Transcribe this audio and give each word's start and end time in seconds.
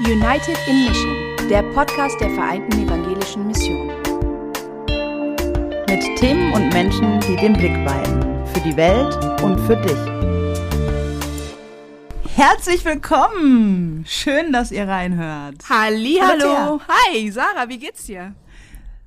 United 0.00 0.56
in 0.66 0.86
Mission, 0.86 1.48
der 1.50 1.62
Podcast 1.74 2.18
der 2.20 2.30
Vereinten 2.30 2.86
Evangelischen 2.86 3.46
Mission. 3.46 3.88
Mit 5.88 6.18
Themen 6.18 6.54
und 6.54 6.72
Menschen, 6.72 7.20
die 7.20 7.36
den 7.36 7.52
Blick 7.52 7.74
weiten. 7.86 8.46
Für 8.46 8.60
die 8.60 8.74
Welt 8.78 9.14
und 9.42 9.58
für 9.66 9.76
dich. 9.76 9.98
Herzlich 12.34 12.82
willkommen! 12.86 14.06
Schön, 14.08 14.54
dass 14.54 14.72
ihr 14.72 14.88
reinhört. 14.88 15.56
Hallo. 15.68 16.80
Hi, 16.88 17.30
Sarah, 17.30 17.68
wie 17.68 17.78
geht's 17.78 18.06
dir? 18.06 18.34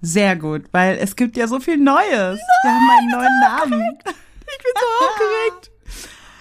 Sehr 0.02 0.36
gut, 0.36 0.66
weil 0.73 1.00
es 1.00 1.16
gibt 1.16 1.38
ja 1.38 1.48
so 1.48 1.60
viel 1.60 1.78
Neues. 1.78 2.39
Nein, 2.39 2.39
Wir 2.64 2.71
haben 2.71 2.89
einen 3.00 3.10
neuen 3.10 3.39
Namen. 3.39 3.98
Ich 4.05 4.57
bin 4.64 4.73
so 4.75 5.05
aufgeregt. 5.07 5.71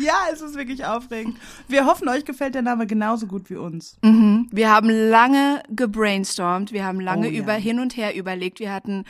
Ja, 0.02 0.26
es 0.32 0.40
ist 0.40 0.54
wirklich 0.56 0.84
aufregend. 0.84 1.38
Wir 1.68 1.86
hoffen, 1.86 2.08
euch 2.08 2.24
gefällt 2.24 2.54
der 2.54 2.62
Name 2.62 2.86
genauso 2.86 3.26
gut 3.26 3.48
wie 3.50 3.56
uns. 3.56 3.96
Mhm. 4.02 4.48
Wir 4.50 4.70
haben 4.70 4.90
lange 4.90 5.62
gebrainstormt, 5.68 6.72
wir 6.72 6.84
haben 6.84 7.00
lange 7.00 7.28
Oh 7.28 7.30
ja. 7.30 7.38
über 7.38 7.52
hin 7.52 7.78
und 7.78 7.96
her 7.96 8.14
überlegt. 8.16 8.58
Wir 8.58 8.72
hatten 8.72 9.04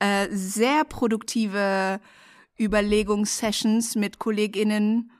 äh, 0.00 0.26
sehr 0.30 0.84
produktive 0.84 2.00
Überlegungssessions 2.58 3.94
mit 3.94 4.18
KollegInnen 4.18 5.10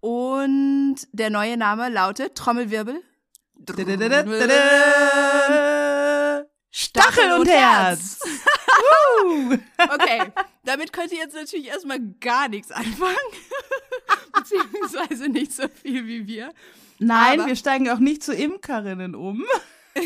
und 0.00 0.96
der 1.12 1.30
neue 1.30 1.56
Name 1.56 1.88
lautet 1.88 2.34
Trommelwirbel. 2.34 3.00
Stachel 6.70 7.32
und 7.38 7.48
Herz. 7.48 8.18
Okay, 9.78 10.32
damit 10.64 10.92
könnt 10.92 11.12
ihr 11.12 11.18
jetzt 11.18 11.34
natürlich 11.34 11.68
erstmal 11.68 12.00
gar 12.20 12.48
nichts 12.48 12.70
anfangen. 12.70 13.16
Beziehungsweise 14.32 15.28
nicht 15.28 15.52
so 15.52 15.68
viel 15.68 16.06
wie 16.06 16.26
wir. 16.26 16.52
Nein, 16.98 17.40
Aber- 17.40 17.48
wir 17.48 17.56
steigen 17.56 17.88
auch 17.90 17.98
nicht 17.98 18.22
zu 18.22 18.34
Imkerinnen 18.34 19.14
um. 19.14 19.44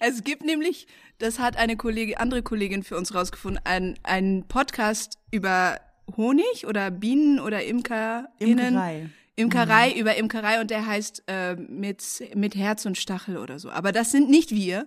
Es 0.00 0.24
gibt 0.24 0.44
nämlich, 0.44 0.86
das 1.18 1.38
hat 1.38 1.56
eine 1.56 1.76
Kollegin, 1.76 2.18
andere 2.18 2.42
Kollegin 2.42 2.82
für 2.82 2.96
uns 2.96 3.14
rausgefunden, 3.14 3.60
einen, 3.64 3.98
einen 4.02 4.46
Podcast 4.46 5.18
über 5.30 5.80
Honig 6.16 6.66
oder 6.66 6.90
Bienen 6.90 7.40
oder 7.40 7.64
ImkerInnen. 7.64 8.74
Imkerei. 8.74 9.08
Imkerei 9.34 9.92
über 9.92 10.16
Imkerei 10.16 10.60
und 10.60 10.70
der 10.70 10.86
heißt 10.86 11.24
äh, 11.26 11.54
mit, 11.56 12.04
mit 12.34 12.54
Herz 12.54 12.84
und 12.84 12.98
Stachel 12.98 13.38
oder 13.38 13.58
so. 13.58 13.70
Aber 13.70 13.90
das 13.92 14.10
sind 14.10 14.28
nicht 14.28 14.50
wir. 14.50 14.86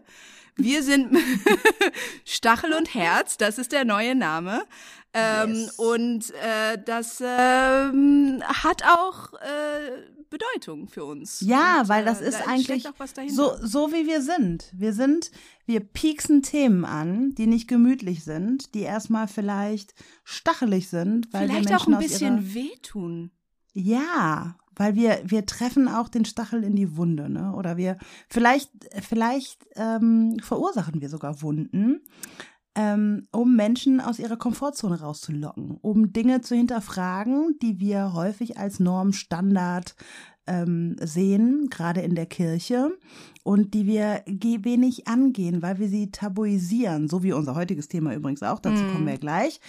Wir 0.57 0.83
sind 0.83 1.17
Stachel 2.25 2.73
und 2.73 2.93
Herz, 2.93 3.37
das 3.37 3.57
ist 3.57 3.71
der 3.71 3.85
neue 3.85 4.15
Name. 4.15 4.63
Ähm, 5.13 5.53
Yes. 5.53 5.79
Und 5.79 6.31
äh, 6.31 6.77
das 6.83 7.21
ähm, 7.21 8.43
hat 8.43 8.83
auch 8.83 9.33
äh, 9.33 10.25
Bedeutung 10.29 10.87
für 10.87 11.05
uns. 11.05 11.39
Ja, 11.41 11.81
und, 11.81 11.89
weil 11.89 12.03
das 12.03 12.21
äh, 12.21 12.27
ist 12.27 12.39
da 12.39 12.47
eigentlich 12.47 12.85
so, 13.29 13.53
so 13.61 13.93
wie 13.93 14.07
wir 14.07 14.21
sind. 14.21 14.71
Wir 14.73 14.93
sind, 14.93 15.31
wir 15.65 15.79
pieksen 15.79 16.41
Themen 16.41 16.83
an, 16.83 17.33
die 17.35 17.47
nicht 17.47 17.69
gemütlich 17.69 18.23
sind, 18.23 18.73
die 18.73 18.81
erstmal 18.81 19.27
vielleicht 19.27 19.93
stachelig 20.25 20.89
sind, 20.89 21.31
weil 21.31 21.47
Vielleicht 21.47 21.73
auch 21.73 21.87
ein 21.87 21.97
bisschen 21.99 22.53
wehtun. 22.53 23.31
Ja, 23.73 24.57
weil 24.75 24.95
wir, 24.95 25.21
wir 25.25 25.45
treffen 25.45 25.87
auch 25.87 26.09
den 26.09 26.25
Stachel 26.25 26.63
in 26.63 26.75
die 26.75 26.97
Wunde, 26.97 27.29
ne? 27.29 27.53
Oder 27.55 27.77
wir, 27.77 27.97
vielleicht, 28.29 28.69
vielleicht 29.01 29.65
ähm, 29.75 30.37
verursachen 30.41 31.01
wir 31.01 31.09
sogar 31.09 31.41
Wunden, 31.41 32.01
ähm, 32.75 33.27
um 33.31 33.55
Menschen 33.55 34.01
aus 34.01 34.19
ihrer 34.19 34.37
Komfortzone 34.37 34.99
rauszulocken, 34.99 35.77
um 35.81 36.11
Dinge 36.11 36.41
zu 36.41 36.55
hinterfragen, 36.55 37.57
die 37.61 37.79
wir 37.79 38.13
häufig 38.13 38.57
als 38.57 38.79
Norm, 38.79 39.13
Standard 39.13 39.95
ähm, 40.47 40.95
sehen, 41.01 41.69
gerade 41.69 42.01
in 42.01 42.15
der 42.15 42.25
Kirche, 42.25 42.91
und 43.43 43.73
die 43.73 43.85
wir 43.85 44.23
wenig 44.25 45.07
angehen, 45.07 45.61
weil 45.61 45.79
wir 45.79 45.87
sie 45.87 46.11
tabuisieren, 46.11 47.07
so 47.07 47.23
wie 47.23 47.33
unser 47.33 47.55
heutiges 47.55 47.87
Thema 47.87 48.13
übrigens 48.13 48.43
auch, 48.43 48.59
dazu 48.59 48.83
Mm. 48.83 48.91
kommen 48.91 49.07
wir 49.07 49.17
gleich. 49.17 49.59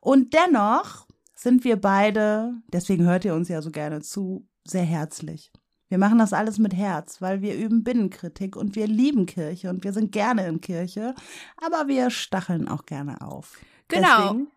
Und 0.00 0.34
dennoch 0.34 1.06
sind 1.34 1.64
wir 1.64 1.76
beide, 1.76 2.54
deswegen 2.72 3.04
hört 3.04 3.24
ihr 3.24 3.34
uns 3.34 3.48
ja 3.48 3.60
so 3.60 3.70
gerne 3.70 4.00
zu, 4.00 4.46
sehr 4.66 4.84
herzlich. 4.84 5.52
Wir 5.88 5.98
machen 5.98 6.18
das 6.18 6.32
alles 6.32 6.58
mit 6.58 6.74
Herz, 6.74 7.20
weil 7.20 7.42
wir 7.42 7.54
üben 7.54 7.84
Binnenkritik 7.84 8.56
und 8.56 8.74
wir 8.74 8.86
lieben 8.86 9.26
Kirche 9.26 9.70
und 9.70 9.84
wir 9.84 9.92
sind 9.92 10.12
gerne 10.12 10.46
in 10.46 10.60
Kirche, 10.60 11.14
aber 11.56 11.86
wir 11.88 12.10
stacheln 12.10 12.68
auch 12.68 12.86
gerne 12.86 13.20
auf. 13.20 13.58
Genau. 13.88 14.22
Deswegen, 14.22 14.48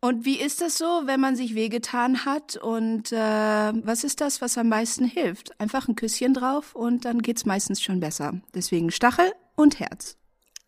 Und 0.00 0.24
wie 0.24 0.40
ist 0.40 0.60
das 0.62 0.78
so, 0.78 1.02
wenn 1.04 1.20
man 1.20 1.36
sich 1.36 1.54
wehgetan 1.54 2.24
hat? 2.24 2.56
Und 2.56 3.12
äh, 3.12 3.16
was 3.18 4.04
ist 4.04 4.20
das, 4.20 4.40
was 4.40 4.56
am 4.56 4.68
meisten 4.68 5.04
hilft? 5.04 5.60
Einfach 5.60 5.88
ein 5.88 5.96
Küsschen 5.96 6.32
drauf 6.34 6.74
und 6.74 7.04
dann 7.04 7.20
geht's 7.20 7.44
meistens 7.44 7.82
schon 7.82 8.00
besser. 8.00 8.40
Deswegen 8.54 8.90
Stachel 8.90 9.32
und 9.56 9.80
Herz. 9.80 10.16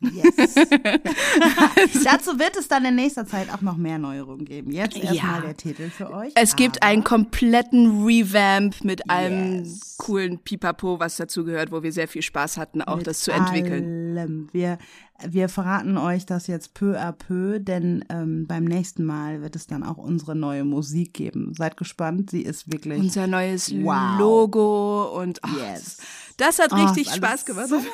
Yes. 0.02 0.54
Dazu 2.04 2.38
wird 2.38 2.56
es 2.58 2.68
dann 2.68 2.84
in 2.84 2.94
nächster 2.96 3.26
Zeit 3.26 3.52
auch 3.52 3.60
noch 3.60 3.76
mehr 3.76 3.98
Neuerungen 3.98 4.44
geben. 4.44 4.70
Jetzt 4.70 4.96
erstmal 4.96 5.14
Ja. 5.36 5.40
der 5.40 5.56
Titel 5.56 5.90
für 5.90 6.12
euch. 6.12 6.32
Es 6.34 6.56
gibt 6.56 6.82
einen 6.82 7.04
kompletten 7.04 8.04
Revamp 8.04 8.84
mit 8.84 9.08
allem 9.10 9.64
Yes. 9.64 9.96
coolen 9.98 10.38
Pipapo, 10.38 10.98
was 11.00 11.16
dazu 11.16 11.44
gehört, 11.44 11.70
wo 11.72 11.82
wir 11.82 11.92
sehr 11.92 12.08
viel 12.08 12.22
Spaß 12.22 12.56
hatten, 12.56 12.82
auch 12.82 12.96
Mit 12.96 13.06
das 13.06 13.20
zu 13.20 13.30
entwickeln. 13.32 14.16
Allem. 14.18 14.48
Wir, 14.52 14.78
wir 15.26 15.48
verraten 15.48 15.96
euch 15.98 16.26
das 16.26 16.46
jetzt 16.46 16.74
peu 16.74 16.98
à 17.00 17.12
peu, 17.12 17.58
denn 17.60 18.04
ähm, 18.08 18.46
beim 18.46 18.64
nächsten 18.64 19.04
Mal 19.04 19.40
wird 19.42 19.56
es 19.56 19.66
dann 19.66 19.82
auch 19.84 19.96
unsere 19.98 20.34
neue 20.34 20.64
Musik 20.64 21.14
geben. 21.14 21.54
Seid 21.56 21.76
gespannt, 21.76 22.30
sie 22.30 22.42
ist 22.42 22.70
wirklich. 22.72 22.98
Unser 22.98 23.26
neues 23.26 23.72
Wow. 23.72 24.18
Logo 24.18 25.18
und 25.20 25.38
ach, 25.42 25.56
Yes. 25.56 25.98
Das 26.42 26.58
hat 26.58 26.72
Oh, 26.72 26.76
richtig 26.76 27.06
ist 27.08 27.16
Spaß 27.16 27.44
gemacht. 27.44 27.68
So 27.68 27.76
cool, 27.78 27.84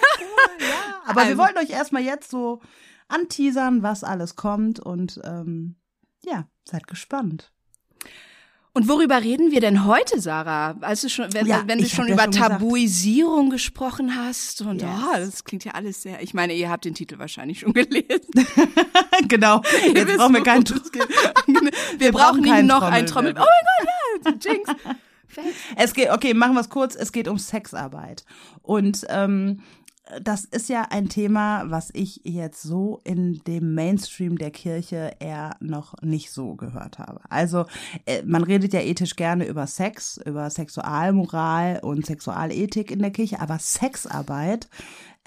ja. 0.60 0.66
Aber 1.06 1.22
wir 1.22 1.26
Also- 1.28 1.38
wollen 1.38 1.56
euch 1.58 1.70
erstmal 1.70 2.02
jetzt 2.02 2.30
so 2.30 2.60
anteasern, 3.08 3.82
was 3.82 4.04
alles 4.04 4.36
kommt 4.36 4.80
und 4.80 5.20
ähm, 5.24 5.76
ja, 6.24 6.46
seid 6.64 6.86
gespannt. 6.86 7.50
Und 8.74 8.86
worüber 8.86 9.20
reden 9.22 9.50
wir 9.50 9.60
denn 9.60 9.86
heute, 9.86 10.20
Sarah? 10.20 10.76
Also 10.82 11.08
schon, 11.08 11.32
wenn, 11.34 11.46
Ja, 11.46 11.64
wenn 11.66 11.78
du 11.78 11.88
schon 11.88 12.06
über 12.06 12.24
schon 12.24 12.30
gesagt. 12.32 12.52
Tabuisierung 12.52 13.50
gesprochen 13.50 14.14
hast 14.14 14.60
und 14.60 14.82
Yes. 14.82 14.90
oh, 15.02 15.16
das 15.16 15.42
klingt 15.44 15.64
ja 15.64 15.72
alles 15.72 16.02
sehr. 16.02 16.22
Ich 16.22 16.32
meine, 16.32 16.52
ihr 16.52 16.70
habt 16.70 16.84
den 16.84 16.94
Titel 16.94 17.18
wahrscheinlich 17.18 17.60
schon 17.60 17.72
gelesen. 17.72 18.06
genau. 19.28 19.62
Jetzt 19.92 20.16
brauchen 20.16 20.34
wir 20.34 20.42
keinen 20.44 20.62
geht. 20.64 20.78
Wir, 21.98 22.12
brauchen 22.12 22.42
nicht 22.42 22.52
keinen 22.52 22.66
noch 22.66 22.82
ein 22.82 23.06
Trommel. 23.06 23.34
Oh 23.36 23.44
mein 24.24 24.32
Gott, 24.32 24.44
ja, 24.44 24.52
Jinx. 24.52 24.70
Fake. 25.42 25.54
Es 25.76 25.94
geht, 25.94 26.10
okay, 26.10 26.34
machen 26.34 26.54
wir 26.54 26.60
es 26.60 26.70
kurz. 26.70 26.94
Es 26.94 27.12
geht 27.12 27.28
um 27.28 27.38
Sexarbeit. 27.38 28.24
Und 28.62 29.06
ähm, 29.08 29.60
das 30.22 30.44
ist 30.44 30.68
ja 30.68 30.86
ein 30.90 31.08
Thema, 31.08 31.64
was 31.66 31.90
ich 31.92 32.22
jetzt 32.24 32.62
so 32.62 33.00
in 33.04 33.42
dem 33.46 33.74
Mainstream 33.74 34.38
der 34.38 34.50
Kirche 34.50 35.12
eher 35.20 35.56
noch 35.60 35.94
nicht 36.02 36.30
so 36.32 36.54
gehört 36.54 36.98
habe. 36.98 37.20
Also 37.28 37.66
äh, 38.06 38.22
man 38.24 38.42
redet 38.42 38.72
ja 38.72 38.80
ethisch 38.80 39.16
gerne 39.16 39.46
über 39.46 39.66
Sex, 39.66 40.18
über 40.24 40.48
Sexualmoral 40.50 41.80
und 41.82 42.06
Sexualethik 42.06 42.90
in 42.90 43.00
der 43.00 43.10
Kirche, 43.10 43.40
aber 43.40 43.58
Sexarbeit, 43.58 44.68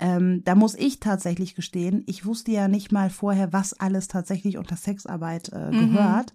ähm, 0.02 0.44
da 0.44 0.56
muss 0.56 0.74
ich 0.76 1.00
tatsächlich 1.00 1.56
gestehen, 1.56 2.04
ich 2.08 2.26
wusste 2.26 2.52
ja 2.52 2.68
nicht 2.68 2.92
mal 2.92 3.10
vorher, 3.12 3.54
was 3.54 3.80
alles 3.80 4.08
tatsächlich 4.08 4.58
unter 4.58 4.76
Sexarbeit 4.76 5.50
äh, 5.50 5.70
gehört. 5.72 6.34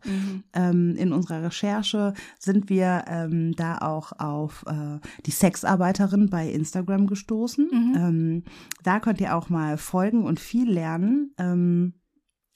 Ähm, 0.52 0.94
in 0.96 1.12
unserer 1.12 1.42
Recherche 1.42 2.14
sind 2.38 2.70
wir 2.70 3.04
ähm, 3.08 3.54
da 3.56 3.78
auch 3.78 4.12
auf 4.18 4.64
äh, 4.68 5.00
die 5.26 5.32
Sexarbeiterin 5.32 6.30
bei 6.30 6.48
Instagram 6.48 7.08
gestoßen. 7.08 7.68
Ähm, 7.96 8.44
da 8.84 9.00
könnt 9.00 9.20
ihr 9.20 9.36
auch 9.36 9.48
mal 9.48 9.76
folgen 9.78 10.24
und 10.24 10.38
viel 10.38 10.70
lernen. 10.70 11.34
Ähm, 11.36 11.94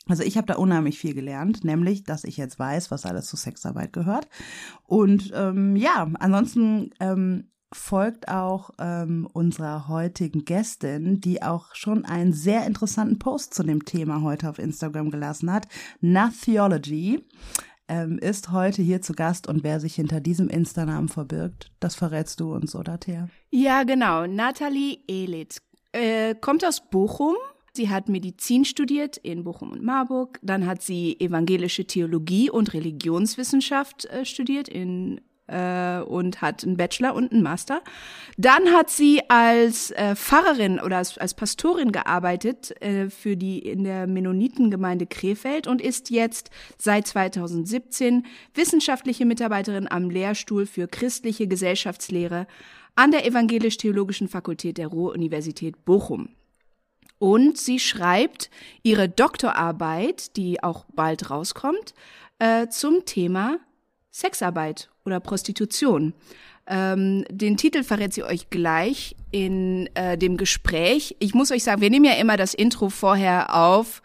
also 0.07 0.23
ich 0.23 0.37
habe 0.37 0.47
da 0.47 0.55
unheimlich 0.55 0.99
viel 0.99 1.15
gelernt, 1.15 1.65
nämlich, 1.65 2.05
dass 2.05 2.25
ich 2.25 2.37
jetzt 2.37 2.59
weiß, 2.59 2.91
was 2.91 3.05
alles 3.05 3.27
zu 3.27 3.37
Sexarbeit 3.37 3.93
gehört. 3.93 4.29
Und 4.85 5.33
ähm, 5.35 5.77
ja, 5.77 6.09
ansonsten 6.19 6.91
ähm, 7.01 7.51
folgt 7.73 8.29
auch 8.29 8.71
ähm, 8.79 9.29
unserer 9.33 9.89
heutigen 9.89 10.45
Gästin, 10.45 11.21
die 11.21 11.43
auch 11.43 11.75
schon 11.75 12.05
einen 12.05 12.33
sehr 12.33 12.67
interessanten 12.67 13.19
Post 13.19 13.55
zu 13.55 13.63
dem 13.63 13.85
Thema 13.85 14.23
heute 14.23 14.49
auf 14.49 14.59
Instagram 14.59 15.11
gelassen 15.11 15.53
hat. 15.53 15.69
Natheology 16.01 17.25
ähm, 17.89 18.19
ist 18.19 18.51
heute 18.53 18.83
hier 18.83 19.03
zu 19.03 19.13
Gast 19.13 19.47
und 19.49 19.63
wer 19.63 19.81
sich 19.81 19.95
hinter 19.95 20.21
diesem 20.21 20.49
Insta-Namen 20.49 21.09
verbirgt, 21.09 21.71
das 21.81 21.95
verrätst 21.95 22.41
du 22.41 22.55
uns, 22.55 22.75
oder 22.75 22.99
Thea? 22.99 23.29
Ja, 23.51 23.85
genau. 23.85 24.27
Nathalie 24.27 24.99
Elitz 25.09 25.61
äh, 25.93 26.35
kommt 26.35 26.65
aus 26.65 26.89
Bochum. 26.91 27.37
Sie 27.73 27.89
hat 27.89 28.09
Medizin 28.09 28.65
studiert 28.65 29.17
in 29.17 29.45
Bochum 29.45 29.71
und 29.71 29.83
Marburg. 29.83 30.41
Dann 30.43 30.67
hat 30.67 30.83
sie 30.83 31.19
evangelische 31.21 31.85
Theologie 31.85 32.51
und 32.51 32.75
Religionswissenschaft 32.75 34.07
äh, 34.07 34.25
studiert 34.25 34.69
in 34.69 35.21
äh, 35.51 36.01
und 36.03 36.41
hat 36.41 36.65
einen 36.65 36.77
Bachelor 36.77 37.15
und 37.15 37.33
einen 37.33 37.43
Master. 37.43 37.83
Dann 38.37 38.73
hat 38.73 38.91
sie 38.91 39.23
als 39.29 39.91
äh, 39.91 40.15
Pfarrerin 40.17 40.81
oder 40.81 40.99
als, 40.99 41.19
als 41.19 41.35
Pastorin 41.35 41.93
gearbeitet 41.93 42.81
äh, 42.81 43.11
für 43.11 43.37
die 43.37 43.59
in 43.59 43.85
der 43.85 44.07
Mennonitengemeinde 44.07 45.07
Krefeld 45.07 45.67
und 45.67 45.81
ist 45.81 46.11
jetzt 46.11 46.51
seit 46.79 47.07
2017 47.07 48.27
wissenschaftliche 48.55 49.27
Mitarbeiterin 49.27 49.91
am 49.91 50.11
Lehrstuhl 50.11 50.67
für 50.67 50.89
christliche 50.89 51.47
Gesellschaftslehre 51.47 52.47
an 52.95 53.11
der 53.11 53.27
Evangelisch-Theologischen 53.27 54.29
Fakultät 54.29 54.79
der 54.79 54.89
Ruhr-Universität 54.89 55.85
Bochum. 55.85 56.31
Und 57.19 57.59
sie 57.59 57.79
schreibt 57.79 58.51
ihre 58.83 59.09
Doktorarbeit, 59.09 60.37
die 60.37 60.63
auch 60.63 60.87
bald 60.95 61.31
rauskommt, 61.31 61.95
äh, 62.39 62.69
zum 62.69 63.05
Thema 63.05 63.59
Sexarbeit 64.11 64.90
oder 65.05 65.21
Prostitution. 65.21 66.15
Ähm, 66.67 67.25
den 67.31 67.57
Titel 67.57 67.83
verrät 67.83 68.15
sie 68.15 68.23
euch 68.23 68.51
gleich 68.51 69.17
in 69.33 69.89
äh, 69.95 70.17
dem 70.17 70.37
Gespräch. 70.37 71.17
Ich 71.19 71.35
muss 71.35 71.51
euch 71.51 71.65
sagen, 71.65 71.81
wir 71.81 71.91
nehmen 71.91 72.05
ja 72.05 72.15
immer 72.15 72.37
das 72.37 72.55
Intro 72.55 72.91
vorher 72.91 73.55
auf. 73.55 74.03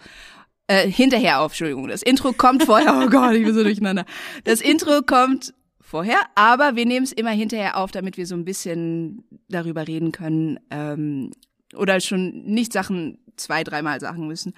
Äh, 0.68 0.90
hinterher 0.90 1.42
auf, 1.42 1.52
Entschuldigung. 1.52 1.88
Das 1.88 2.02
Intro 2.02 2.34
kommt 2.34 2.64
vorher. 2.64 3.00
Oh 3.00 3.10
Gott, 3.10 3.34
ich 3.34 3.46
bin 3.46 3.54
so 3.54 3.62
durcheinander. 3.62 4.06
Das 4.46 4.62
Intro 4.62 5.02
kommt 5.04 5.54
vorher, 5.80 6.18
aber 6.34 6.76
wir 6.76 6.88
nehmen 6.88 7.04
es 7.04 7.12
immer 7.12 7.30
hinterher 7.30 7.78
auf, 7.78 7.92
damit 7.92 8.18
wir 8.18 8.26
so 8.26 8.34
ein 8.34 8.46
bisschen 8.46 9.24
darüber 9.48 9.88
reden 9.88 10.12
können 10.12 10.60
ähm, 10.72 11.32
oder 11.76 12.00
schon 12.00 12.44
nicht 12.46 12.74
Sachen 12.74 13.20
zwei, 13.38 13.64
dreimal 13.64 14.00
sagen 14.00 14.28
müssen. 14.28 14.54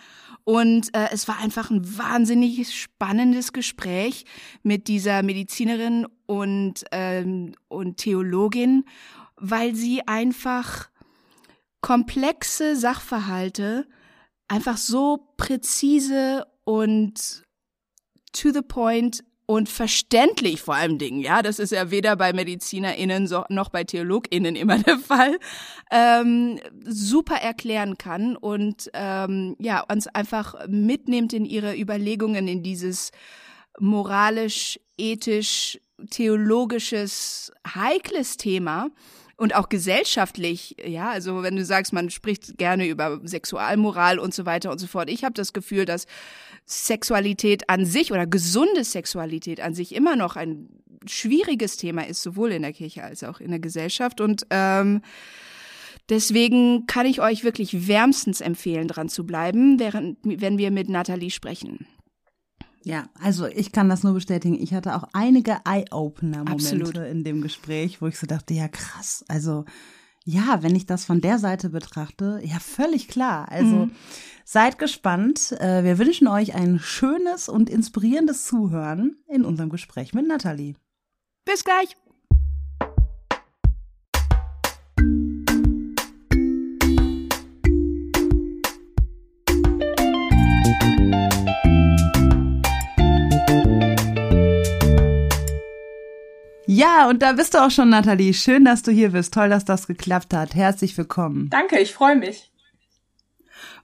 Und 0.48 0.96
äh, 0.96 1.10
es 1.12 1.28
war 1.28 1.40
einfach 1.40 1.72
ein 1.72 1.98
wahnsinnig 1.98 2.74
spannendes 2.74 3.52
Gespräch 3.52 4.24
mit 4.64 4.88
dieser 4.88 5.22
Medizinerin 5.22 6.08
und, 6.26 6.86
ähm, 6.94 7.54
und 7.68 7.98
Theologin, 7.98 8.86
weil 9.36 9.76
sie 9.76 10.08
einfach 10.08 10.90
komplexe 11.82 12.78
Sachverhalte 12.78 13.90
einfach 14.48 14.78
so 14.78 15.34
präzise 15.36 16.46
und 16.64 17.44
to 18.32 18.54
the 18.54 18.62
point 18.62 19.26
und 19.48 19.70
verständlich 19.70 20.62
vor 20.62 20.76
allem 20.76 20.98
Dingen, 20.98 21.22
ja, 21.22 21.42
das 21.42 21.58
ist 21.58 21.72
ja 21.72 21.90
weder 21.90 22.18
bei 22.18 22.34
MedizinerInnen 22.34 23.30
noch 23.50 23.70
bei 23.70 23.86
TheologInnen 23.86 24.58
immer 24.58 24.78
der 24.78 25.00
Fall, 25.00 25.40
ähm, 25.90 26.60
super 26.84 27.38
erklären 27.38 27.98
kann 27.98 28.36
und 28.36 28.92
ähm, 28.94 29.56
ja, 29.58 29.82
uns 29.82 30.08
einfach 30.08 30.68
mitnimmt 30.68 31.32
in 31.32 31.46
ihre 31.46 31.76
Überlegungen 31.80 32.48
in 32.50 32.62
dieses 32.62 33.12
moralisch, 33.80 34.80
ethisch, 34.98 35.80
theologisches, 36.10 37.52
heikles 37.66 38.38
Thema 38.38 38.90
und 39.38 39.56
auch 39.56 39.70
gesellschaftlich, 39.70 40.76
ja, 40.84 41.10
also 41.10 41.44
wenn 41.44 41.56
du 41.56 41.64
sagst, 41.64 41.94
man 41.94 42.10
spricht 42.10 42.58
gerne 42.58 42.88
über 42.88 43.20
Sexualmoral 43.24 44.20
und 44.20 44.34
so 44.34 44.46
weiter 44.46 44.72
und 44.72 44.80
so 44.80 44.88
fort. 44.88 45.10
Ich 45.10 45.24
habe 45.24 45.34
das 45.34 45.54
Gefühl, 45.54 45.86
dass 45.86 46.08
Sexualität 46.66 47.70
an 47.70 47.86
sich 47.86 48.12
oder 48.12 48.26
gesunde 48.26 48.84
Sexualität 48.84 49.62
an 49.62 49.74
sich 49.74 49.94
immer 49.94 50.16
noch 50.16 50.36
ein 50.36 50.70
schwieriges 51.06 51.78
Thema 51.78 52.06
ist, 52.08 52.22
sowohl 52.22 52.52
in 52.52 52.64
der 52.64 52.74
Kirche 52.74 53.04
als 53.04 53.24
auch 53.24 53.40
in 53.40 53.52
der 53.52 53.60
Gesellschaft. 53.60 54.22
Und 54.22 54.48
ähm, 54.50 55.02
deswegen 56.10 56.88
kann 56.88 57.06
ich 57.06 57.22
euch 57.22 57.44
wirklich 57.44 57.88
wärmstens 57.88 58.42
empfehlen, 58.42 58.88
dran 58.88 59.08
zu 59.08 59.26
bleiben, 59.26 59.80
während, 59.80 60.18
wenn 60.24 60.58
wir 60.58 60.72
mit 60.72 60.90
Nathalie 60.90 61.32
sprechen. 61.32 61.88
Ja, 62.84 63.10
also 63.22 63.48
ich 63.48 63.72
kann 63.72 63.90
das 63.90 64.04
nur 64.04 64.14
bestätigen. 64.14 64.56
Ich 64.62 64.74
hatte 64.74 64.96
auch 64.96 65.04
einige 65.14 65.58
Eye-Opener-Momente 65.66 67.06
in 67.06 67.24
dem 67.24 67.42
Gespräch, 67.42 68.02
wo 68.02 68.08
ich 68.08 68.18
so 68.18 68.28
dachte, 68.28 68.54
ja 68.54 68.68
krass, 68.68 69.26
also 69.28 69.66
ja, 70.30 70.62
wenn 70.62 70.76
ich 70.76 70.86
das 70.86 71.06
von 71.06 71.22
der 71.22 71.40
Seite 71.40 71.70
betrachte, 71.70 72.42
ja, 72.44 72.60
völlig 72.60 73.08
klar. 73.08 73.50
Also 73.50 73.86
mhm. 73.86 73.92
seid 74.44 74.78
gespannt. 74.78 75.54
Äh, 75.54 75.86
wir 75.86 75.98
wünschen 76.00 76.28
euch 76.28 76.54
ein 76.54 76.80
schönes 76.80 77.48
und 77.48 77.70
inspirierendes 77.70 78.46
Zuhören 78.46 79.16
in 79.28 79.46
unserem 79.46 79.70
Gespräch 79.70 80.14
mit 80.14 80.28
Nathalie. 80.28 80.76
Bis 81.46 81.64
gleich. 81.64 81.96
Ja, 96.88 97.10
und 97.10 97.22
da 97.22 97.34
bist 97.34 97.54
du 97.54 97.58
auch 97.58 97.70
schon, 97.70 97.90
Nathalie. 97.90 98.34
Schön, 98.34 98.64
dass 98.64 98.82
du 98.82 98.92
hier 98.92 99.12
bist. 99.12 99.34
Toll, 99.34 99.50
dass 99.50 99.66
das 99.66 99.88
geklappt 99.88 100.34
hat. 100.34 100.56
Herzlich 100.56 100.98
willkommen. 100.98 101.50
Danke, 101.50 101.80
ich 101.80 101.94
freue 101.94 102.16
mich. 102.16 102.50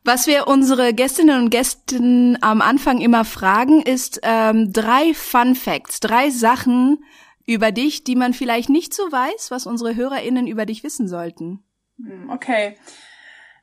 Was 0.05 0.25
wir 0.25 0.47
unsere 0.47 0.93
Gästinnen 0.93 1.43
und 1.43 1.49
Gästen 1.49 2.37
am 2.41 2.61
Anfang 2.61 3.01
immer 3.01 3.25
fragen, 3.25 3.81
ist 3.81 4.21
ähm, 4.23 4.71
drei 4.71 5.13
Fun 5.13 5.55
Facts, 5.55 5.99
drei 5.99 6.29
Sachen 6.29 7.03
über 7.45 7.73
dich, 7.73 8.05
die 8.05 8.15
man 8.15 8.33
vielleicht 8.33 8.69
nicht 8.69 8.93
so 8.93 9.03
weiß, 9.03 9.51
was 9.51 9.65
unsere 9.65 9.95
HörerInnen 9.95 10.47
über 10.47 10.65
dich 10.65 10.85
wissen 10.85 11.09
sollten. 11.09 11.61
Hm, 11.97 12.29
okay. 12.29 12.77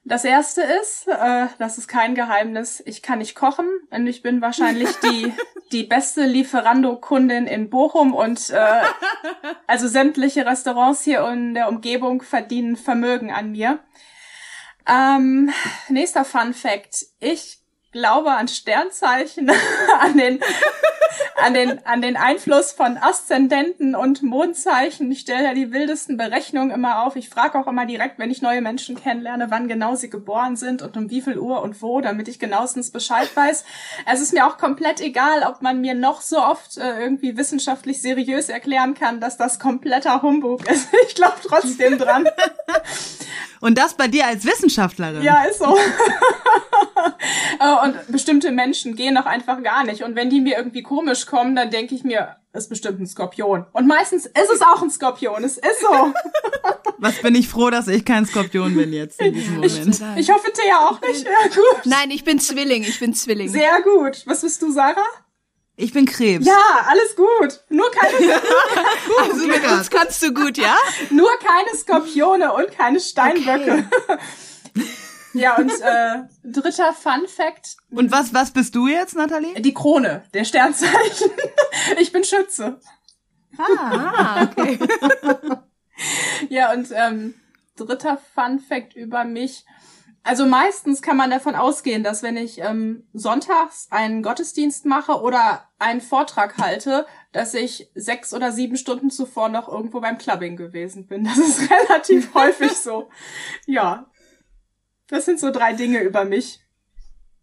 Das 0.04 0.24
erste 0.24 0.60
ist, 0.82 1.08
äh, 1.08 1.46
das 1.58 1.78
ist 1.78 1.88
kein 1.88 2.14
Geheimnis, 2.14 2.82
ich 2.84 3.00
kann 3.00 3.20
nicht 3.20 3.34
kochen 3.34 3.68
und 3.90 4.06
ich 4.06 4.22
bin 4.22 4.42
wahrscheinlich 4.42 4.90
die, 5.02 5.32
die 5.72 5.84
beste 5.84 6.24
Lieferando-Kundin 6.24 7.46
in 7.46 7.70
Bochum 7.70 8.14
und 8.14 8.50
äh, 8.50 8.82
also 9.66 9.88
sämtliche 9.88 10.46
Restaurants 10.46 11.02
hier 11.02 11.26
in 11.28 11.54
der 11.54 11.68
Umgebung 11.68 12.22
verdienen 12.22 12.76
Vermögen 12.76 13.30
an 13.30 13.52
mir. 13.52 13.78
Ähm, 14.86 15.50
nächster 15.88 16.24
Fun 16.24 16.54
Fact. 16.54 17.06
Ich 17.20 17.59
glaube 17.92 18.32
an 18.32 18.48
Sternzeichen, 18.48 19.50
an 20.00 20.16
den, 20.16 20.40
an 21.36 21.54
den, 21.54 21.84
an 21.86 22.02
den 22.02 22.16
Einfluss 22.16 22.72
von 22.72 22.96
Aszendenten 22.96 23.94
und 23.94 24.22
Mondzeichen. 24.22 25.10
Ich 25.10 25.20
stelle 25.20 25.44
ja 25.44 25.54
die 25.54 25.72
wildesten 25.72 26.16
Berechnungen 26.16 26.70
immer 26.70 27.04
auf. 27.04 27.16
Ich 27.16 27.28
frage 27.28 27.58
auch 27.58 27.66
immer 27.66 27.86
direkt, 27.86 28.18
wenn 28.18 28.30
ich 28.30 28.42
neue 28.42 28.60
Menschen 28.60 29.00
kennenlerne, 29.00 29.50
wann 29.50 29.68
genau 29.68 29.94
sie 29.94 30.10
geboren 30.10 30.56
sind 30.56 30.82
und 30.82 30.96
um 30.96 31.10
wie 31.10 31.20
viel 31.20 31.38
Uhr 31.38 31.62
und 31.62 31.82
wo, 31.82 32.00
damit 32.00 32.28
ich 32.28 32.38
genauestens 32.38 32.90
Bescheid 32.90 33.28
weiß. 33.34 33.64
Es 34.06 34.20
ist 34.20 34.32
mir 34.32 34.46
auch 34.46 34.58
komplett 34.58 35.00
egal, 35.00 35.42
ob 35.42 35.62
man 35.62 35.80
mir 35.80 35.94
noch 35.94 36.20
so 36.20 36.38
oft 36.38 36.76
äh, 36.76 37.00
irgendwie 37.00 37.36
wissenschaftlich 37.36 38.00
seriös 38.00 38.48
erklären 38.48 38.94
kann, 38.94 39.20
dass 39.20 39.36
das 39.36 39.58
kompletter 39.58 40.22
Humbug 40.22 40.68
ist. 40.70 40.88
Ich 41.08 41.14
glaube 41.16 41.36
trotzdem 41.42 41.98
dran. 41.98 42.28
Und 43.60 43.78
das 43.78 43.94
bei 43.94 44.06
dir 44.06 44.26
als 44.26 44.44
Wissenschaftlerin. 44.44 45.22
Ja, 45.22 45.44
ist 45.44 45.58
so. 45.58 45.76
Und 47.82 47.96
bestimmte 48.08 48.50
Menschen 48.50 48.96
gehen 48.96 49.16
auch 49.16 49.26
einfach 49.26 49.62
gar 49.62 49.84
nicht. 49.84 50.02
Und 50.02 50.16
wenn 50.16 50.30
die 50.30 50.40
mir 50.40 50.56
irgendwie 50.56 50.82
komisch 50.82 51.26
kommen, 51.26 51.56
dann 51.56 51.70
denke 51.70 51.94
ich 51.94 52.04
mir, 52.04 52.36
ist 52.52 52.68
bestimmt 52.68 53.00
ein 53.00 53.06
Skorpion. 53.06 53.66
Und 53.72 53.86
meistens 53.86 54.26
ist 54.26 54.50
es 54.52 54.60
auch 54.62 54.82
ein 54.82 54.90
Skorpion. 54.90 55.44
Es 55.44 55.56
ist 55.56 55.80
so. 55.80 56.12
Was 56.98 57.20
bin 57.22 57.34
ich 57.34 57.48
froh, 57.48 57.70
dass 57.70 57.88
ich 57.88 58.04
kein 58.04 58.26
Skorpion 58.26 58.74
bin 58.74 58.92
jetzt 58.92 59.20
in 59.20 59.34
diesem 59.34 59.54
Moment. 59.56 60.00
Ich, 60.16 60.20
ich 60.20 60.30
hoffe, 60.30 60.52
Thea 60.52 60.88
auch 60.88 61.00
nicht. 61.00 61.24
Ja, 61.24 61.48
gut. 61.48 61.86
Nein, 61.86 62.10
ich 62.10 62.24
bin 62.24 62.38
Zwilling. 62.40 62.82
Ich 62.82 62.98
bin 62.98 63.14
Zwilling. 63.14 63.48
Sehr 63.48 63.80
gut. 63.82 64.22
Was 64.26 64.42
bist 64.42 64.60
du, 64.62 64.72
Sarah? 64.72 65.06
Ich 65.76 65.94
bin 65.94 66.04
Krebs. 66.04 66.44
Ja, 66.44 66.60
alles 66.88 67.16
gut. 67.16 67.60
Nur 67.70 67.90
keine. 67.90 68.34
also 69.22 69.46
mit 69.46 69.64
uns 69.64 69.88
kannst 69.88 70.22
du 70.22 70.34
gut, 70.34 70.58
ja? 70.58 70.76
Nur 71.08 71.30
keine 71.38 71.74
Skorpione 71.74 72.52
und 72.52 72.70
keine 72.72 73.00
Steinböcke. 73.00 73.88
Okay. 74.74 74.86
ja, 75.32 75.56
und 75.56 75.70
äh, 75.80 76.22
dritter 76.44 76.92
Fun 76.92 77.26
Fact. 77.28 77.76
Und 77.90 78.10
was, 78.10 78.34
was 78.34 78.50
bist 78.50 78.74
du 78.74 78.88
jetzt, 78.88 79.16
Nathalie? 79.16 79.60
Die 79.60 79.74
Krone, 79.74 80.22
der 80.34 80.44
Sternzeichen. 80.44 81.30
ich 81.98 82.12
bin 82.12 82.24
Schütze. 82.24 82.80
Ah, 83.58 84.44
okay. 84.44 84.78
ja, 86.48 86.72
und 86.72 86.88
ähm, 86.92 87.34
dritter 87.76 88.18
Fun 88.34 88.58
Fact 88.58 88.94
über 88.94 89.24
mich. 89.24 89.64
Also 90.22 90.44
meistens 90.44 91.00
kann 91.00 91.16
man 91.16 91.30
davon 91.30 91.54
ausgehen, 91.54 92.02
dass 92.02 92.22
wenn 92.22 92.36
ich 92.36 92.60
ähm, 92.60 93.06
sonntags 93.14 93.88
einen 93.90 94.22
Gottesdienst 94.22 94.84
mache 94.84 95.20
oder 95.20 95.66
einen 95.78 96.02
Vortrag 96.02 96.58
halte, 96.58 97.06
dass 97.32 97.54
ich 97.54 97.90
sechs 97.94 98.34
oder 98.34 98.52
sieben 98.52 98.76
Stunden 98.76 99.10
zuvor 99.10 99.48
noch 99.48 99.68
irgendwo 99.68 100.00
beim 100.00 100.18
Clubbing 100.18 100.56
gewesen 100.56 101.06
bin. 101.06 101.24
Das 101.24 101.38
ist 101.38 101.70
relativ 101.88 102.34
häufig 102.34 102.72
so. 102.72 103.08
Ja. 103.66 104.10
Das 105.10 105.24
sind 105.24 105.40
so 105.40 105.50
drei 105.50 105.72
Dinge 105.72 106.00
über 106.02 106.24
mich. 106.24 106.60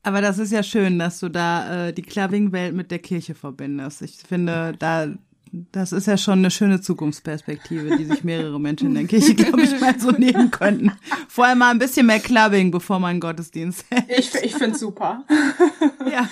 Aber 0.04 0.22
das 0.22 0.40
ist 0.40 0.52
ja 0.52 0.64
schön, 0.64 1.00
dass 1.00 1.20
du 1.20 1.30
da 1.30 1.88
äh, 1.88 1.94
die 1.94 2.02
Clubbing-Welt 2.02 2.74
mit 2.74 2.92
der 2.92 3.00
Kirche 3.00 3.36
verbindest. 3.36 4.02
Ich 4.02 4.16
finde, 4.16 4.74
da 4.80 5.14
das 5.72 5.92
ist 5.92 6.08
ja 6.08 6.18
schon 6.18 6.40
eine 6.40 6.52
schöne 6.52 6.82
Zukunftsperspektive, 6.82 7.98
die 7.98 8.06
sich 8.06 8.24
mehrere 8.24 8.60
Menschen 8.60 8.90
in 8.90 8.96
der 8.96 9.06
Kirche, 9.06 9.36
glaube 9.36 9.62
ich, 9.62 9.80
mal 9.80 10.00
so 10.00 10.12
nehmen 10.12 10.52
könnten. 10.52 10.92
Vorher 11.28 11.56
mal 11.56 11.72
ein 11.72 11.80
bisschen 11.80 12.06
mehr 12.06 12.20
Clubbing, 12.20 12.72
bevor 12.72 13.00
man 13.00 13.20
Gottesdienst 13.20 13.86
hält. 13.90 14.06
Ich, 14.10 14.34
ich 14.36 14.56
finde 14.56 14.78
super. 14.78 15.24
Ja. 16.12 16.30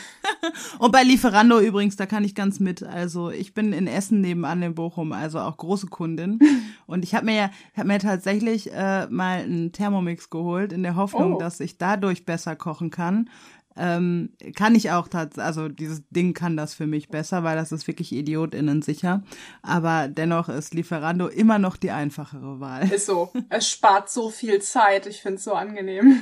Und 0.79 0.91
bei 0.91 1.03
Lieferando 1.03 1.59
übrigens, 1.59 1.95
da 1.95 2.05
kann 2.05 2.23
ich 2.23 2.35
ganz 2.35 2.59
mit. 2.59 2.83
Also 2.83 3.29
ich 3.29 3.53
bin 3.53 3.73
in 3.73 3.87
Essen 3.87 4.21
nebenan 4.21 4.61
in 4.61 4.75
Bochum, 4.75 5.11
also 5.11 5.39
auch 5.39 5.57
große 5.57 5.87
Kundin. 5.87 6.39
Und 6.87 7.03
ich 7.03 7.15
habe 7.15 7.25
mir 7.25 7.35
ja, 7.35 7.51
ich 7.73 7.77
habe 7.77 7.87
mir 7.87 7.99
tatsächlich 7.99 8.71
äh, 8.71 9.07
mal 9.07 9.39
einen 9.39 9.71
Thermomix 9.71 10.29
geholt, 10.29 10.71
in 10.71 10.83
der 10.83 10.95
Hoffnung, 10.95 11.35
oh. 11.35 11.39
dass 11.39 11.59
ich 11.59 11.77
dadurch 11.77 12.25
besser 12.25 12.55
kochen 12.55 12.89
kann. 12.89 13.29
Ähm, 13.77 14.33
kann 14.55 14.75
ich 14.75 14.91
auch 14.91 15.07
tatsächlich, 15.07 15.45
also 15.45 15.67
dieses 15.67 16.03
Ding 16.09 16.33
kann 16.33 16.55
das 16.57 16.73
für 16.73 16.87
mich 16.87 17.09
besser, 17.09 17.43
weil 17.43 17.55
das 17.55 17.71
ist 17.71 17.87
wirklich 17.87 18.11
idiotinnen 18.13 18.81
sicher. 18.81 19.23
Aber 19.61 20.07
dennoch 20.07 20.49
ist 20.49 20.73
Lieferando 20.73 21.27
immer 21.27 21.59
noch 21.59 21.77
die 21.77 21.91
einfachere 21.91 22.59
Wahl. 22.59 22.91
Ist 22.91 23.07
so. 23.07 23.31
Es 23.49 23.69
spart 23.69 24.09
so 24.09 24.29
viel 24.29 24.61
Zeit. 24.61 25.07
Ich 25.07 25.21
finde 25.21 25.37
es 25.37 25.43
so 25.43 25.53
angenehm. 25.53 26.21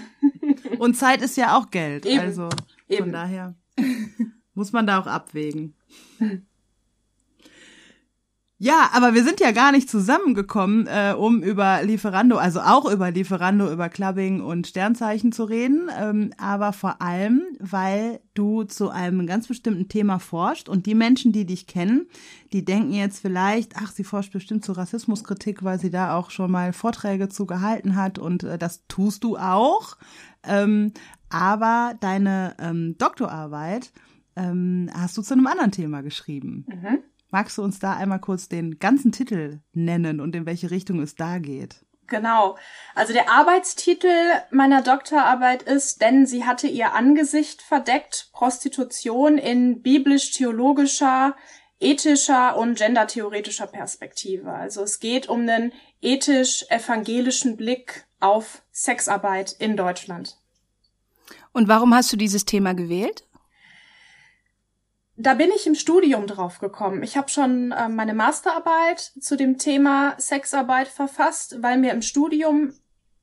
Und 0.80 0.96
Zeit 0.96 1.22
ist 1.22 1.38
ja 1.38 1.58
auch 1.58 1.70
Geld. 1.72 2.06
Eben. 2.06 2.20
Also 2.20 2.50
von 2.50 2.60
Eben. 2.88 3.12
daher 3.12 3.56
muss 4.54 4.72
man 4.72 4.88
da 4.88 5.00
auch 5.00 5.08
abwägen. 5.08 5.76
Ja, 8.64 8.92
aber 8.94 9.14
wir 9.14 9.26
sind 9.26 9.42
ja 9.42 9.52
gar 9.52 9.74
nicht 9.74 9.90
zusammengekommen, 9.90 10.88
äh, 10.88 11.14
um 11.18 11.44
über 11.44 11.84
Lieferando, 11.84 12.38
also 12.38 12.62
auch 12.62 12.90
über 12.90 13.12
Lieferando, 13.12 13.70
über 13.70 13.90
Clubbing 13.90 14.40
und 14.40 14.68
Sternzeichen 14.68 15.34
zu 15.34 15.44
reden, 15.44 15.90
ähm, 16.00 16.32
aber 16.38 16.72
vor 16.72 17.02
allem, 17.02 17.42
weil 17.60 18.22
du 18.36 18.64
zu 18.64 18.90
einem 18.90 19.28
ganz 19.28 19.50
bestimmten 19.50 19.90
Thema 19.90 20.18
forschst 20.18 20.70
und 20.70 20.86
die 20.86 20.96
Menschen, 20.96 21.34
die 21.34 21.46
dich 21.46 21.68
kennen, 21.68 22.08
die 22.54 22.64
denken 22.64 22.94
jetzt 22.94 23.20
vielleicht, 23.20 23.74
ach, 23.76 23.92
sie 23.92 24.06
forscht 24.06 24.32
bestimmt 24.32 24.64
zu 24.64 24.72
Rassismuskritik, 24.72 25.66
weil 25.66 25.78
sie 25.78 25.92
da 25.92 26.16
auch 26.16 26.32
schon 26.32 26.50
mal 26.50 26.72
Vorträge 26.72 27.28
zu 27.28 27.46
gehalten 27.46 27.98
hat 27.98 28.18
und 28.18 28.44
äh, 28.44 28.58
das 28.58 28.88
tust 28.88 29.26
du 29.26 29.36
auch. 29.36 29.98
Ähm, 30.48 30.94
aber 31.28 31.96
deine 32.00 32.56
ähm, 32.60 32.96
Doktorarbeit 32.98 33.92
ähm, 34.38 34.90
hast 34.94 35.18
du 35.18 35.22
zu 35.22 35.34
einem 35.34 35.48
anderen 35.48 35.72
Thema 35.72 36.02
geschrieben. 36.02 36.66
Mhm. 36.70 37.00
Magst 37.34 37.58
du 37.58 37.64
uns 37.64 37.80
da 37.80 37.94
einmal 37.94 38.20
kurz 38.20 38.48
den 38.48 38.78
ganzen 38.78 39.12
Titel 39.12 39.62
nennen 39.74 40.22
und 40.22 40.36
in 40.36 40.46
welche 40.46 40.70
Richtung 40.70 41.02
es 41.02 41.16
da 41.16 41.40
geht? 41.40 41.84
Genau. 42.06 42.60
Also 42.94 43.12
der 43.12 43.32
Arbeitstitel 43.32 44.08
meiner 44.52 44.84
Doktorarbeit 44.84 45.64
ist, 45.64 46.02
denn 46.02 46.28
sie 46.28 46.46
hatte 46.46 46.68
ihr 46.68 46.94
Angesicht 46.94 47.64
verdeckt, 47.64 48.30
Prostitution 48.34 49.40
in 49.40 49.82
biblisch-theologischer, 49.82 51.36
ethischer 51.80 52.56
und 52.56 52.78
gendertheoretischer 52.78 53.66
Perspektive. 53.66 54.54
Also 54.54 54.84
es 54.84 55.00
geht 55.00 55.28
um 55.28 55.40
einen 55.40 55.74
ethisch-evangelischen 56.02 57.58
Blick 57.58 58.06
auf 58.20 58.62
Sexarbeit 58.72 59.54
in 59.58 59.76
Deutschland. 59.76 60.38
Und 61.52 61.68
warum 61.68 61.96
hast 61.96 62.14
du 62.14 62.16
dieses 62.16 62.46
Thema 62.46 62.76
gewählt? 62.76 63.26
Da 65.16 65.36
bin 65.36 65.52
ich 65.56 65.68
im 65.68 65.76
Studium 65.76 66.26
drauf 66.26 66.60
gekommen. 66.60 67.04
Ich 67.04 67.18
habe 67.18 67.30
schon 67.30 67.72
äh, 67.72 67.88
meine 67.88 68.16
Masterarbeit 68.16 69.00
zu 69.20 69.38
dem 69.38 69.58
Thema 69.60 70.16
Sexarbeit 70.18 70.88
verfasst, 70.88 71.62
weil 71.62 71.78
mir 71.78 71.92
im 71.92 72.02
Studium 72.02 72.74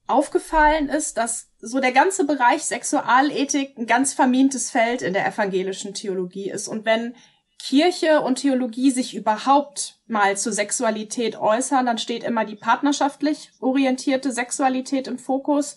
aufgefallen 0.07 0.89
ist, 0.89 1.17
dass 1.17 1.49
so 1.59 1.81
der 1.81 1.93
ganze 1.93 2.25
Bereich 2.25 2.65
Sexualethik 2.65 3.77
ein 3.77 3.87
ganz 3.87 4.13
vermintes 4.15 4.71
Feld 4.71 5.03
in 5.03 5.15
der 5.15 5.27
evangelischen 5.27 5.95
Theologie 5.95 6.51
ist. 6.51 6.69
Und 6.69 6.85
wenn 6.85 7.15
Kirche 7.59 8.21
und 8.21 8.37
Theologie 8.37 8.91
sich 8.91 9.15
überhaupt 9.15 10.01
mal 10.07 10.37
zur 10.37 10.53
Sexualität 10.53 11.37
äußern, 11.37 11.87
dann 11.87 11.99
steht 11.99 12.25
immer 12.25 12.45
die 12.45 12.57
partnerschaftlich 12.57 13.53
orientierte 13.61 14.33
Sexualität 14.33 15.07
im 15.07 15.19
Fokus 15.19 15.77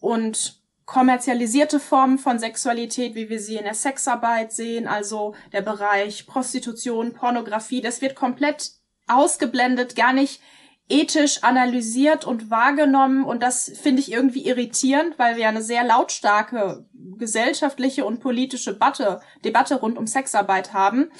und 0.00 0.60
kommerzialisierte 0.88 1.80
Formen 1.80 2.18
von 2.18 2.38
Sexualität, 2.38 3.14
wie 3.14 3.28
wir 3.28 3.40
sie 3.40 3.56
in 3.56 3.64
der 3.64 3.74
Sexarbeit 3.74 4.52
sehen, 4.52 4.88
also 4.88 5.34
der 5.52 5.60
Bereich 5.60 6.26
Prostitution, 6.26 7.12
Pornografie, 7.12 7.82
das 7.82 8.00
wird 8.00 8.14
komplett 8.14 8.72
ausgeblendet, 9.06 9.96
gar 9.96 10.14
nicht 10.14 10.40
ethisch 10.88 11.44
analysiert 11.44 12.24
und 12.24 12.50
wahrgenommen. 12.50 13.24
Und 13.24 13.42
das 13.42 13.70
finde 13.82 14.00
ich 14.00 14.10
irgendwie 14.10 14.46
irritierend, 14.46 15.18
weil 15.18 15.36
wir 15.36 15.46
eine 15.46 15.60
sehr 15.60 15.84
lautstarke 15.84 16.86
gesellschaftliche 17.18 18.06
und 18.06 18.20
politische 18.20 18.72
Debatte, 18.72 19.20
Debatte 19.44 19.74
rund 19.74 19.98
um 19.98 20.06
Sexarbeit 20.06 20.72
haben 20.72 21.10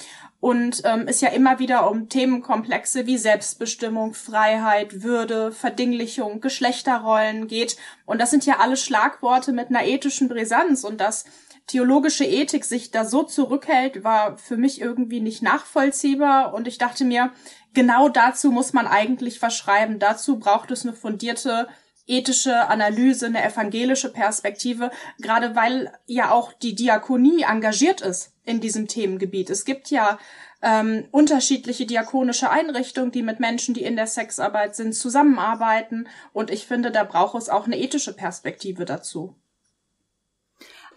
und 0.41 0.83
ähm, 0.85 1.05
es 1.07 1.19
ja 1.19 1.29
immer 1.29 1.59
wieder 1.59 1.89
um 1.89 2.07
Themenkomplexe 2.07 3.05
wie 3.05 3.17
Selbstbestimmung, 3.17 4.13
Freiheit, 4.13 5.03
Würde, 5.03 5.51
Verdinglichung, 5.51 6.39
Geschlechterrollen 6.39 7.47
geht. 7.47 7.75
Und 8.05 8.21
das 8.21 8.31
sind 8.31 8.45
ja 8.45 8.59
alle 8.59 8.77
Schlagworte 8.77 9.51
mit 9.51 9.69
einer 9.69 9.83
ethischen 9.83 10.29
Brisanz. 10.29 10.85
Und 10.85 11.01
dass 11.01 11.25
theologische 11.67 12.23
Ethik 12.23 12.63
sich 12.63 12.89
da 12.89 13.03
so 13.03 13.23
zurückhält, 13.23 14.05
war 14.05 14.37
für 14.37 14.55
mich 14.55 14.79
irgendwie 14.79 15.19
nicht 15.19 15.41
nachvollziehbar. 15.41 16.53
Und 16.53 16.69
ich 16.69 16.77
dachte 16.77 17.03
mir, 17.03 17.31
genau 17.73 18.07
dazu 18.07 18.49
muss 18.49 18.71
man 18.71 18.87
eigentlich 18.87 19.39
verschreiben. 19.39 19.99
Dazu 19.99 20.39
braucht 20.39 20.71
es 20.71 20.85
eine 20.85 20.93
fundierte 20.93 21.67
ethische 22.09 22.67
Analyse, 22.67 23.27
eine 23.27 23.43
evangelische 23.43 24.11
Perspektive, 24.11 24.91
gerade 25.19 25.55
weil 25.55 25.91
ja 26.07 26.31
auch 26.31 26.51
die 26.53 26.75
Diakonie 26.75 27.43
engagiert 27.43 28.01
ist 28.01 28.33
in 28.43 28.59
diesem 28.59 28.87
Themengebiet. 28.87 29.49
Es 29.49 29.63
gibt 29.63 29.91
ja 29.91 30.17
ähm, 30.61 31.05
unterschiedliche 31.11 31.85
diakonische 31.85 32.49
Einrichtungen, 32.49 33.11
die 33.11 33.21
mit 33.21 33.39
Menschen, 33.39 33.73
die 33.73 33.83
in 33.83 33.95
der 33.95 34.07
Sexarbeit 34.07 34.75
sind, 34.75 34.93
zusammenarbeiten. 34.93 36.07
Und 36.33 36.51
ich 36.51 36.65
finde, 36.65 36.91
da 36.91 37.03
braucht 37.03 37.37
es 37.37 37.49
auch 37.49 37.65
eine 37.65 37.79
ethische 37.79 38.13
Perspektive 38.13 38.85
dazu. 38.85 39.35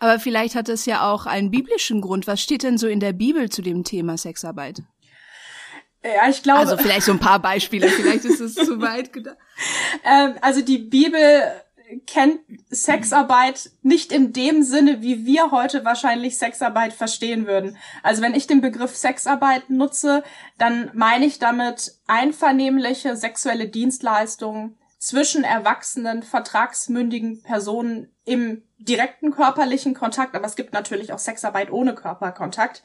Aber 0.01 0.19
vielleicht 0.19 0.57
hat 0.57 0.69
es 0.69 0.85
ja 0.85 1.09
auch 1.09 1.27
einen 1.27 1.53
biblischen 1.53 2.01
Grund. 2.01 2.27
Was 2.27 2.41
steht 2.41 2.65
denn 2.65 2.77
so 2.77 2.89
in 2.89 2.99
der 2.99 3.13
Bibel 3.13 3.51
zu 3.51 3.63
dem 3.63 3.85
Thema 3.85 4.19
Sexarbeit? 4.19 4.83
Ja, 6.05 6.29
ich 6.29 6.43
glaube. 6.43 6.61
Also 6.61 6.77
vielleicht 6.77 7.07
so 7.07 7.13
ein 7.13 7.21
paar 7.21 7.39
Beispiele, 7.39 7.89
vielleicht 7.89 8.25
ist 8.25 8.41
es 8.41 8.55
zu 8.55 8.81
weit 8.81 9.13
gedacht. 9.13 9.37
Ähm, 10.05 10.35
also 10.41 10.63
die 10.63 10.79
Bibel 10.79 11.45
kennt 12.07 12.41
Sexarbeit 12.71 13.71
nicht 13.83 14.13
in 14.13 14.33
dem 14.33 14.63
Sinne, 14.63 15.03
wie 15.03 15.27
wir 15.27 15.51
heute 15.51 15.85
wahrscheinlich 15.85 16.39
Sexarbeit 16.39 16.93
verstehen 16.93 17.47
würden. 17.47 17.77
Also 18.03 18.23
wenn 18.23 18.35
ich 18.35 18.47
den 18.47 18.61
Begriff 18.61 18.97
Sexarbeit 18.97 19.71
nutze, 19.71 20.25
dann 20.59 20.91
meine 20.95 21.27
ich 21.27 21.39
damit 21.39 21.95
einvernehmliche 22.07 23.17
sexuelle 23.17 23.69
Dienstleistungen 23.69 24.79
zwischen 25.03 25.43
erwachsenen, 25.43 26.23
vertragsmündigen 26.23 27.43
Personen 27.43 28.07
im 28.25 28.63
direkten 28.79 29.33
körperlichen 29.33 29.95
Kontakt, 29.95 30.37
aber 30.37 30.47
es 30.47 30.55
gibt 30.55 30.73
natürlich 30.73 31.13
auch 31.13 31.19
Sexarbeit 31.19 31.73
ohne 31.73 31.93
Körperkontakt. 31.97 32.85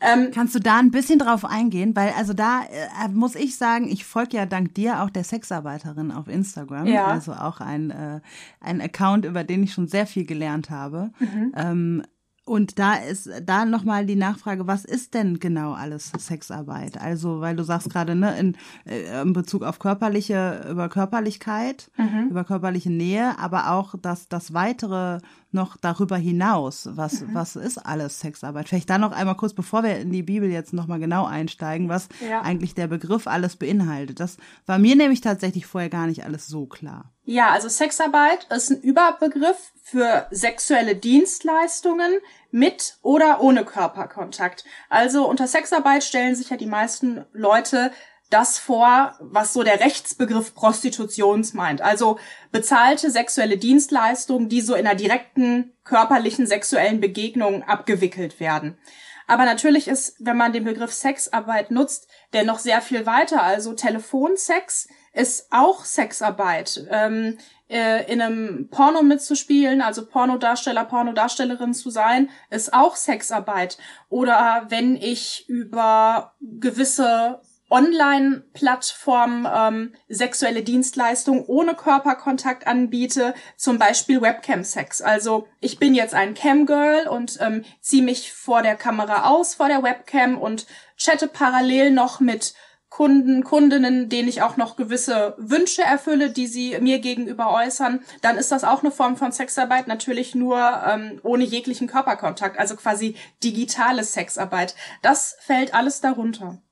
Ähm, 0.00 0.30
Kannst 0.32 0.54
du 0.54 0.60
da 0.60 0.78
ein 0.78 0.92
bisschen 0.92 1.18
drauf 1.18 1.44
eingehen? 1.44 1.96
Weil 1.96 2.12
also 2.16 2.34
da 2.34 2.62
äh, 3.04 3.08
muss 3.08 3.34
ich 3.34 3.56
sagen, 3.56 3.88
ich 3.88 4.04
folge 4.04 4.36
ja 4.36 4.46
dank 4.46 4.74
dir 4.74 5.02
auch 5.02 5.10
der 5.10 5.24
Sexarbeiterin 5.24 6.12
auf 6.12 6.28
Instagram, 6.28 6.86
Ja. 6.86 7.06
also 7.06 7.32
auch 7.32 7.60
ein, 7.60 7.90
äh, 7.90 8.20
ein 8.60 8.80
Account, 8.80 9.24
über 9.24 9.42
den 9.42 9.64
ich 9.64 9.72
schon 9.72 9.88
sehr 9.88 10.06
viel 10.06 10.24
gelernt 10.24 10.70
habe. 10.70 11.10
Ähm, 11.56 12.04
und 12.46 12.78
da 12.78 12.94
ist 12.94 13.28
da 13.44 13.64
nochmal 13.64 14.06
die 14.06 14.16
Nachfrage, 14.16 14.66
was 14.66 14.84
ist 14.84 15.12
denn 15.14 15.38
genau 15.40 15.72
alles 15.72 16.12
Sexarbeit? 16.16 16.98
Also, 16.98 17.40
weil 17.40 17.56
du 17.56 17.64
sagst 17.64 17.90
gerade, 17.90 18.14
ne, 18.14 18.38
in, 18.38 18.56
äh, 18.86 19.20
in 19.20 19.32
Bezug 19.32 19.62
auf 19.64 19.78
körperliche, 19.78 20.64
über 20.70 20.88
Körperlichkeit, 20.88 21.90
über 22.30 22.44
körperliche 22.44 22.90
Nähe, 22.90 23.38
aber 23.38 23.72
auch 23.72 23.94
das, 24.00 24.28
das 24.28 24.54
weitere 24.54 25.18
noch 25.50 25.76
darüber 25.76 26.16
hinaus. 26.16 26.88
Was, 26.92 27.24
was 27.32 27.56
ist 27.56 27.78
alles 27.78 28.20
Sexarbeit? 28.20 28.68
Vielleicht 28.68 28.90
da 28.90 28.98
noch 28.98 29.12
einmal 29.12 29.36
kurz, 29.36 29.52
bevor 29.52 29.82
wir 29.82 29.98
in 29.98 30.12
die 30.12 30.22
Bibel 30.22 30.48
jetzt 30.50 30.72
nochmal 30.72 31.00
genau 31.00 31.24
einsteigen, 31.26 31.88
was 31.88 32.08
Ja. 32.28 32.42
eigentlich 32.42 32.74
der 32.74 32.86
Begriff 32.86 33.26
alles 33.26 33.56
beinhaltet. 33.56 34.20
Das 34.20 34.36
war 34.66 34.78
mir 34.78 34.94
nämlich 34.96 35.20
tatsächlich 35.20 35.66
vorher 35.66 35.90
gar 35.90 36.06
nicht 36.06 36.24
alles 36.24 36.46
so 36.46 36.66
klar. 36.66 37.12
Ja, 37.28 37.50
also 37.50 37.68
Sexarbeit 37.68 38.46
ist 38.50 38.70
ein 38.70 38.80
Überbegriff 38.80 39.72
für 39.82 40.28
sexuelle 40.30 40.94
Dienstleistungen 40.94 42.20
mit 42.52 42.98
oder 43.02 43.40
ohne 43.40 43.64
Körperkontakt. 43.64 44.64
Also 44.88 45.28
unter 45.28 45.48
Sexarbeit 45.48 46.04
stellen 46.04 46.36
sich 46.36 46.50
ja 46.50 46.56
die 46.56 46.66
meisten 46.66 47.26
Leute 47.32 47.90
das 48.30 48.60
vor, 48.60 49.16
was 49.18 49.52
so 49.52 49.64
der 49.64 49.80
Rechtsbegriff 49.80 50.54
Prostitutions 50.54 51.52
meint. 51.52 51.82
Also 51.82 52.20
bezahlte 52.52 53.10
sexuelle 53.10 53.58
Dienstleistungen, 53.58 54.48
die 54.48 54.60
so 54.60 54.76
in 54.76 54.86
einer 54.86 54.96
direkten 54.96 55.72
körperlichen 55.82 56.46
sexuellen 56.46 57.00
Begegnung 57.00 57.64
abgewickelt 57.64 58.38
werden. 58.38 58.78
Aber 59.26 59.44
natürlich 59.44 59.88
ist, 59.88 60.14
wenn 60.20 60.36
man 60.36 60.52
den 60.52 60.62
Begriff 60.62 60.92
Sexarbeit 60.92 61.72
nutzt, 61.72 62.06
der 62.32 62.44
noch 62.44 62.60
sehr 62.60 62.80
viel 62.80 63.04
weiter. 63.04 63.42
Also 63.42 63.72
Telefonsex 63.72 64.86
ist 65.16 65.48
auch 65.50 65.84
Sexarbeit. 65.84 66.86
Ähm, 66.90 67.38
äh, 67.68 68.10
in 68.12 68.20
einem 68.20 68.68
Porno 68.70 69.02
mitzuspielen, 69.02 69.82
also 69.82 70.06
Pornodarsteller, 70.06 70.84
Pornodarstellerin 70.84 71.74
zu 71.74 71.90
sein, 71.90 72.30
ist 72.50 72.72
auch 72.72 72.94
Sexarbeit. 72.94 73.78
Oder 74.08 74.66
wenn 74.68 74.96
ich 74.96 75.48
über 75.48 76.34
gewisse 76.40 77.40
Online-Plattformen 77.68 79.48
ähm, 79.52 79.94
sexuelle 80.08 80.62
Dienstleistungen 80.62 81.44
ohne 81.46 81.74
Körperkontakt 81.74 82.66
anbiete, 82.68 83.34
zum 83.56 83.78
Beispiel 83.78 84.22
Webcam-Sex. 84.22 85.02
Also 85.02 85.48
ich 85.60 85.80
bin 85.80 85.94
jetzt 85.94 86.14
ein 86.14 86.34
Camgirl 86.34 87.08
und 87.08 87.38
ähm, 87.40 87.64
ziehe 87.80 88.04
mich 88.04 88.32
vor 88.32 88.62
der 88.62 88.76
Kamera 88.76 89.28
aus, 89.28 89.56
vor 89.56 89.66
der 89.66 89.82
Webcam 89.82 90.38
und 90.38 90.66
chatte 90.96 91.26
parallel 91.26 91.90
noch 91.90 92.20
mit 92.20 92.54
Kunden, 92.96 93.44
Kundinnen, 93.44 94.08
denen 94.08 94.26
ich 94.26 94.40
auch 94.40 94.56
noch 94.56 94.74
gewisse 94.74 95.34
Wünsche 95.36 95.82
erfülle, 95.82 96.30
die 96.30 96.46
sie 96.46 96.78
mir 96.80 96.98
gegenüber 96.98 97.52
äußern, 97.52 98.00
dann 98.22 98.38
ist 98.38 98.52
das 98.52 98.64
auch 98.64 98.82
eine 98.82 98.90
Form 98.90 99.18
von 99.18 99.32
Sexarbeit, 99.32 99.86
natürlich 99.86 100.34
nur 100.34 100.58
ähm, 100.58 101.20
ohne 101.22 101.44
jeglichen 101.44 101.88
Körperkontakt, 101.88 102.58
also 102.58 102.74
quasi 102.74 103.14
digitale 103.44 104.02
Sexarbeit. 104.02 104.74
Das 105.02 105.36
fällt 105.40 105.74
alles 105.74 106.00
darunter. 106.00 106.62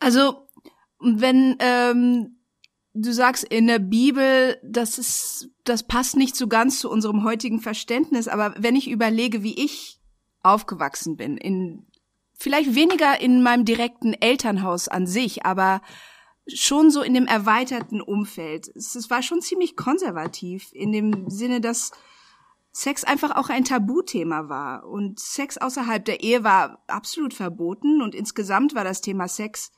Also 0.00 0.46
wenn 1.00 1.56
ähm, 1.60 2.36
du 2.92 3.14
sagst 3.14 3.44
in 3.44 3.68
der 3.68 3.78
Bibel, 3.78 4.58
das 4.62 4.98
ist, 4.98 5.48
das 5.64 5.82
passt 5.82 6.18
nicht 6.18 6.36
so 6.36 6.46
ganz 6.46 6.78
zu 6.78 6.90
unserem 6.90 7.24
heutigen 7.24 7.62
Verständnis, 7.62 8.28
aber 8.28 8.54
wenn 8.58 8.76
ich 8.76 8.90
überlege, 8.90 9.42
wie 9.42 9.64
ich 9.64 9.98
aufgewachsen 10.42 11.16
bin, 11.16 11.38
in 11.38 11.87
vielleicht 12.38 12.74
weniger 12.74 13.20
in 13.20 13.42
meinem 13.42 13.64
direkten 13.64 14.14
Elternhaus 14.14 14.88
an 14.88 15.06
sich, 15.06 15.44
aber 15.44 15.82
schon 16.46 16.90
so 16.90 17.02
in 17.02 17.12
dem 17.12 17.26
erweiterten 17.26 18.00
Umfeld. 18.00 18.68
Es, 18.74 19.10
war 19.10 19.22
schon 19.22 19.42
ziemlich 19.42 19.76
konservativ 19.76 20.70
in 20.72 20.92
dem 20.92 21.28
Sinne, 21.28 21.60
dass 21.60 21.90
Sex 22.72 23.04
einfach 23.04 23.34
auch 23.36 23.50
ein 23.50 23.64
Tabuthema 23.64 24.48
war 24.48 24.86
und 24.86 25.18
Sex 25.18 25.58
außerhalb 25.58 26.04
der 26.04 26.22
Ehe 26.22 26.44
war 26.44 26.82
absolut 26.86 27.34
verboten 27.34 28.00
und 28.00 28.14
insgesamt 28.14 28.74
war 28.74 28.84
das 28.84 29.00
Thema 29.00 29.28
Sex 29.28 29.72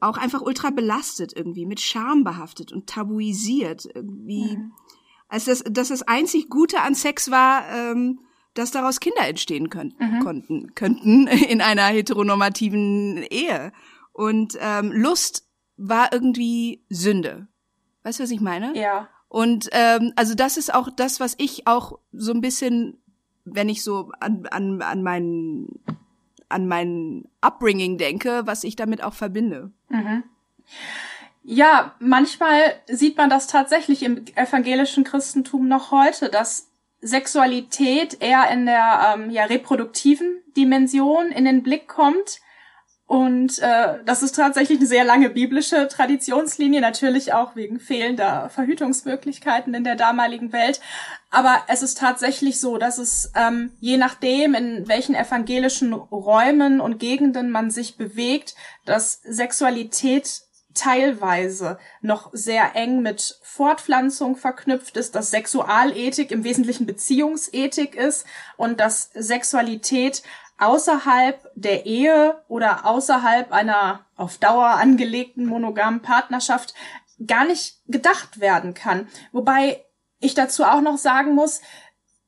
auch 0.00 0.18
einfach 0.18 0.42
ultra 0.42 0.70
belastet 0.70 1.32
irgendwie, 1.34 1.64
mit 1.64 1.80
Scham 1.80 2.24
behaftet 2.24 2.72
und 2.72 2.88
tabuisiert 2.88 3.86
irgendwie. 3.94 4.56
Mhm. 4.56 4.72
Also 5.28 5.52
das, 5.52 5.64
dass 5.70 5.88
das 5.88 6.02
einzig 6.02 6.50
Gute 6.50 6.80
an 6.80 6.94
Sex 6.94 7.30
war, 7.30 7.68
ähm, 7.70 8.20
dass 8.54 8.70
daraus 8.70 9.00
Kinder 9.00 9.26
entstehen 9.26 9.70
können, 9.70 9.94
mhm. 9.98 10.20
konnten, 10.20 10.74
könnten 10.74 11.26
in 11.48 11.60
einer 11.60 11.86
heteronormativen 11.86 13.24
Ehe. 13.30 13.72
Und 14.12 14.56
ähm, 14.60 14.92
Lust 14.92 15.46
war 15.76 16.12
irgendwie 16.12 16.84
Sünde. 16.88 17.48
Weißt 18.04 18.20
du, 18.20 18.24
was 18.24 18.30
ich 18.30 18.40
meine? 18.40 18.76
Ja. 18.78 19.08
Und 19.28 19.68
ähm, 19.72 20.12
also 20.14 20.34
das 20.34 20.56
ist 20.56 20.72
auch 20.72 20.88
das, 20.94 21.18
was 21.18 21.34
ich 21.38 21.66
auch 21.66 21.98
so 22.12 22.32
ein 22.32 22.40
bisschen, 22.40 23.02
wenn 23.44 23.68
ich 23.68 23.82
so 23.82 24.12
an, 24.20 24.46
an, 24.46 24.80
an 24.80 25.02
meinen 25.02 25.80
an 26.48 26.68
mein 26.68 27.24
Upbringing 27.40 27.98
denke, 27.98 28.42
was 28.44 28.62
ich 28.62 28.76
damit 28.76 29.02
auch 29.02 29.14
verbinde. 29.14 29.72
Mhm. 29.88 30.22
Ja, 31.42 31.94
manchmal 31.98 32.74
sieht 32.86 33.16
man 33.16 33.28
das 33.28 33.48
tatsächlich 33.48 34.02
im 34.02 34.24
evangelischen 34.34 35.04
Christentum 35.04 35.68
noch 35.68 35.90
heute, 35.90 36.30
dass 36.30 36.70
Sexualität 37.04 38.16
eher 38.20 38.50
in 38.50 38.66
der 38.66 39.14
ähm, 39.14 39.30
ja, 39.30 39.44
reproduktiven 39.44 40.42
Dimension 40.56 41.30
in 41.30 41.44
den 41.44 41.62
Blick 41.62 41.86
kommt. 41.86 42.40
Und 43.06 43.58
äh, 43.58 43.98
das 44.06 44.22
ist 44.22 44.34
tatsächlich 44.34 44.78
eine 44.78 44.86
sehr 44.86 45.04
lange 45.04 45.28
biblische 45.28 45.88
Traditionslinie, 45.88 46.80
natürlich 46.80 47.34
auch 47.34 47.54
wegen 47.54 47.78
fehlender 47.78 48.48
Verhütungsmöglichkeiten 48.48 49.74
in 49.74 49.84
der 49.84 49.94
damaligen 49.94 50.52
Welt. 50.54 50.80
Aber 51.30 51.62
es 51.68 51.82
ist 51.82 51.98
tatsächlich 51.98 52.58
so, 52.58 52.78
dass 52.78 52.96
es 52.96 53.30
ähm, 53.36 53.72
je 53.78 53.98
nachdem, 53.98 54.54
in 54.54 54.88
welchen 54.88 55.14
evangelischen 55.14 55.92
Räumen 55.92 56.80
und 56.80 56.98
Gegenden 56.98 57.50
man 57.50 57.70
sich 57.70 57.98
bewegt, 57.98 58.54
dass 58.86 59.20
Sexualität 59.22 60.43
teilweise 60.74 61.78
noch 62.00 62.30
sehr 62.32 62.74
eng 62.74 63.00
mit 63.02 63.38
Fortpflanzung 63.42 64.36
verknüpft 64.36 64.96
ist, 64.96 65.14
dass 65.14 65.30
Sexualethik 65.30 66.30
im 66.30 66.44
Wesentlichen 66.44 66.86
Beziehungsethik 66.86 67.94
ist 67.94 68.26
und 68.56 68.80
dass 68.80 69.10
Sexualität 69.14 70.22
außerhalb 70.58 71.50
der 71.54 71.86
Ehe 71.86 72.42
oder 72.48 72.86
außerhalb 72.86 73.52
einer 73.52 74.06
auf 74.16 74.38
Dauer 74.38 74.66
angelegten 74.66 75.46
monogamen 75.46 76.02
Partnerschaft 76.02 76.74
gar 77.26 77.44
nicht 77.44 77.80
gedacht 77.86 78.40
werden 78.40 78.74
kann. 78.74 79.08
Wobei 79.32 79.84
ich 80.20 80.34
dazu 80.34 80.64
auch 80.64 80.80
noch 80.80 80.98
sagen 80.98 81.34
muss, 81.34 81.60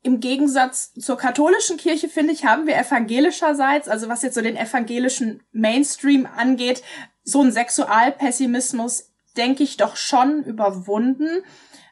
im 0.02 0.20
Gegensatz 0.20 0.92
zur 0.94 1.16
katholischen 1.16 1.78
Kirche, 1.78 2.08
finde 2.08 2.32
ich, 2.32 2.44
haben 2.44 2.66
wir 2.68 2.76
evangelischerseits, 2.76 3.88
also 3.88 4.08
was 4.08 4.22
jetzt 4.22 4.36
so 4.36 4.40
den 4.40 4.56
evangelischen 4.56 5.42
Mainstream 5.50 6.26
angeht, 6.36 6.82
so 7.26 7.42
ein 7.42 7.52
Sexualpessimismus, 7.52 9.10
denke 9.36 9.64
ich, 9.64 9.76
doch 9.76 9.96
schon 9.96 10.44
überwunden. 10.44 11.42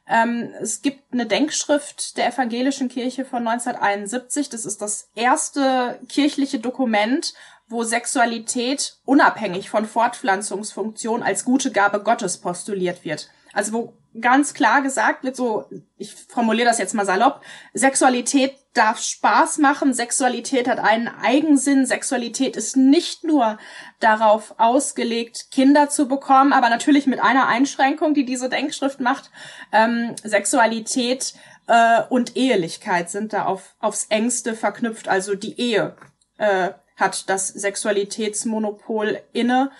Ähm, 0.07 0.55
es 0.61 0.81
gibt 0.81 1.13
eine 1.13 1.27
Denkschrift 1.27 2.17
der 2.17 2.29
evangelischen 2.29 2.89
Kirche 2.89 3.25
von 3.25 3.47
1971. 3.47 4.49
Das 4.49 4.65
ist 4.65 4.81
das 4.81 5.11
erste 5.15 5.99
kirchliche 6.09 6.61
Dokument, 6.61 7.35
wo 7.67 7.83
Sexualität 7.83 8.99
unabhängig 9.05 9.71
von 9.71 9.87
Fortpflanzungsfunktion 9.87 11.23
als 11.23 11.45
gute 11.45 11.73
Gabe 11.73 12.03
Gottes 12.03 12.39
postuliert 12.39 13.05
wird. 13.05 13.29
Also 13.55 13.73
wo 13.73 13.93
ganz 14.21 14.55
klar 14.55 14.83
gesagt 14.83 15.25
wird, 15.25 15.35
so, 15.37 15.65
ich 15.97 16.15
formuliere 16.15 16.69
das 16.69 16.79
jetzt 16.79 16.95
mal 16.95 17.07
salopp, 17.07 17.41
Sexualität 17.73 18.55
darf 18.73 19.01
Spaß 19.01 19.59
machen, 19.59 19.95
Sexualität 19.95 20.69
hat 20.69 20.79
einen 20.79 21.09
Eigensinn, 21.09 21.87
Sexualität 21.87 22.57
ist 22.57 22.77
nicht 22.77 23.25
nur 23.25 23.59
darauf 24.01 24.55
ausgelegt, 24.59 25.51
Kinder 25.51 25.89
zu 25.89 26.07
bekommen, 26.07 26.53
aber 26.53 26.69
natürlich 26.69 27.07
mit 27.07 27.21
einer 27.21 27.49
Einschränkung, 27.49 28.15
die 28.15 28.25
diese 28.25 28.49
Denkschrift 28.49 29.01
macht, 29.01 29.31
ähm, 29.73 30.15
Sexualität 30.23 31.35
äh, 31.67 32.03
und 32.09 32.37
Ehelichkeit 32.37 33.11
sind 33.11 33.33
da 33.33 33.47
auf, 33.47 33.75
aufs 33.81 34.07
engste 34.11 34.55
verknüpft, 34.55 35.09
also 35.09 35.35
die 35.35 35.59
Ehe 35.61 35.97
äh, 36.39 36.71
hat 36.97 37.29
das 37.29 37.49
Sexualitätsmonopol 37.49 39.21
inne. 39.33 39.71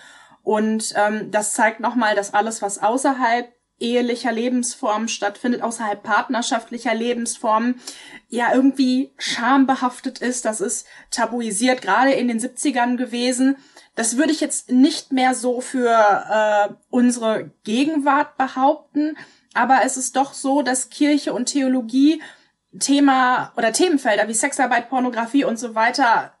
Und 0.43 0.93
ähm, 0.95 1.31
das 1.31 1.53
zeigt 1.53 1.79
nochmal, 1.79 2.13
dass 2.13 2.33
alles, 2.33 2.61
was 2.61 2.81
außerhalb 2.81 3.54
ehelicher 3.79 4.31
Lebensformen 4.31 5.07
stattfindet, 5.07 5.61
außerhalb 5.61 6.01
partnerschaftlicher 6.01 6.93
Lebensformen, 6.93 7.79
ja 8.29 8.53
irgendwie 8.53 9.11
schambehaftet 9.17 10.19
ist. 10.19 10.45
Das 10.45 10.61
ist 10.61 10.87
tabuisiert, 11.11 11.81
gerade 11.81 12.11
in 12.11 12.27
den 12.27 12.39
70ern 12.39 12.95
gewesen. 12.95 13.57
Das 13.95 14.17
würde 14.17 14.31
ich 14.31 14.41
jetzt 14.41 14.71
nicht 14.71 15.11
mehr 15.11 15.33
so 15.33 15.61
für 15.61 15.89
äh, 15.89 16.73
unsere 16.89 17.51
Gegenwart 17.63 18.37
behaupten, 18.37 19.17
aber 19.53 19.81
es 19.85 19.97
ist 19.97 20.15
doch 20.15 20.33
so, 20.33 20.61
dass 20.61 20.89
Kirche 20.89 21.33
und 21.33 21.45
Theologie 21.45 22.21
Thema 22.79 23.53
oder 23.55 23.71
Themenfelder 23.71 24.27
wie 24.27 24.33
Sexarbeit, 24.33 24.89
Pornografie 24.89 25.45
und 25.45 25.57
so 25.57 25.75
weiter 25.75 26.33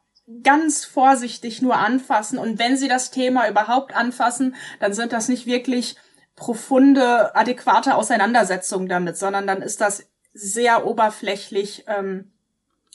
ganz 0.43 0.85
vorsichtig 0.85 1.61
nur 1.61 1.77
anfassen. 1.77 2.39
Und 2.39 2.57
wenn 2.57 2.77
sie 2.77 2.87
das 2.87 3.11
Thema 3.11 3.47
überhaupt 3.47 3.95
anfassen, 3.95 4.55
dann 4.79 4.93
sind 4.93 5.13
das 5.13 5.29
nicht 5.29 5.45
wirklich 5.45 5.95
profunde, 6.35 7.35
adäquate 7.35 7.95
Auseinandersetzung 7.95 8.87
damit, 8.87 9.17
sondern 9.17 9.47
dann 9.47 9.61
ist 9.61 9.81
das 9.81 10.05
sehr 10.33 10.85
oberflächlich 10.85 11.85
ähm, 11.87 12.31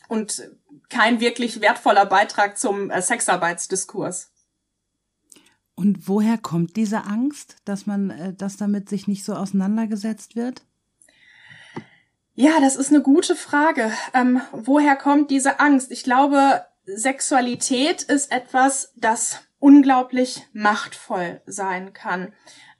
und 0.08 0.50
kein 0.88 1.20
wirklich 1.20 1.60
wertvoller 1.60 2.04
Beitrag 2.06 2.58
zum 2.58 2.90
äh, 2.90 3.00
Sexarbeitsdiskurs. 3.00 4.30
Und 5.74 6.08
woher 6.08 6.36
kommt 6.36 6.76
diese 6.76 7.04
Angst, 7.04 7.56
dass 7.64 7.86
man, 7.86 8.10
äh, 8.10 8.34
dass 8.34 8.58
damit 8.58 8.90
sich 8.90 9.08
nicht 9.08 9.24
so 9.24 9.34
auseinandergesetzt 9.34 10.36
wird? 10.36 10.62
Ja, 12.34 12.60
das 12.60 12.76
ist 12.76 12.90
eine 12.90 13.02
gute 13.02 13.34
Frage. 13.34 13.90
Ähm, 14.12 14.40
woher 14.52 14.96
kommt 14.96 15.30
diese 15.30 15.60
Angst? 15.60 15.90
Ich 15.90 16.04
glaube, 16.04 16.64
Sexualität 16.84 18.02
ist 18.02 18.32
etwas, 18.32 18.92
das 18.96 19.40
unglaublich 19.58 20.46
machtvoll 20.52 21.40
sein 21.46 21.92
kann. 21.92 22.32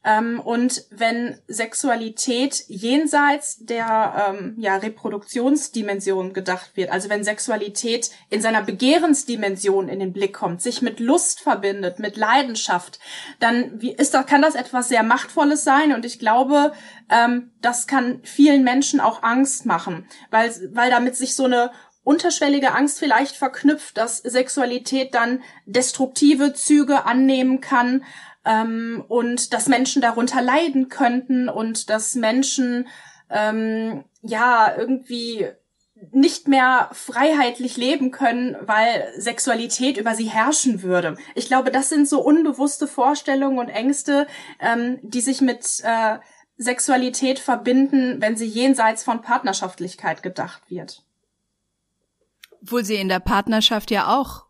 Ähm, 0.03 0.41
und 0.41 0.87
wenn 0.91 1.39
Sexualität 1.47 2.65
jenseits 2.69 3.59
der 3.59 4.31
ähm, 4.31 4.55
ja, 4.59 4.77
Reproduktionsdimension 4.77 6.33
gedacht 6.33 6.71
wird, 6.75 6.91
also 6.91 7.11
wenn 7.11 7.23
Sexualität 7.23 8.11
in 8.31 8.41
seiner 8.41 8.63
Begehrensdimension 8.63 9.89
in 9.89 10.01
den 10.01 10.13
Blick 10.15 10.33
kommt, 10.33 10.63
sich 10.63 10.81
mit 10.81 11.01
Lust 11.01 11.41
verbindet, 11.41 11.99
mit 11.99 12.17
Leidenschaft, 12.17 12.99
dann 13.41 13.79
ist 13.81 14.15
das, 14.15 14.25
kann 14.25 14.41
das 14.41 14.55
etwas 14.55 14.89
sehr 14.89 15.03
Machtvolles 15.03 15.65
sein. 15.65 15.93
Und 15.93 16.07
ich 16.07 16.19
glaube, 16.19 16.73
ähm, 17.11 17.51
das 17.61 17.87
kann 17.87 18.21
vielen 18.23 18.65
Menschen 18.65 19.01
auch 19.01 19.23
Angst 19.23 19.67
machen, 19.67 20.09
weil, 20.31 20.51
weil 20.73 20.91
damit 20.91 21.17
sich 21.17 21.37
so 21.37 21.45
eine 21.45 21.73
unterschwellige 22.03 22.73
Angst 22.73 22.99
vielleicht 22.99 23.37
verknüpft, 23.37 23.99
dass 23.99 24.19
Sexualität 24.19 25.15
dann 25.15 25.43
destruktive 25.67 26.55
Züge 26.55 27.05
annehmen 27.05 27.61
kann 27.61 28.03
ähm, 28.44 29.05
und 29.09 29.53
dass 29.53 29.68
Menschen 29.68 30.03
darunter 30.03 30.42
leiden 30.42 30.88
könnten 30.88 31.48
und 31.48 31.90
dass 31.90 32.14
Menschen 32.14 32.88
ähm, 33.31 34.05
ja 34.22 34.74
irgendwie 34.76 35.46
nicht 36.12 36.48
mehr 36.48 36.88
freiheitlich 36.92 37.76
leben 37.76 38.11
können, 38.11 38.57
weil 38.62 39.12
Sexualität 39.18 39.98
über 39.98 40.14
sie 40.14 40.29
herrschen 40.29 40.83
würde. 40.83 41.16
Ich 41.35 41.46
glaube, 41.46 41.70
das 41.70 41.90
sind 41.90 42.09
so 42.09 42.22
unbewusste 42.22 42.88
Vorstellungen 42.88 43.59
und 43.59 43.68
Ängste, 43.68 44.26
ähm, 44.61 44.98
die 45.03 45.20
sich 45.20 45.40
mit 45.42 45.64
äh, 45.83 46.18
Sexualität 46.57 47.38
verbinden, 47.38 48.20
wenn 48.20 48.37
sie 48.37 48.46
jenseits 48.46 49.05
von 49.05 49.22
Partnerschaftlichkeit 49.22 50.22
gedacht 50.22 50.62
wird. 50.68 51.05
Obwohl 52.62 52.85
sie 52.85 52.96
in 52.96 53.09
der 53.09 53.20
Partnerschaft 53.20 53.90
ja 53.90 54.14
auch 54.14 54.46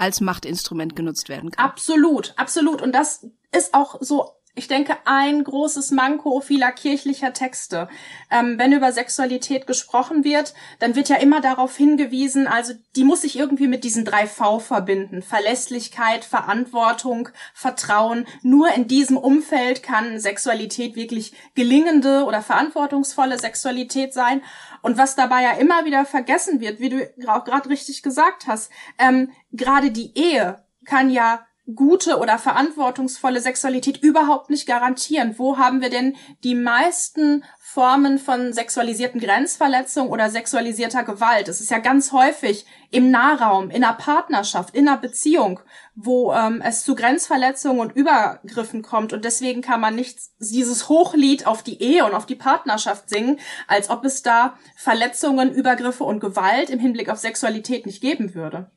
als 0.00 0.20
Machtinstrument 0.20 0.96
genutzt 0.96 1.28
werden 1.28 1.50
kann. 1.50 1.64
Absolut, 1.64 2.32
absolut. 2.36 2.80
Und 2.80 2.92
das 2.92 3.26
ist 3.52 3.74
auch 3.74 3.98
so 4.00 4.39
ich 4.56 4.66
denke, 4.66 4.96
ein 5.04 5.44
großes 5.44 5.92
Manko 5.92 6.40
vieler 6.40 6.72
kirchlicher 6.72 7.32
Texte. 7.32 7.88
Ähm, 8.30 8.58
wenn 8.58 8.72
über 8.72 8.90
Sexualität 8.90 9.66
gesprochen 9.66 10.24
wird, 10.24 10.54
dann 10.80 10.96
wird 10.96 11.08
ja 11.08 11.16
immer 11.16 11.40
darauf 11.40 11.76
hingewiesen, 11.76 12.48
also 12.48 12.74
die 12.96 13.04
muss 13.04 13.22
sich 13.22 13.38
irgendwie 13.38 13.68
mit 13.68 13.84
diesen 13.84 14.04
drei 14.04 14.26
V 14.26 14.58
verbinden. 14.58 15.22
Verlässlichkeit, 15.22 16.24
Verantwortung, 16.24 17.28
Vertrauen. 17.54 18.26
Nur 18.42 18.72
in 18.74 18.88
diesem 18.88 19.16
Umfeld 19.16 19.84
kann 19.84 20.18
Sexualität 20.18 20.96
wirklich 20.96 21.32
gelingende 21.54 22.24
oder 22.24 22.42
verantwortungsvolle 22.42 23.38
Sexualität 23.38 24.12
sein. 24.12 24.42
Und 24.82 24.98
was 24.98 25.14
dabei 25.14 25.42
ja 25.42 25.52
immer 25.52 25.84
wieder 25.84 26.04
vergessen 26.04 26.60
wird, 26.60 26.80
wie 26.80 26.88
du 26.88 27.10
auch 27.28 27.44
gerade 27.44 27.68
richtig 27.68 28.02
gesagt 28.02 28.48
hast, 28.48 28.72
ähm, 28.98 29.30
gerade 29.52 29.92
die 29.92 30.12
Ehe 30.18 30.64
kann 30.84 31.10
ja 31.10 31.46
gute 31.74 32.18
oder 32.18 32.38
verantwortungsvolle 32.38 33.40
Sexualität 33.40 34.02
überhaupt 34.02 34.50
nicht 34.50 34.66
garantieren. 34.66 35.38
Wo 35.38 35.58
haben 35.58 35.80
wir 35.80 35.90
denn 35.90 36.16
die 36.44 36.54
meisten 36.54 37.44
Formen 37.58 38.18
von 38.18 38.52
sexualisierten 38.52 39.20
Grenzverletzungen 39.20 40.10
oder 40.10 40.30
sexualisierter 40.30 41.04
Gewalt? 41.04 41.48
Es 41.48 41.60
ist 41.60 41.70
ja 41.70 41.78
ganz 41.78 42.12
häufig 42.12 42.66
im 42.90 43.10
Nahraum, 43.10 43.70
in 43.70 43.84
einer 43.84 43.94
Partnerschaft, 43.94 44.74
in 44.74 44.88
einer 44.88 44.98
Beziehung, 44.98 45.60
wo 45.94 46.32
ähm, 46.32 46.60
es 46.64 46.82
zu 46.82 46.94
Grenzverletzungen 46.94 47.80
und 47.80 47.92
Übergriffen 47.94 48.82
kommt. 48.82 49.12
Und 49.12 49.24
deswegen 49.24 49.62
kann 49.62 49.80
man 49.80 49.94
nicht 49.94 50.18
dieses 50.38 50.88
Hochlied 50.88 51.46
auf 51.46 51.62
die 51.62 51.80
Ehe 51.80 52.04
und 52.04 52.14
auf 52.14 52.26
die 52.26 52.34
Partnerschaft 52.34 53.08
singen, 53.08 53.38
als 53.68 53.90
ob 53.90 54.04
es 54.04 54.22
da 54.22 54.58
Verletzungen, 54.76 55.52
Übergriffe 55.52 56.04
und 56.04 56.20
Gewalt 56.20 56.70
im 56.70 56.80
Hinblick 56.80 57.08
auf 57.08 57.18
Sexualität 57.18 57.86
nicht 57.86 58.00
geben 58.00 58.34
würde. 58.34 58.70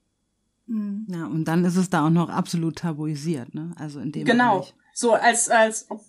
Mhm. 0.68 1.06
Ja, 1.10 1.26
und 1.26 1.46
dann 1.46 1.66
ist 1.66 1.76
es 1.76 1.90
da 1.90 2.06
auch 2.06 2.10
noch 2.10 2.30
absolut 2.30 2.78
tabuisiert, 2.78 3.54
ne? 3.54 3.72
Also 3.78 4.00
in 4.00 4.12
dem 4.12 4.26
Genau. 4.26 4.60
Bereich. 4.60 4.74
So 4.94 5.14
als 5.14 5.50
als 5.50 5.88
ob 5.90 6.02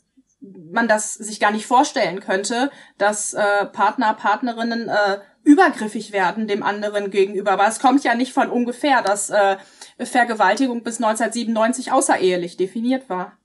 man 0.70 0.88
das 0.88 1.14
sich 1.14 1.40
gar 1.40 1.52
nicht 1.52 1.66
vorstellen 1.66 2.20
könnte, 2.20 2.70
dass 2.98 3.32
äh, 3.32 3.64
Partner, 3.66 4.12
Partnerinnen 4.14 4.88
äh, 4.88 5.18
übergriffig 5.42 6.12
werden 6.12 6.46
dem 6.48 6.62
anderen 6.62 7.10
gegenüber. 7.10 7.52
Aber 7.52 7.66
es 7.66 7.78
kommt 7.78 8.04
ja 8.04 8.14
nicht 8.14 8.32
von 8.32 8.50
ungefähr, 8.50 9.02
dass 9.02 9.30
äh, 9.30 9.56
Vergewaltigung 9.98 10.82
bis 10.82 10.96
1997 10.96 11.92
außerehelich 11.92 12.56
definiert 12.56 13.08
war. 13.08 13.38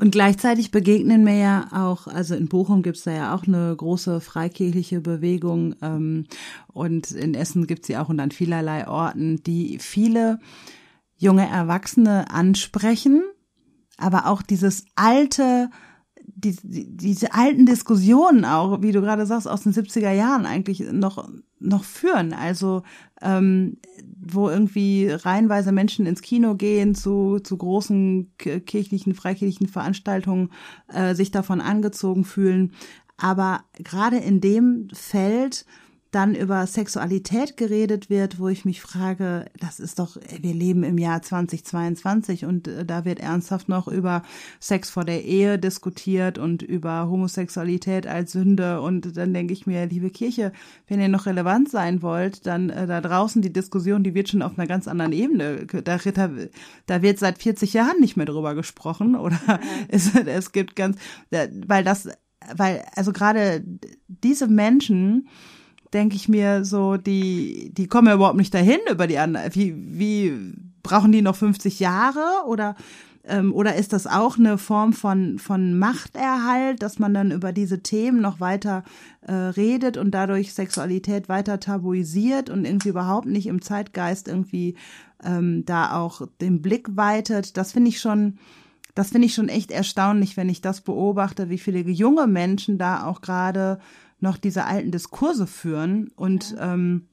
Und 0.00 0.12
gleichzeitig 0.12 0.70
begegnen 0.70 1.24
mir 1.24 1.36
ja 1.36 1.68
auch, 1.72 2.06
also 2.06 2.34
in 2.34 2.48
Bochum 2.48 2.82
gibt's 2.82 3.02
da 3.02 3.12
ja 3.12 3.34
auch 3.34 3.46
eine 3.46 3.76
große 3.76 4.22
freikirchliche 4.22 5.02
Bewegung 5.02 5.74
ähm, 5.82 6.24
und 6.68 7.10
in 7.10 7.34
Essen 7.34 7.66
gibt's 7.66 7.86
sie 7.86 7.98
auch 7.98 8.08
und 8.08 8.18
an 8.18 8.30
vielerlei 8.30 8.88
Orten, 8.88 9.42
die 9.42 9.78
viele 9.78 10.38
junge 11.18 11.46
Erwachsene 11.46 12.30
ansprechen, 12.30 13.22
aber 13.98 14.24
auch 14.24 14.40
dieses 14.40 14.86
alte, 14.96 15.68
die, 16.34 16.56
die, 16.62 16.96
diese 16.96 17.34
alten 17.34 17.66
Diskussionen 17.66 18.44
auch, 18.44 18.82
wie 18.82 18.92
du 18.92 19.00
gerade 19.00 19.26
sagst, 19.26 19.48
aus 19.48 19.62
den 19.62 19.72
70er 19.72 20.12
Jahren 20.12 20.46
eigentlich 20.46 20.80
noch, 20.92 21.28
noch 21.58 21.84
führen. 21.84 22.32
Also 22.32 22.82
ähm, 23.22 23.78
wo 24.20 24.48
irgendwie 24.48 25.08
reihenweise 25.10 25.72
Menschen 25.72 26.06
ins 26.06 26.22
Kino 26.22 26.54
gehen 26.54 26.94
zu, 26.94 27.38
zu 27.40 27.56
großen 27.56 28.32
kirchlichen, 28.38 29.14
freikirchlichen 29.14 29.68
Veranstaltungen, 29.68 30.50
äh, 30.88 31.14
sich 31.14 31.30
davon 31.30 31.60
angezogen 31.60 32.24
fühlen. 32.24 32.72
Aber 33.16 33.64
gerade 33.74 34.16
in 34.16 34.40
dem 34.40 34.88
Feld 34.92 35.66
dann 36.10 36.34
über 36.34 36.66
Sexualität 36.66 37.56
geredet 37.56 38.10
wird, 38.10 38.40
wo 38.40 38.48
ich 38.48 38.64
mich 38.64 38.80
frage, 38.80 39.44
das 39.58 39.78
ist 39.78 40.00
doch, 40.00 40.16
wir 40.40 40.54
leben 40.54 40.82
im 40.82 40.98
Jahr 40.98 41.22
2022 41.22 42.44
und 42.44 42.66
äh, 42.66 42.84
da 42.84 43.04
wird 43.04 43.20
ernsthaft 43.20 43.68
noch 43.68 43.86
über 43.86 44.22
Sex 44.58 44.90
vor 44.90 45.04
der 45.04 45.24
Ehe 45.24 45.58
diskutiert 45.58 46.36
und 46.38 46.62
über 46.62 47.08
Homosexualität 47.08 48.08
als 48.08 48.32
Sünde. 48.32 48.80
Und 48.80 49.16
dann 49.16 49.32
denke 49.32 49.52
ich 49.52 49.66
mir, 49.66 49.86
liebe 49.86 50.10
Kirche, 50.10 50.52
wenn 50.88 51.00
ihr 51.00 51.08
noch 51.08 51.26
relevant 51.26 51.70
sein 51.70 52.02
wollt, 52.02 52.44
dann 52.44 52.70
äh, 52.70 52.88
da 52.88 53.00
draußen 53.00 53.40
die 53.40 53.52
Diskussion, 53.52 54.02
die 54.02 54.14
wird 54.14 54.28
schon 54.28 54.42
auf 54.42 54.58
einer 54.58 54.66
ganz 54.66 54.88
anderen 54.88 55.12
Ebene, 55.12 55.66
da, 55.66 55.98
da, 55.98 56.30
da 56.86 57.02
wird 57.02 57.18
seit 57.20 57.40
40 57.40 57.72
Jahren 57.72 58.00
nicht 58.00 58.16
mehr 58.16 58.26
drüber 58.26 58.56
gesprochen 58.56 59.14
oder 59.14 59.38
es, 59.88 60.12
es 60.14 60.50
gibt 60.50 60.74
ganz, 60.74 60.96
weil 61.30 61.84
das, 61.84 62.08
weil, 62.56 62.82
also 62.96 63.12
gerade 63.12 63.62
diese 64.08 64.48
Menschen, 64.48 65.28
denke 65.92 66.16
ich 66.16 66.28
mir 66.28 66.64
so, 66.64 66.96
die, 66.96 67.72
die 67.74 67.86
kommen 67.86 68.08
ja 68.08 68.14
überhaupt 68.14 68.36
nicht 68.36 68.54
dahin 68.54 68.80
über 68.90 69.06
die 69.06 69.18
anderen. 69.18 69.54
Wie, 69.54 69.74
wie 69.76 70.54
brauchen 70.82 71.12
die 71.12 71.22
noch 71.22 71.36
50 71.36 71.80
Jahre 71.80 72.46
oder 72.46 72.76
ähm, 73.24 73.52
oder 73.52 73.74
ist 73.74 73.92
das 73.92 74.06
auch 74.06 74.38
eine 74.38 74.56
Form 74.56 74.92
von 74.92 75.38
von 75.38 75.78
Machterhalt, 75.78 76.82
dass 76.82 76.98
man 76.98 77.12
dann 77.12 77.30
über 77.30 77.52
diese 77.52 77.82
Themen 77.82 78.20
noch 78.20 78.40
weiter 78.40 78.82
äh, 79.20 79.32
redet 79.32 79.96
und 79.96 80.12
dadurch 80.12 80.54
Sexualität 80.54 81.28
weiter 81.28 81.60
tabuisiert 81.60 82.48
und 82.48 82.64
irgendwie 82.64 82.88
überhaupt 82.88 83.26
nicht 83.26 83.46
im 83.46 83.60
Zeitgeist 83.60 84.26
irgendwie 84.26 84.76
ähm, 85.22 85.64
da 85.66 85.98
auch 85.98 86.22
den 86.40 86.62
Blick 86.62 86.96
weitet? 86.96 87.56
Das 87.56 87.72
finde 87.72 87.90
ich 87.90 88.00
schon 88.00 88.38
das 88.94 89.10
finde 89.10 89.26
ich 89.26 89.34
schon 89.34 89.48
echt 89.48 89.70
erstaunlich, 89.70 90.36
wenn 90.36 90.48
ich 90.48 90.62
das 90.62 90.80
beobachte, 90.80 91.48
wie 91.48 91.58
viele 91.58 91.80
junge 91.80 92.26
Menschen 92.26 92.76
da 92.78 93.04
auch 93.06 93.20
gerade 93.20 93.78
noch 94.20 94.36
diese 94.36 94.64
alten 94.64 94.90
Diskurse 94.90 95.46
führen 95.46 96.10
und 96.16 96.54
ähm, 96.58 97.08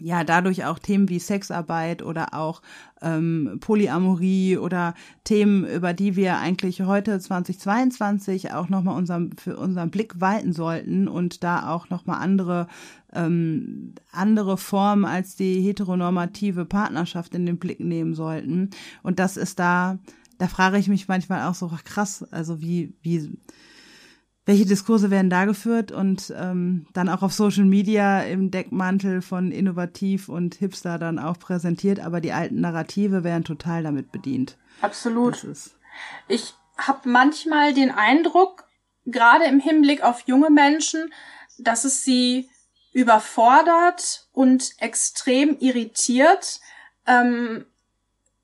ja, 0.00 0.24
dadurch 0.24 0.64
auch 0.64 0.78
Themen 0.78 1.08
wie 1.08 1.18
Sexarbeit 1.18 2.02
oder 2.02 2.34
auch 2.34 2.62
ähm, 3.00 3.58
Polyamorie 3.60 4.58
oder 4.58 4.94
Themen, 5.22 5.64
über 5.64 5.92
die 5.92 6.16
wir 6.16 6.38
eigentlich 6.38 6.82
heute 6.82 7.18
2022 7.18 8.52
auch 8.52 8.68
nochmal 8.68 8.96
unseren, 8.96 9.36
für 9.36 9.56
unseren 9.56 9.90
Blick 9.90 10.20
weiten 10.20 10.52
sollten 10.52 11.06
und 11.06 11.44
da 11.44 11.70
auch 11.70 11.90
nochmal 11.90 12.20
andere, 12.20 12.66
ähm, 13.12 13.94
andere 14.10 14.56
Formen 14.56 15.04
als 15.04 15.36
die 15.36 15.60
heteronormative 15.60 16.64
Partnerschaft 16.64 17.34
in 17.34 17.46
den 17.46 17.58
Blick 17.58 17.80
nehmen 17.80 18.14
sollten. 18.14 18.70
Und 19.02 19.20
das 19.20 19.36
ist 19.36 19.60
da, 19.60 19.98
da 20.38 20.48
frage 20.48 20.78
ich 20.78 20.88
mich 20.88 21.06
manchmal 21.06 21.48
auch 21.48 21.54
so, 21.54 21.70
ach 21.72 21.84
krass, 21.84 22.24
also 22.32 22.60
wie, 22.60 22.94
wie, 23.02 23.30
welche 24.46 24.66
Diskurse 24.66 25.10
werden 25.10 25.30
da 25.30 25.46
geführt 25.46 25.90
und 25.90 26.32
ähm, 26.36 26.86
dann 26.92 27.08
auch 27.08 27.22
auf 27.22 27.32
Social 27.32 27.64
Media 27.64 28.20
im 28.22 28.50
Deckmantel 28.50 29.22
von 29.22 29.50
innovativ 29.50 30.28
und 30.28 30.54
hipster 30.54 30.98
dann 30.98 31.18
auch 31.18 31.38
präsentiert, 31.38 32.00
aber 32.00 32.20
die 32.20 32.32
alten 32.32 32.60
Narrative 32.60 33.24
werden 33.24 33.44
total 33.44 33.82
damit 33.82 34.12
bedient. 34.12 34.58
Absolut. 34.82 35.46
Ich 36.28 36.54
habe 36.76 37.08
manchmal 37.08 37.72
den 37.72 37.90
Eindruck, 37.90 38.64
gerade 39.06 39.44
im 39.44 39.60
Hinblick 39.60 40.02
auf 40.02 40.20
junge 40.26 40.50
Menschen, 40.50 41.12
dass 41.58 41.84
es 41.84 42.04
sie 42.04 42.50
überfordert 42.92 44.28
und 44.32 44.72
extrem 44.78 45.56
irritiert, 45.58 46.60
ähm, 47.06 47.66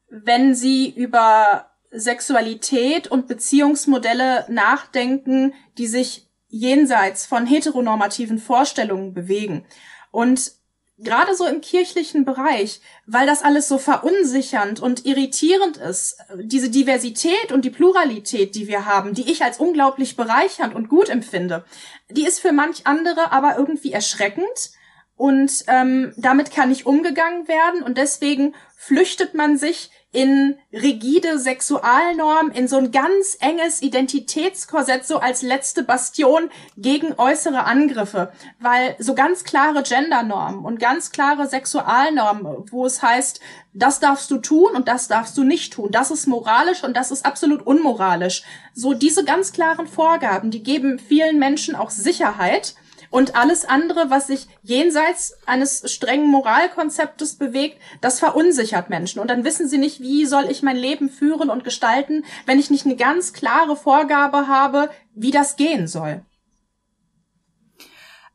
wenn 0.08 0.54
sie 0.54 0.90
über 0.90 1.69
Sexualität 1.90 3.08
und 3.08 3.26
Beziehungsmodelle 3.26 4.46
nachdenken, 4.48 5.54
die 5.78 5.86
sich 5.86 6.28
jenseits 6.48 7.26
von 7.26 7.46
heteronormativen 7.46 8.38
Vorstellungen 8.38 9.14
bewegen. 9.14 9.64
Und 10.10 10.52
gerade 10.98 11.34
so 11.34 11.46
im 11.46 11.60
kirchlichen 11.60 12.24
Bereich, 12.24 12.80
weil 13.06 13.26
das 13.26 13.42
alles 13.42 13.68
so 13.68 13.78
verunsichernd 13.78 14.80
und 14.80 15.06
irritierend 15.06 15.78
ist, 15.78 16.18
diese 16.36 16.70
Diversität 16.70 17.52
und 17.52 17.64
die 17.64 17.70
Pluralität, 17.70 18.54
die 18.54 18.68
wir 18.68 18.84
haben, 18.84 19.14
die 19.14 19.30
ich 19.30 19.42
als 19.42 19.58
unglaublich 19.58 20.16
bereichernd 20.16 20.74
und 20.74 20.88
gut 20.88 21.08
empfinde, 21.08 21.64
die 22.10 22.26
ist 22.26 22.40
für 22.40 22.52
manch 22.52 22.86
andere 22.86 23.32
aber 23.32 23.56
irgendwie 23.56 23.92
erschreckend 23.92 24.72
und 25.16 25.64
ähm, 25.66 26.12
damit 26.16 26.50
kann 26.50 26.68
nicht 26.68 26.86
umgegangen 26.86 27.48
werden 27.48 27.82
und 27.82 27.98
deswegen 27.98 28.54
flüchtet 28.76 29.34
man 29.34 29.56
sich 29.56 29.90
in 30.12 30.56
rigide 30.72 31.38
Sexualnorm, 31.38 32.50
in 32.50 32.66
so 32.66 32.78
ein 32.78 32.90
ganz 32.90 33.36
enges 33.40 33.80
Identitätskorsett, 33.80 35.06
so 35.06 35.18
als 35.18 35.42
letzte 35.42 35.84
Bastion 35.84 36.50
gegen 36.76 37.14
äußere 37.16 37.64
Angriffe. 37.64 38.32
Weil 38.58 38.96
so 38.98 39.14
ganz 39.14 39.44
klare 39.44 39.84
Gendernormen 39.84 40.64
und 40.64 40.80
ganz 40.80 41.12
klare 41.12 41.46
Sexualnormen, 41.46 42.70
wo 42.70 42.86
es 42.86 43.02
heißt, 43.02 43.40
das 43.72 44.00
darfst 44.00 44.30
du 44.32 44.38
tun 44.38 44.72
und 44.74 44.88
das 44.88 45.06
darfst 45.06 45.38
du 45.38 45.44
nicht 45.44 45.72
tun, 45.72 45.90
das 45.92 46.10
ist 46.10 46.26
moralisch 46.26 46.82
und 46.82 46.96
das 46.96 47.12
ist 47.12 47.24
absolut 47.24 47.64
unmoralisch. 47.64 48.42
So 48.74 48.94
diese 48.94 49.24
ganz 49.24 49.52
klaren 49.52 49.86
Vorgaben, 49.86 50.50
die 50.50 50.64
geben 50.64 50.98
vielen 50.98 51.38
Menschen 51.38 51.76
auch 51.76 51.90
Sicherheit 51.90 52.74
und 53.10 53.34
alles 53.34 53.64
andere, 53.64 54.08
was 54.08 54.28
sich 54.28 54.46
jenseits 54.62 55.34
eines 55.44 55.92
strengen 55.92 56.28
Moralkonzeptes 56.28 57.36
bewegt, 57.36 57.80
das 58.00 58.20
verunsichert 58.20 58.88
Menschen. 58.88 59.20
Und 59.20 59.28
dann 59.28 59.44
wissen 59.44 59.68
sie 59.68 59.78
nicht, 59.78 60.00
wie 60.00 60.26
soll 60.26 60.46
ich 60.48 60.62
mein 60.62 60.76
Leben 60.76 61.10
führen 61.10 61.50
und 61.50 61.64
gestalten, 61.64 62.24
wenn 62.46 62.60
ich 62.60 62.70
nicht 62.70 62.86
eine 62.86 62.96
ganz 62.96 63.32
klare 63.32 63.76
Vorgabe 63.76 64.46
habe, 64.46 64.90
wie 65.14 65.32
das 65.32 65.56
gehen 65.56 65.88
soll. 65.88 66.24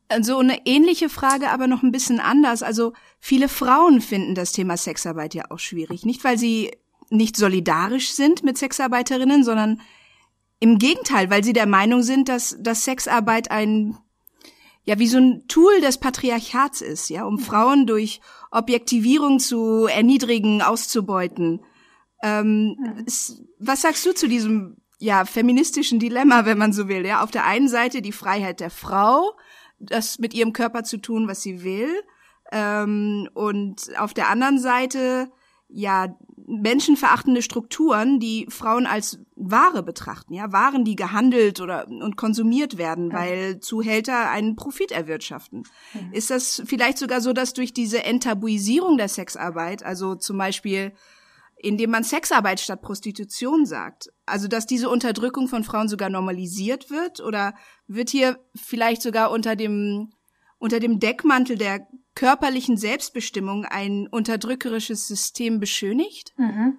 Also 0.08 0.38
eine 0.38 0.66
ähnliche 0.66 1.08
Frage, 1.08 1.50
aber 1.50 1.66
noch 1.66 1.82
ein 1.82 1.90
bisschen 1.90 2.20
anders. 2.20 2.62
Also 2.62 2.92
viele 3.18 3.48
Frauen 3.48 4.00
finden 4.00 4.34
das 4.34 4.52
Thema 4.52 4.76
Sexarbeit 4.76 5.34
ja 5.34 5.44
auch 5.50 5.58
schwierig. 5.58 6.04
Nicht, 6.04 6.22
weil 6.22 6.38
sie 6.38 6.70
nicht 7.10 7.36
solidarisch 7.36 8.12
sind 8.12 8.44
mit 8.44 8.58
Sexarbeiterinnen, 8.58 9.42
sondern 9.42 9.80
im 10.60 10.78
Gegenteil, 10.78 11.30
weil 11.30 11.44
sie 11.44 11.52
der 11.52 11.66
Meinung 11.66 12.02
sind, 12.02 12.28
dass, 12.28 12.56
dass 12.60 12.84
Sexarbeit 12.84 13.50
ein, 13.50 13.98
ja, 14.86 14.98
wie 15.00 15.08
so 15.08 15.18
ein 15.18 15.46
Tool 15.48 15.80
des 15.80 15.98
Patriarchats 15.98 16.80
ist, 16.80 17.10
ja, 17.10 17.24
um 17.24 17.40
Frauen 17.40 17.86
durch 17.86 18.20
Objektivierung 18.52 19.40
zu 19.40 19.86
erniedrigen, 19.86 20.62
auszubeuten. 20.62 21.60
Ähm, 22.22 23.04
was 23.58 23.82
sagst 23.82 24.06
du 24.06 24.14
zu 24.14 24.28
diesem, 24.28 24.76
ja, 24.98 25.24
feministischen 25.24 25.98
Dilemma, 25.98 26.46
wenn 26.46 26.56
man 26.56 26.72
so 26.72 26.88
will, 26.88 27.04
ja? 27.04 27.22
Auf 27.22 27.32
der 27.32 27.44
einen 27.44 27.68
Seite 27.68 28.00
die 28.00 28.12
Freiheit 28.12 28.60
der 28.60 28.70
Frau, 28.70 29.32
das 29.80 30.20
mit 30.20 30.32
ihrem 30.32 30.52
Körper 30.52 30.84
zu 30.84 30.98
tun, 30.98 31.26
was 31.26 31.42
sie 31.42 31.64
will, 31.64 31.90
ähm, 32.52 33.28
und 33.34 33.90
auf 33.98 34.14
der 34.14 34.28
anderen 34.28 34.60
Seite 34.60 35.32
ja 35.68 36.16
menschenverachtende 36.46 37.42
Strukturen, 37.42 38.20
die 38.20 38.46
Frauen 38.50 38.86
als 38.86 39.18
Ware 39.36 39.82
betrachten, 39.82 40.32
ja, 40.32 40.50
Waren, 40.50 40.84
die 40.84 40.96
gehandelt 40.96 41.60
oder 41.60 41.86
und 41.86 42.16
konsumiert 42.16 42.78
werden, 42.78 43.12
weil 43.12 43.60
Zuhälter 43.60 44.30
einen 44.30 44.56
Profit 44.56 44.90
erwirtschaften. 44.90 45.64
Mhm. 45.92 46.12
Ist 46.12 46.30
das 46.30 46.62
vielleicht 46.64 46.96
sogar 46.96 47.20
so, 47.20 47.34
dass 47.34 47.52
durch 47.52 47.74
diese 47.74 48.02
Enttabuisierung 48.02 48.96
der 48.96 49.08
Sexarbeit, 49.08 49.84
also 49.84 50.14
zum 50.14 50.38
Beispiel 50.38 50.92
indem 51.58 51.90
man 51.90 52.04
Sexarbeit 52.04 52.60
statt 52.60 52.82
Prostitution 52.82 53.64
sagt, 53.64 54.12
also 54.26 54.46
dass 54.46 54.66
diese 54.66 54.90
Unterdrückung 54.90 55.48
von 55.48 55.64
Frauen 55.64 55.88
sogar 55.88 56.10
normalisiert 56.10 56.90
wird 56.90 57.20
oder 57.20 57.54
wird 57.86 58.10
hier 58.10 58.38
vielleicht 58.54 59.00
sogar 59.00 59.30
unter 59.30 59.56
dem 59.56 60.12
unter 60.58 60.80
dem 60.80 60.98
Deckmantel 61.00 61.56
der 61.58 61.86
körperlichen 62.14 62.76
Selbstbestimmung 62.76 63.64
ein 63.64 64.06
unterdrückerisches 64.06 65.06
System 65.06 65.60
beschönigt? 65.60 66.32
Mhm. 66.36 66.78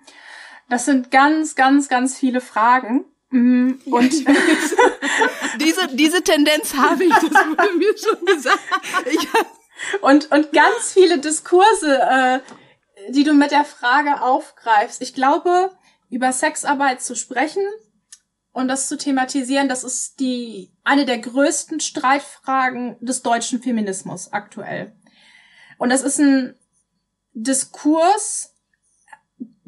Das 0.70 0.86
sind 0.86 1.12
ganz, 1.12 1.56
ganz, 1.56 1.90
ganz 1.90 2.18
viele 2.18 2.42
Fragen. 2.42 3.06
Mhm. 3.30 3.82
Und 3.86 4.14
diese, 5.62 5.88
diese 5.94 6.24
Tendenz 6.24 6.76
habe 6.76 7.06
ich, 7.06 7.14
das 7.14 7.24
wurde 7.24 7.78
mir 7.78 7.98
schon 7.98 8.26
gesagt. 8.26 8.60
Ich 9.06 9.28
und, 10.02 10.32
und 10.32 10.52
ganz 10.54 10.94
viele 10.94 11.20
Diskurse, 11.20 12.00
äh, 12.02 12.40
die 13.10 13.24
du 13.24 13.34
mit 13.34 13.52
der 13.52 13.66
Frage 13.66 14.22
aufgreifst. 14.22 15.02
Ich 15.02 15.14
glaube, 15.14 15.72
über 16.10 16.32
Sexarbeit 16.32 17.02
zu 17.02 17.16
sprechen 17.16 17.64
und 18.52 18.68
das 18.68 18.88
zu 18.88 18.98
thematisieren, 18.98 19.70
das 19.70 19.84
ist 19.84 20.20
die, 20.20 20.72
eine 20.84 21.06
der 21.06 21.20
größten 21.20 21.80
Streitfragen 21.80 22.98
des 23.00 23.22
deutschen 23.22 23.62
Feminismus 23.62 24.34
aktuell. 24.34 24.96
Und 25.78 25.90
das 25.90 26.02
ist 26.02 26.20
ein 26.20 26.56
Diskurs, 27.34 28.56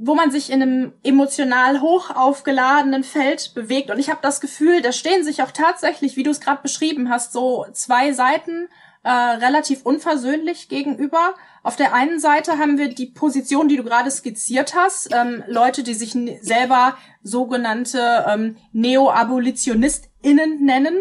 wo 0.02 0.16
man 0.16 0.32
sich 0.32 0.50
in 0.50 0.62
einem 0.62 0.94
emotional 1.04 1.82
hoch 1.82 2.10
aufgeladenen 2.16 3.04
Feld 3.04 3.54
bewegt. 3.54 3.92
Und 3.92 4.00
ich 4.00 4.10
habe 4.10 4.20
das 4.22 4.40
Gefühl, 4.40 4.82
da 4.82 4.94
stehen 4.94 5.26
sich 5.26 5.44
auch 5.44 5.52
tatsächlich, 5.52 6.16
wie 6.16 6.24
du 6.24 6.32
es 6.32 6.40
gerade 6.40 6.62
beschrieben 6.62 7.10
hast, 7.10 7.34
so 7.34 7.66
zwei 7.74 8.14
Seiten 8.14 8.70
äh, 9.04 9.12
relativ 9.12 9.82
unversöhnlich 9.84 10.70
gegenüber. 10.70 11.34
Auf 11.64 11.76
der 11.76 11.94
einen 11.94 12.20
Seite 12.20 12.58
haben 12.58 12.78
wir 12.78 12.88
die 12.88 13.08
Position, 13.08 13.68
die 13.68 13.76
du 13.76 13.84
gerade 13.84 14.10
skizziert 14.10 14.74
hast, 14.74 15.14
ähm, 15.14 15.44
Leute, 15.48 15.84
die 15.84 15.94
sich 15.94 16.16
selber 16.42 16.96
sogenannte 17.22 18.26
ähm, 18.28 18.56
Neo-AbolitionistInnen 18.72 20.64
nennen, 20.64 20.96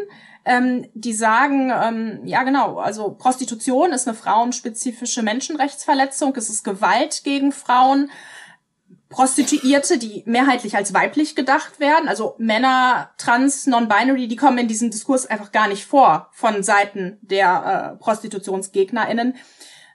ähm, 0.45 0.87
die 0.95 1.13
sagen, 1.13 1.71
ähm, 1.71 2.21
ja 2.25 2.43
genau, 2.43 2.79
also 2.79 3.11
Prostitution 3.11 3.93
ist 3.93 4.09
eine 4.09 4.17
frauenspezifische 4.17 5.23
Menschenrechtsverletzung, 5.23 6.35
es 6.35 6.49
ist 6.49 6.65
Gewalt 6.65 7.23
gegen 7.23 7.53
Frauen. 7.53 8.11
Prostituierte, 9.09 9.97
die 9.97 10.23
mehrheitlich 10.27 10.77
als 10.77 10.93
weiblich 10.93 11.35
gedacht 11.35 11.81
werden, 11.81 12.09
also 12.09 12.35
Männer, 12.39 13.11
Trans, 13.17 13.67
Non-Binary, 13.67 14.29
die 14.29 14.37
kommen 14.37 14.59
in 14.59 14.69
diesem 14.69 14.91
Diskurs 14.91 15.25
einfach 15.25 15.51
gar 15.51 15.69
nicht 15.69 15.87
vor 15.87 16.29
von 16.33 16.63
Seiten 16.63 17.19
der 17.23 17.95
äh, 17.95 18.03
ProstitutionsgegnerInnen. 18.03 19.35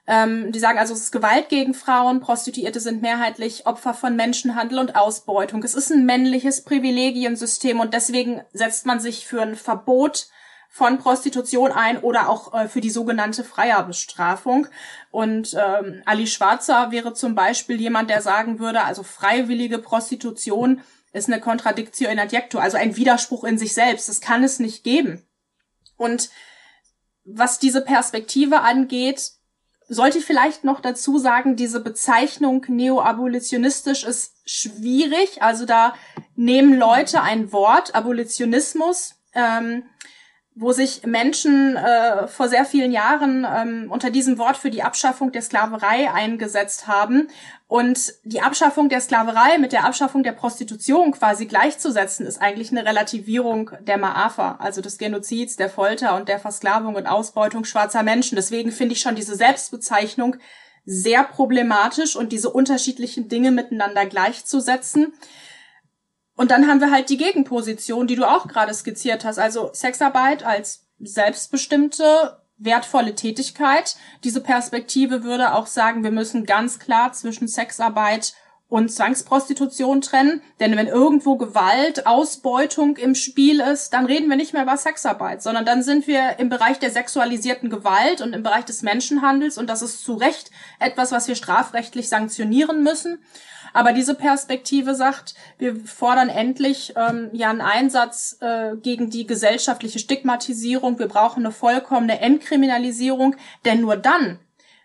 Ähm, 0.06 0.52
die 0.52 0.58
sagen 0.58 0.78
also, 0.78 0.92
es 0.92 1.00
ist 1.00 1.12
Gewalt 1.12 1.48
gegen 1.48 1.72
Frauen, 1.72 2.20
Prostituierte 2.20 2.80
sind 2.80 3.00
mehrheitlich 3.02 3.66
Opfer 3.66 3.94
von 3.94 4.16
Menschenhandel 4.16 4.78
und 4.78 4.96
Ausbeutung. 4.96 5.62
Es 5.62 5.74
ist 5.74 5.90
ein 5.90 6.04
männliches 6.04 6.62
Privilegiensystem 6.64 7.80
und 7.80 7.94
deswegen 7.94 8.42
setzt 8.52 8.84
man 8.84 9.00
sich 9.00 9.26
für 9.26 9.40
ein 9.40 9.54
Verbot 9.54 10.26
von 10.74 10.98
Prostitution 10.98 11.70
ein 11.70 11.98
oder 11.98 12.28
auch 12.28 12.52
äh, 12.52 12.66
für 12.66 12.80
die 12.80 12.90
sogenannte 12.90 13.44
Freierbestrafung. 13.44 14.66
Und 15.12 15.54
ähm, 15.54 16.02
Ali 16.04 16.26
Schwarzer 16.26 16.90
wäre 16.90 17.14
zum 17.14 17.36
Beispiel 17.36 17.80
jemand, 17.80 18.10
der 18.10 18.20
sagen 18.20 18.58
würde, 18.58 18.82
also 18.82 19.04
freiwillige 19.04 19.78
Prostitution 19.78 20.80
ist 21.12 21.28
eine 21.28 21.40
Contradictio 21.40 22.10
in 22.10 22.18
adjecto, 22.18 22.58
also 22.58 22.76
ein 22.76 22.96
Widerspruch 22.96 23.44
in 23.44 23.56
sich 23.56 23.72
selbst. 23.72 24.08
Das 24.08 24.20
kann 24.20 24.42
es 24.42 24.58
nicht 24.58 24.82
geben. 24.82 25.22
Und 25.96 26.30
was 27.24 27.60
diese 27.60 27.80
Perspektive 27.80 28.62
angeht, 28.62 29.30
sollte 29.88 30.18
ich 30.18 30.24
vielleicht 30.24 30.64
noch 30.64 30.80
dazu 30.80 31.18
sagen, 31.18 31.54
diese 31.54 31.78
Bezeichnung 31.78 32.66
neoabolitionistisch 32.66 34.02
ist 34.02 34.32
schwierig. 34.44 35.40
Also 35.40 35.66
da 35.66 35.94
nehmen 36.34 36.76
Leute 36.76 37.22
ein 37.22 37.52
Wort, 37.52 37.94
Abolitionismus, 37.94 39.14
ähm, 39.34 39.84
wo 40.56 40.70
sich 40.70 41.04
Menschen 41.04 41.76
äh, 41.76 42.28
vor 42.28 42.48
sehr 42.48 42.64
vielen 42.64 42.92
Jahren 42.92 43.44
ähm, 43.44 43.90
unter 43.90 44.10
diesem 44.10 44.38
Wort 44.38 44.56
für 44.56 44.70
die 44.70 44.84
Abschaffung 44.84 45.32
der 45.32 45.42
Sklaverei 45.42 46.12
eingesetzt 46.12 46.86
haben. 46.86 47.26
Und 47.66 48.14
die 48.22 48.40
Abschaffung 48.40 48.88
der 48.88 49.00
Sklaverei 49.00 49.58
mit 49.58 49.72
der 49.72 49.84
Abschaffung 49.84 50.22
der 50.22 50.30
Prostitution 50.30 51.10
quasi 51.10 51.46
gleichzusetzen, 51.46 52.24
ist 52.24 52.40
eigentlich 52.40 52.70
eine 52.70 52.84
Relativierung 52.84 53.72
der 53.80 53.98
Maafa, 53.98 54.56
also 54.60 54.80
des 54.80 54.96
Genozids, 54.98 55.56
der 55.56 55.68
Folter 55.68 56.14
und 56.14 56.28
der 56.28 56.38
Versklavung 56.38 56.94
und 56.94 57.08
Ausbeutung 57.08 57.64
schwarzer 57.64 58.04
Menschen. 58.04 58.36
Deswegen 58.36 58.70
finde 58.70 58.94
ich 58.94 59.00
schon 59.00 59.16
diese 59.16 59.34
Selbstbezeichnung 59.34 60.36
sehr 60.86 61.24
problematisch 61.24 62.14
und 62.14 62.30
diese 62.30 62.50
unterschiedlichen 62.50 63.28
Dinge 63.28 63.50
miteinander 63.50 64.06
gleichzusetzen. 64.06 65.14
Und 66.36 66.50
dann 66.50 66.66
haben 66.66 66.80
wir 66.80 66.90
halt 66.90 67.10
die 67.10 67.16
Gegenposition, 67.16 68.06
die 68.06 68.16
du 68.16 68.28
auch 68.28 68.48
gerade 68.48 68.74
skizziert 68.74 69.24
hast. 69.24 69.38
Also 69.38 69.70
Sexarbeit 69.72 70.44
als 70.44 70.86
selbstbestimmte, 70.98 72.38
wertvolle 72.56 73.14
Tätigkeit. 73.14 73.96
Diese 74.24 74.40
Perspektive 74.40 75.22
würde 75.22 75.54
auch 75.54 75.66
sagen, 75.66 76.02
wir 76.02 76.10
müssen 76.10 76.46
ganz 76.46 76.78
klar 76.78 77.12
zwischen 77.12 77.48
Sexarbeit 77.48 78.34
und 78.68 78.90
Zwangsprostitution 78.90 80.00
trennen. 80.00 80.42
Denn 80.58 80.76
wenn 80.76 80.88
irgendwo 80.88 81.36
Gewalt, 81.36 82.06
Ausbeutung 82.06 82.96
im 82.96 83.14
Spiel 83.14 83.60
ist, 83.60 83.90
dann 83.90 84.06
reden 84.06 84.28
wir 84.28 84.36
nicht 84.36 84.52
mehr 84.52 84.62
über 84.62 84.76
Sexarbeit, 84.76 85.42
sondern 85.42 85.64
dann 85.64 85.82
sind 85.82 86.06
wir 86.06 86.38
im 86.38 86.48
Bereich 86.48 86.78
der 86.78 86.90
sexualisierten 86.90 87.70
Gewalt 87.70 88.20
und 88.20 88.32
im 88.32 88.42
Bereich 88.42 88.64
des 88.64 88.82
Menschenhandels. 88.82 89.58
Und 89.58 89.68
das 89.68 89.82
ist 89.82 90.04
zu 90.04 90.14
Recht 90.14 90.50
etwas, 90.80 91.12
was 91.12 91.28
wir 91.28 91.36
strafrechtlich 91.36 92.08
sanktionieren 92.08 92.82
müssen. 92.82 93.22
Aber 93.74 93.92
diese 93.92 94.14
Perspektive 94.14 94.94
sagt, 94.94 95.34
wir 95.58 95.74
fordern 95.84 96.28
endlich 96.28 96.94
ähm, 96.96 97.28
ja 97.32 97.50
einen 97.50 97.60
Einsatz 97.60 98.38
äh, 98.40 98.76
gegen 98.76 99.10
die 99.10 99.26
gesellschaftliche 99.26 99.98
Stigmatisierung. 99.98 101.00
Wir 101.00 101.08
brauchen 101.08 101.44
eine 101.44 101.52
vollkommene 101.52 102.20
Entkriminalisierung, 102.20 103.34
denn 103.64 103.80
nur 103.80 103.96
dann 103.96 104.38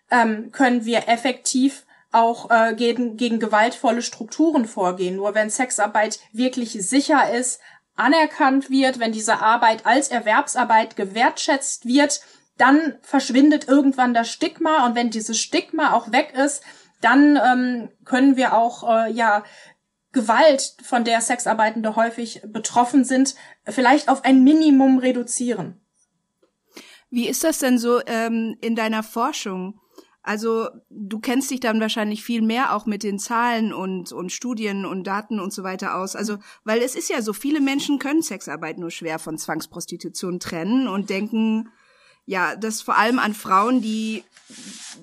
ähm, 0.10 0.52
können 0.52 0.86
wir 0.86 1.08
effektiv 1.08 1.86
auch 2.12 2.50
äh, 2.50 2.74
gegen, 2.74 3.16
gegen 3.16 3.40
gewaltvolle 3.40 4.02
Strukturen 4.02 4.66
vorgehen. 4.66 5.16
Nur 5.16 5.36
wenn 5.36 5.52
Sexarbeit 5.52 6.20
wirklich 6.34 6.72
sicher 6.72 7.32
ist, 7.32 7.62
anerkannt 7.96 8.72
wird, 8.72 9.00
wenn 9.00 9.12
diese 9.12 9.40
Arbeit 9.40 9.86
als 9.86 10.08
Erwerbsarbeit 10.08 10.96
gewertschätzt 10.96 11.86
wird, 11.86 12.22
dann 12.58 12.98
verschwindet 13.04 13.68
irgendwann 13.68 14.16
das 14.16 14.30
Stigma 14.30 14.88
und 14.88 14.96
wenn 14.96 15.12
dieses 15.12 15.40
Stigma 15.40 15.94
auch 15.94 16.12
weg 16.12 16.34
ist, 16.36 16.64
dann 17.02 17.38
ähm, 17.38 17.90
können 18.06 18.36
wir 18.36 18.54
auch 18.54 18.88
äh, 18.90 19.12
ja 19.12 19.44
Gewalt, 20.12 20.76
von 20.84 21.04
der 21.04 21.22
Sexarbeitende 21.22 21.96
häufig 21.96 22.42
betroffen 22.48 23.04
sind, 23.04 23.36
vielleicht 23.66 24.10
auf 24.10 24.26
ein 24.26 24.44
Minimum 24.44 24.98
reduzieren. 24.98 25.80
Wie 27.12 27.28
ist 27.28 27.44
das 27.44 27.60
denn 27.60 27.78
so 27.78 28.02
ähm, 28.06 28.58
in 28.62 28.76
deiner 28.76 29.04
Forschung? 29.04 29.80
Also 30.22 30.68
du 30.90 31.20
kennst 31.20 31.50
dich 31.50 31.60
dann 31.60 31.80
wahrscheinlich 31.80 32.24
viel 32.24 32.42
mehr 32.42 32.76
auch 32.76 32.86
mit 32.86 33.04
den 33.04 33.20
Zahlen 33.20 33.72
und, 33.72 34.12
und 34.12 34.32
Studien 34.32 34.86
und 34.86 35.06
Daten 35.06 35.40
und 35.40 35.54
so 35.54 35.64
weiter 35.64 35.96
aus. 35.96 36.16
Also, 36.16 36.38
weil 36.64 36.82
es 36.82 36.96
ist 36.96 37.10
ja 37.10 37.22
so, 37.22 37.34
viele 37.34 37.62
Menschen 37.62 38.00
können 38.00 38.22
Sexarbeit 38.22 38.78
nur 38.78 38.92
schwer 38.92 39.18
von 39.18 39.38
Zwangsprostitution 39.38 40.40
trennen 40.40 40.88
und 40.88 41.10
denken, 41.10 41.70
ja, 42.30 42.56
das 42.56 42.84
vor 42.84 42.96
allem 42.96 43.18
an 43.18 43.34
Frauen, 43.34 43.82
die 43.82 44.24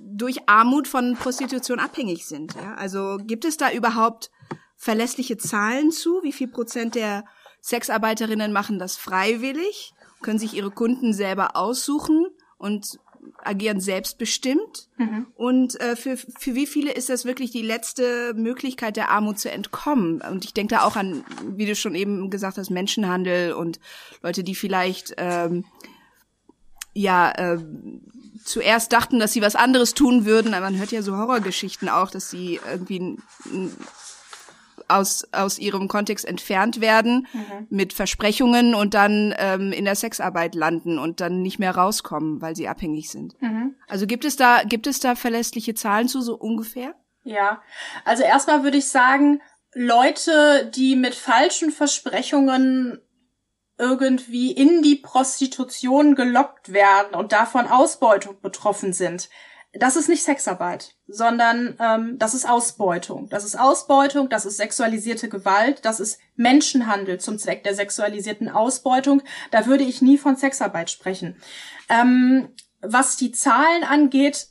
durch 0.01 0.49
Armut 0.49 0.87
von 0.87 1.17
Prostitution 1.17 1.81
abhängig 1.81 2.25
sind. 2.25 2.55
Ja? 2.55 2.75
Also 2.75 3.19
gibt 3.21 3.45
es 3.45 3.57
da 3.57 3.73
überhaupt 3.73 4.31
verlässliche 4.77 5.37
Zahlen 5.37 5.91
zu? 5.91 6.21
Wie 6.23 6.33
viel 6.33 6.47
Prozent 6.47 6.95
der 6.95 7.25
Sexarbeiterinnen 7.61 8.53
machen 8.53 8.79
das 8.79 8.97
freiwillig, 8.97 9.93
können 10.23 10.39
sich 10.39 10.55
ihre 10.55 10.71
Kunden 10.71 11.13
selber 11.13 11.57
aussuchen? 11.57 12.27
und 12.59 12.99
agieren 13.43 13.81
selbstbestimmt. 13.81 14.89
Mhm. 14.97 15.27
Und 15.35 15.81
äh, 15.81 15.97
für, 15.97 16.17
für 16.17 16.55
wie 16.55 16.67
viele 16.67 16.93
ist 16.93 17.09
das 17.09 17.25
wirklich 17.25 17.51
die 17.51 17.61
letzte 17.61 18.33
Möglichkeit 18.35 18.97
der 18.97 19.11
Armut 19.11 19.39
zu 19.39 19.51
entkommen? 19.51 20.23
Und 20.23 20.45
ich 20.45 20.55
denke 20.55 20.77
da 20.77 20.85
auch 20.85 20.97
an, 20.97 21.25
wie 21.45 21.67
du 21.67 21.75
schon 21.75 21.95
eben 21.95 22.31
gesagt 22.31 22.57
hast, 22.57 22.71
Menschenhandel 22.71 23.53
und 23.53 23.79
Leute, 24.23 24.43
die 24.43 24.55
vielleicht 24.55 25.15
ähm, 25.19 25.65
ja 26.97 27.31
äh, 27.33 27.59
zuerst 28.45 28.93
dachten, 28.93 29.19
dass 29.19 29.33
sie 29.33 29.43
was 29.43 29.57
anderes 29.57 29.95
tun 29.95 30.25
würden. 30.25 30.55
Aber 30.55 30.67
man 30.67 30.79
hört 30.79 30.93
ja 30.93 31.03
so 31.03 31.17
Horrorgeschichten 31.17 31.89
auch, 31.89 32.11
dass 32.11 32.31
sie 32.31 32.61
irgendwie 32.71 33.19
aus, 34.89 35.27
aus 35.33 35.59
ihrem 35.59 35.89
Kontext 35.89 36.25
entfernt 36.25 36.81
werden 36.81 37.27
mhm. 37.33 37.67
mit 37.71 37.93
Versprechungen 37.93 38.75
und 38.75 38.95
dann 38.95 39.35
ähm, 39.39 39.73
in 39.73 39.85
der 39.85 39.97
Sexarbeit 39.97 40.55
landen 40.55 40.99
und 40.99 41.21
dann 41.21 41.43
nicht 41.43 41.59
mehr 41.59 41.75
rauskommen, 41.75 42.41
weil 42.41 42.55
sie 42.55 42.69
abhängig 42.69 43.11
sind. 43.11 43.41
Mhm. 43.43 43.75
Also 43.89 44.07
gibt 44.07 44.25
es 44.25 44.37
da, 44.37 44.63
gibt 44.63 44.87
es 44.87 45.01
da 45.01 45.17
verlässliche 45.17 45.75
Zahlen 45.75 46.09
zu, 46.09 46.21
so 46.21 46.37
ungefähr? 46.37 46.95
Ja, 47.25 47.61
also 48.05 48.23
erstmal 48.23 48.63
würde 48.63 48.79
ich 48.79 48.87
sagen, 48.87 49.41
Leute, 49.75 50.71
die 50.75 50.95
mit 50.95 51.15
falschen 51.15 51.71
Versprechungen 51.71 53.01
irgendwie 53.79 54.53
in 54.53 54.83
die 54.83 54.97
Prostitution 54.97 56.15
gelockt 56.15 56.73
werden 56.73 57.15
und 57.15 57.33
davon 57.33 57.67
Ausbeutung 57.67 58.41
betroffen 58.41 58.93
sind, 58.93 59.29
das 59.79 59.97
ist 59.97 60.09
nicht 60.09 60.25
Sexarbeit, 60.25 60.95
sondern 61.07 61.77
ähm, 61.81 62.19
das 62.19 62.35
ist 62.35 62.49
Ausbeutung. 62.49 63.29
Das 63.29 63.45
ist 63.45 63.59
Ausbeutung, 63.59 64.29
das 64.29 64.47
ist 64.47 64.57
sexualisierte 64.57 65.29
Gewalt, 65.29 65.85
das 65.85 66.01
ist 66.01 66.19
Menschenhandel 66.37 67.19
zum 67.19 67.39
Zweck 67.39 67.65
der 67.65 67.75
sexualisierten 67.75 68.49
Ausbeutung. 68.49 69.23
Da 69.51 69.67
würde 69.67 69.85
ich 69.85 70.03
nie 70.03 70.19
von 70.19 70.37
Sexarbeit 70.37 70.91
sprechen. 70.91 71.37
Ähm, 71.89 72.49
was 72.81 73.17
die 73.17 73.33
Zahlen 73.33 73.85
angeht, 73.85 74.49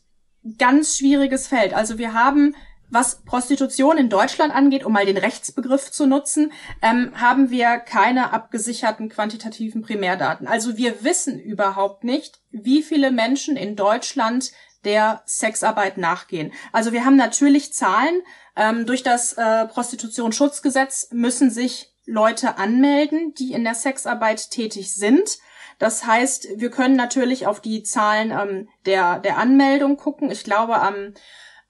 ganz 0.57 0.97
schwieriges 0.97 1.47
Feld. 1.47 1.73
Also 1.73 1.97
wir 1.97 2.13
haben 2.13 2.55
was 2.89 3.23
Prostitution 3.23 3.97
in 3.97 4.09
Deutschland 4.09 4.53
angeht, 4.53 4.85
um 4.85 4.93
mal 4.93 5.05
den 5.05 5.17
Rechtsbegriff 5.17 5.91
zu 5.91 6.05
nutzen, 6.05 6.51
ähm, 6.81 7.11
haben 7.15 7.49
wir 7.49 7.77
keine 7.77 8.31
abgesicherten 8.33 9.09
quantitativen 9.09 9.81
Primärdaten. 9.81 10.47
Also 10.47 10.77
wir 10.77 11.03
wissen 11.03 11.39
überhaupt 11.39 12.03
nicht, 12.03 12.39
wie 12.51 12.83
viele 12.83 13.11
Menschen 13.11 13.55
in 13.57 13.75
Deutschland 13.75 14.51
der 14.83 15.23
Sexarbeit 15.25 15.97
nachgehen. 15.97 16.53
Also 16.71 16.91
wir 16.91 17.05
haben 17.05 17.15
natürlich 17.15 17.73
Zahlen. 17.73 18.21
Ähm, 18.55 18.85
durch 18.85 19.03
das 19.03 19.33
äh, 19.33 19.65
Prostitutionsschutzgesetz 19.65 21.09
müssen 21.11 21.49
sich 21.49 21.91
Leute 22.05 22.57
anmelden, 22.57 23.33
die 23.33 23.51
in 23.51 23.63
der 23.63 23.75
Sexarbeit 23.75 24.51
tätig 24.51 24.93
sind. 24.93 25.39
Das 25.79 26.05
heißt, 26.05 26.47
wir 26.55 26.71
können 26.71 26.95
natürlich 26.95 27.47
auf 27.47 27.59
die 27.59 27.83
Zahlen 27.83 28.31
ähm, 28.31 28.69
der, 28.85 29.19
der 29.19 29.37
Anmeldung 29.37 29.97
gucken. 29.97 30.31
Ich 30.31 30.43
glaube, 30.43 30.79
am 30.79 31.13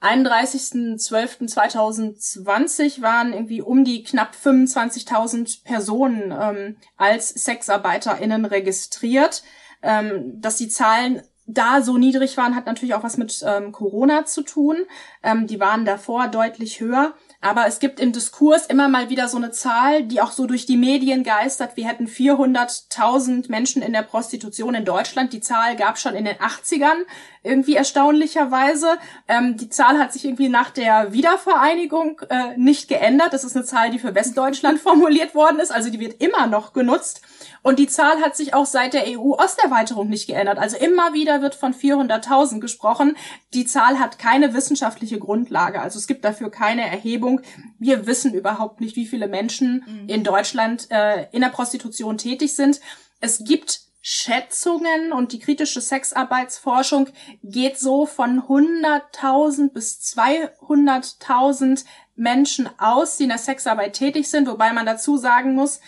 31.12.2020 0.05 3.01
waren 3.01 3.33
irgendwie 3.33 3.63
um 3.63 3.83
die 3.83 4.03
knapp 4.03 4.35
25.000 4.35 5.63
Personen 5.63 6.31
ähm, 6.31 6.77
als 6.95 7.29
SexarbeiterInnen 7.29 8.45
registriert. 8.45 9.41
Ähm, 9.81 10.39
dass 10.39 10.57
die 10.57 10.69
Zahlen 10.69 11.23
da 11.47 11.81
so 11.81 11.97
niedrig 11.97 12.37
waren, 12.37 12.55
hat 12.55 12.67
natürlich 12.67 12.95
auch 12.95 13.03
was 13.03 13.17
mit 13.17 13.43
ähm, 13.45 13.71
Corona 13.71 14.25
zu 14.25 14.43
tun. 14.43 14.85
Ähm, 15.23 15.47
die 15.47 15.59
waren 15.59 15.85
davor 15.85 16.27
deutlich 16.27 16.79
höher. 16.79 17.15
Aber 17.45 17.67
es 17.67 17.77
gibt 17.77 17.99
im 17.99 18.11
Diskurs 18.11 18.65
immer 18.65 18.89
mal 18.89 19.11
wieder 19.11 19.27
so 19.27 19.37
eine 19.37 19.51
Zahl, 19.51 20.01
die 20.01 20.19
auch 20.19 20.31
so 20.31 20.47
durch 20.47 20.65
die 20.65 20.77
Medien 20.77 21.23
geistert. 21.23 21.77
Wir 21.77 21.87
hätten 21.87 22.07
400.000 22.07 23.51
Menschen 23.51 23.83
in 23.83 23.93
der 23.93 24.01
Prostitution 24.01 24.73
in 24.73 24.83
Deutschland. 24.83 25.31
Die 25.31 25.41
Zahl 25.41 25.75
gab 25.75 25.99
schon 25.99 26.15
in 26.15 26.25
den 26.25 26.37
80ern, 26.37 27.05
irgendwie 27.43 27.75
erstaunlicherweise. 27.75 28.97
Ähm, 29.27 29.57
die 29.57 29.69
Zahl 29.69 29.99
hat 29.99 30.11
sich 30.11 30.25
irgendwie 30.25 30.49
nach 30.49 30.71
der 30.71 31.13
Wiedervereinigung 31.13 32.19
äh, 32.31 32.57
nicht 32.57 32.87
geändert. 32.87 33.31
Das 33.31 33.43
ist 33.43 33.55
eine 33.55 33.63
Zahl, 33.63 33.91
die 33.91 33.99
für 33.99 34.15
Westdeutschland 34.15 34.79
formuliert 34.81 35.35
worden 35.35 35.59
ist. 35.59 35.71
Also 35.71 35.91
die 35.91 35.99
wird 35.99 36.19
immer 36.23 36.47
noch 36.47 36.73
genutzt. 36.73 37.21
Und 37.61 37.77
die 37.77 37.87
Zahl 37.87 38.21
hat 38.21 38.35
sich 38.35 38.55
auch 38.55 38.65
seit 38.65 38.93
der 38.93 39.05
EU-Osterweiterung 39.07 40.09
nicht 40.09 40.25
geändert. 40.27 40.57
Also 40.57 40.77
immer 40.77 41.13
wieder 41.13 41.43
wird 41.43 41.53
von 41.53 41.75
400.000 41.75 42.59
gesprochen. 42.59 43.17
Die 43.53 43.65
Zahl 43.65 43.99
hat 43.99 44.17
keine 44.17 44.53
wissenschaftliche 44.55 45.19
Grundlage. 45.19 45.81
Also 45.81 45.99
es 45.99 46.07
gibt 46.07 46.25
dafür 46.25 46.49
keine 46.49 46.89
Erhebung. 46.89 47.34
Wir 47.79 48.07
wissen 48.07 48.33
überhaupt 48.33 48.81
nicht, 48.81 48.95
wie 48.95 49.05
viele 49.05 49.27
Menschen 49.27 49.83
mhm. 49.87 50.09
in 50.09 50.23
Deutschland 50.23 50.87
äh, 50.89 51.27
in 51.31 51.41
der 51.41 51.49
Prostitution 51.49 52.17
tätig 52.17 52.55
sind. 52.55 52.79
Es 53.19 53.43
gibt 53.43 53.81
Schätzungen 54.07 55.11
und 55.13 55.31
die 55.31 55.39
kritische 55.39 55.81
Sexarbeitsforschung 55.81 57.09
geht 57.41 57.79
so 57.79 58.05
von 58.05 58.43
100.000 58.43 59.73
bis 59.73 59.99
200.000 60.15 61.85
Menschen 62.15 62.69
aus, 62.77 63.17
die 63.17 63.23
in 63.23 63.29
der 63.29 63.39
Sexarbeit 63.39 63.93
tätig 63.93 64.29
sind, 64.29 64.47
wobei 64.47 64.73
man 64.73 64.85
dazu 64.85 65.17
sagen 65.17 65.55
muss, 65.55 65.79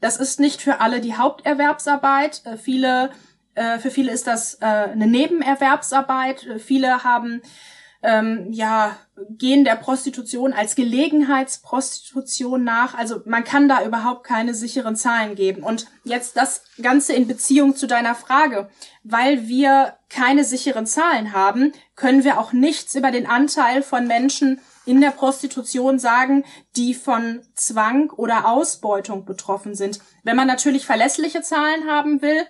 das 0.00 0.16
ist 0.16 0.40
nicht 0.40 0.62
für 0.62 0.80
alle 0.80 1.00
die 1.00 1.16
Haupterwerbsarbeit. 1.16 2.42
Äh, 2.44 2.56
viele, 2.56 3.10
äh, 3.54 3.78
für 3.78 3.90
viele 3.90 4.10
ist 4.10 4.26
das 4.26 4.54
äh, 4.62 4.64
eine 4.64 5.06
Nebenerwerbsarbeit. 5.06 6.46
Viele 6.58 7.04
haben 7.04 7.42
ähm, 8.06 8.52
ja 8.52 8.96
gehen 9.30 9.64
der 9.64 9.76
Prostitution 9.76 10.52
als 10.52 10.74
Gelegenheitsprostitution 10.74 12.62
nach. 12.62 12.94
Also 12.94 13.22
man 13.24 13.44
kann 13.44 13.68
da 13.68 13.84
überhaupt 13.84 14.24
keine 14.24 14.54
sicheren 14.54 14.94
Zahlen 14.94 15.34
geben. 15.34 15.62
Und 15.62 15.86
jetzt 16.04 16.36
das 16.36 16.62
Ganze 16.80 17.14
in 17.14 17.26
Beziehung 17.26 17.76
zu 17.76 17.86
deiner 17.86 18.14
Frage. 18.14 18.68
Weil 19.02 19.48
wir 19.48 19.94
keine 20.08 20.44
sicheren 20.44 20.86
Zahlen 20.86 21.32
haben, 21.32 21.72
können 21.94 22.24
wir 22.24 22.38
auch 22.38 22.52
nichts 22.52 22.94
über 22.94 23.10
den 23.10 23.26
Anteil 23.26 23.82
von 23.82 24.06
Menschen 24.06 24.60
in 24.84 25.00
der 25.00 25.10
Prostitution 25.10 25.98
sagen, 25.98 26.44
die 26.76 26.94
von 26.94 27.40
Zwang 27.54 28.10
oder 28.10 28.46
Ausbeutung 28.46 29.24
betroffen 29.24 29.74
sind. 29.74 29.98
Wenn 30.22 30.36
man 30.36 30.46
natürlich 30.46 30.86
verlässliche 30.86 31.42
Zahlen 31.42 31.86
haben 31.88 32.22
will, 32.22 32.46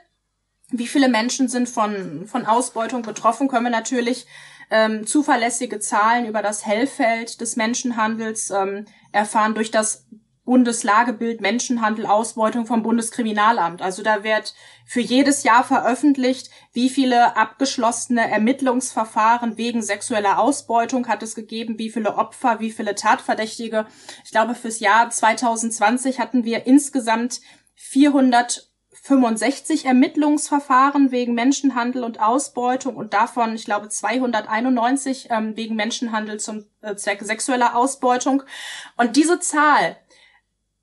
wie 0.70 0.88
viele 0.88 1.08
Menschen 1.08 1.48
sind 1.48 1.68
von, 1.68 2.26
von 2.26 2.44
Ausbeutung 2.44 3.02
betroffen, 3.02 3.48
können 3.48 3.64
wir 3.64 3.70
natürlich 3.70 4.26
ähm, 4.70 5.06
zuverlässige 5.06 5.78
Zahlen 5.80 6.26
über 6.26 6.42
das 6.42 6.66
Hellfeld 6.66 7.40
des 7.40 7.56
Menschenhandels 7.56 8.50
ähm, 8.50 8.86
erfahren 9.12 9.54
durch 9.54 9.70
das 9.70 10.06
Bundeslagebild 10.46 11.40
Menschenhandel, 11.40 12.06
Ausbeutung 12.06 12.66
vom 12.66 12.82
Bundeskriminalamt. 12.82 13.82
Also 13.82 14.02
da 14.02 14.22
wird 14.22 14.54
für 14.86 15.00
jedes 15.00 15.42
Jahr 15.42 15.64
veröffentlicht, 15.64 16.50
wie 16.72 16.88
viele 16.88 17.36
abgeschlossene 17.36 18.30
Ermittlungsverfahren 18.30 19.58
wegen 19.58 19.82
sexueller 19.82 20.38
Ausbeutung 20.38 21.08
hat 21.08 21.22
es 21.24 21.34
gegeben, 21.34 21.78
wie 21.78 21.90
viele 21.90 22.14
Opfer, 22.14 22.60
wie 22.60 22.70
viele 22.70 22.94
Tatverdächtige. 22.94 23.86
Ich 24.24 24.30
glaube, 24.30 24.54
fürs 24.54 24.78
Jahr 24.78 25.10
2020 25.10 26.20
hatten 26.20 26.44
wir 26.44 26.66
insgesamt 26.66 27.40
465 29.06 29.84
Ermittlungsverfahren 29.84 31.12
wegen 31.12 31.34
Menschenhandel 31.34 32.02
und 32.02 32.20
Ausbeutung 32.20 32.96
und 32.96 33.14
davon, 33.14 33.54
ich 33.54 33.64
glaube, 33.64 33.88
291 33.88 35.28
ähm, 35.30 35.56
wegen 35.56 35.76
Menschenhandel 35.76 36.40
zum 36.40 36.64
äh, 36.82 36.96
Zweck 36.96 37.22
sexueller 37.22 37.76
Ausbeutung. 37.76 38.42
Und 38.96 39.14
diese 39.14 39.38
Zahl 39.38 39.96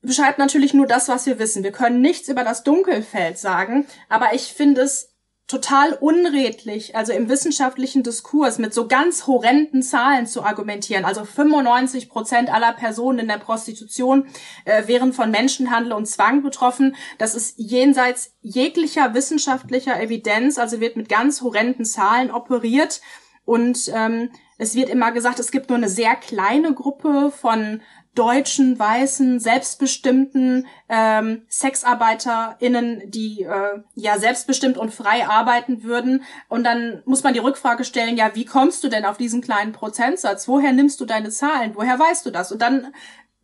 beschreibt 0.00 0.38
natürlich 0.38 0.72
nur 0.72 0.86
das, 0.86 1.08
was 1.08 1.26
wir 1.26 1.38
wissen. 1.38 1.64
Wir 1.64 1.72
können 1.72 2.00
nichts 2.00 2.28
über 2.28 2.44
das 2.44 2.62
Dunkelfeld 2.62 3.38
sagen, 3.38 3.86
aber 4.08 4.32
ich 4.32 4.54
finde 4.54 4.82
es 4.82 5.13
total 5.46 5.92
unredlich, 5.92 6.96
also 6.96 7.12
im 7.12 7.28
wissenschaftlichen 7.28 8.02
Diskurs 8.02 8.58
mit 8.58 8.72
so 8.72 8.88
ganz 8.88 9.26
horrenden 9.26 9.82
Zahlen 9.82 10.26
zu 10.26 10.42
argumentieren. 10.42 11.04
Also 11.04 11.24
95 11.24 12.08
Prozent 12.08 12.52
aller 12.52 12.72
Personen 12.72 13.18
in 13.18 13.28
der 13.28 13.38
Prostitution 13.38 14.26
äh, 14.64 14.86
wären 14.86 15.12
von 15.12 15.30
Menschenhandel 15.30 15.92
und 15.92 16.06
Zwang 16.06 16.42
betroffen. 16.42 16.96
Das 17.18 17.34
ist 17.34 17.58
jenseits 17.58 18.32
jeglicher 18.40 19.12
wissenschaftlicher 19.12 20.00
Evidenz, 20.00 20.58
also 20.58 20.80
wird 20.80 20.96
mit 20.96 21.10
ganz 21.10 21.42
horrenden 21.42 21.84
Zahlen 21.84 22.30
operiert. 22.30 23.02
Und 23.44 23.92
ähm, 23.94 24.30
es 24.56 24.74
wird 24.74 24.88
immer 24.88 25.12
gesagt, 25.12 25.38
es 25.40 25.50
gibt 25.50 25.68
nur 25.68 25.76
eine 25.76 25.90
sehr 25.90 26.16
kleine 26.16 26.72
Gruppe 26.72 27.30
von 27.30 27.82
deutschen, 28.14 28.78
weißen, 28.78 29.40
selbstbestimmten 29.40 30.66
ähm, 30.88 31.42
SexarbeiterInnen, 31.48 33.10
die 33.10 33.42
äh, 33.42 33.80
ja 33.94 34.18
selbstbestimmt 34.18 34.78
und 34.78 34.92
frei 34.92 35.26
arbeiten 35.26 35.82
würden. 35.82 36.22
Und 36.48 36.64
dann 36.64 37.02
muss 37.06 37.22
man 37.22 37.34
die 37.34 37.40
Rückfrage 37.40 37.84
stellen, 37.84 38.16
ja, 38.16 38.34
wie 38.34 38.44
kommst 38.44 38.84
du 38.84 38.88
denn 38.88 39.04
auf 39.04 39.16
diesen 39.16 39.40
kleinen 39.40 39.72
Prozentsatz? 39.72 40.46
Woher 40.46 40.72
nimmst 40.72 41.00
du 41.00 41.04
deine 41.04 41.30
Zahlen? 41.30 41.72
Woher 41.74 41.98
weißt 41.98 42.24
du 42.24 42.30
das? 42.30 42.52
Und 42.52 42.62
dann 42.62 42.92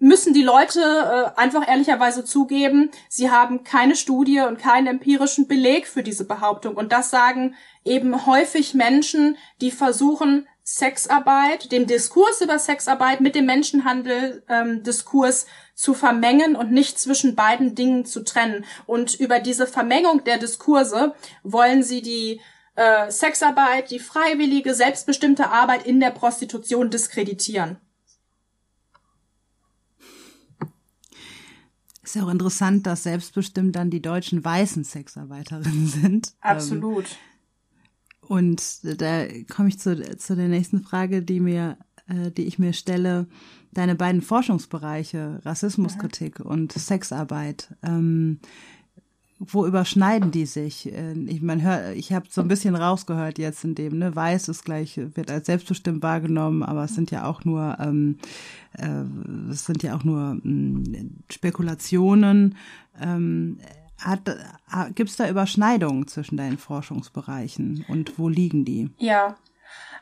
müssen 0.00 0.32
die 0.32 0.42
Leute 0.42 0.80
äh, 0.80 1.38
einfach 1.38 1.68
ehrlicherweise 1.68 2.24
zugeben, 2.24 2.90
sie 3.08 3.30
haben 3.30 3.64
keine 3.64 3.94
Studie 3.94 4.40
und 4.40 4.58
keinen 4.58 4.86
empirischen 4.86 5.46
Beleg 5.46 5.86
für 5.86 6.02
diese 6.02 6.26
Behauptung. 6.26 6.74
Und 6.76 6.90
das 6.90 7.10
sagen 7.10 7.54
eben 7.84 8.26
häufig 8.26 8.74
Menschen, 8.74 9.36
die 9.60 9.70
versuchen, 9.70 10.48
Sexarbeit, 10.72 11.72
dem 11.72 11.88
Diskurs 11.88 12.40
über 12.40 12.60
Sexarbeit 12.60 13.20
mit 13.20 13.34
dem 13.34 13.44
Menschenhandel-Diskurs 13.46 15.42
ähm, 15.42 15.48
zu 15.74 15.94
vermengen 15.94 16.54
und 16.54 16.70
nicht 16.70 16.96
zwischen 17.00 17.34
beiden 17.34 17.74
Dingen 17.74 18.04
zu 18.04 18.22
trennen. 18.22 18.64
Und 18.86 19.14
über 19.14 19.40
diese 19.40 19.66
Vermengung 19.66 20.22
der 20.22 20.38
Diskurse 20.38 21.12
wollen 21.42 21.82
sie 21.82 22.02
die 22.02 22.40
äh, 22.76 23.10
Sexarbeit, 23.10 23.90
die 23.90 23.98
freiwillige, 23.98 24.72
selbstbestimmte 24.72 25.50
Arbeit 25.50 25.84
in 25.84 25.98
der 25.98 26.12
Prostitution 26.12 26.88
diskreditieren. 26.88 27.78
Ist 32.04 32.14
ja 32.14 32.22
auch 32.22 32.30
interessant, 32.30 32.86
dass 32.86 33.02
selbstbestimmt 33.02 33.74
dann 33.74 33.90
die 33.90 34.02
deutschen 34.02 34.44
weißen 34.44 34.84
Sexarbeiterinnen 34.84 35.88
sind. 35.88 36.32
Absolut. 36.40 37.06
Ähm, 37.06 37.29
und 38.30 39.02
da 39.02 39.24
komme 39.52 39.70
ich 39.70 39.80
zu, 39.80 40.16
zu 40.16 40.36
der 40.36 40.46
nächsten 40.46 40.84
Frage, 40.84 41.20
die 41.20 41.40
mir, 41.40 41.76
äh, 42.06 42.30
die 42.30 42.44
ich 42.44 42.60
mir 42.60 42.72
stelle. 42.74 43.26
Deine 43.72 43.96
beiden 43.96 44.22
Forschungsbereiche, 44.22 45.40
Rassismuskritik 45.44 46.38
mhm. 46.38 46.46
und 46.46 46.72
Sexarbeit. 46.72 47.74
Ähm, 47.82 48.38
wo 49.40 49.66
überschneiden 49.66 50.30
die 50.30 50.46
sich? 50.46 50.92
Äh, 50.92 51.14
ich 51.26 51.42
man 51.42 51.60
hört, 51.60 51.96
ich 51.96 52.12
habe 52.12 52.26
so 52.30 52.40
ein 52.40 52.46
bisschen 52.46 52.76
rausgehört 52.76 53.40
jetzt 53.40 53.64
in 53.64 53.74
dem, 53.74 53.98
ne, 53.98 54.14
weiß 54.14 54.46
ist 54.46 54.64
gleich, 54.64 55.00
wird 55.14 55.28
als 55.28 55.46
selbstbestimmt 55.46 56.00
wahrgenommen, 56.00 56.62
aber 56.62 56.84
es 56.84 56.94
sind 56.94 57.10
ja 57.10 57.24
auch 57.24 57.44
nur, 57.44 57.78
ähm, 57.80 58.18
äh, 58.78 59.50
es 59.50 59.64
sind 59.64 59.82
ja 59.82 59.96
auch 59.96 60.04
nur 60.04 60.40
ähm, 60.44 61.16
Spekulationen. 61.28 62.54
Ähm, 63.00 63.58
gibt 64.94 65.10
es 65.10 65.16
da 65.16 65.28
Überschneidungen 65.28 66.06
zwischen 66.06 66.36
deinen 66.36 66.58
Forschungsbereichen 66.58 67.84
und 67.88 68.18
wo 68.18 68.28
liegen 68.28 68.64
die? 68.64 68.90
Ja, 68.98 69.36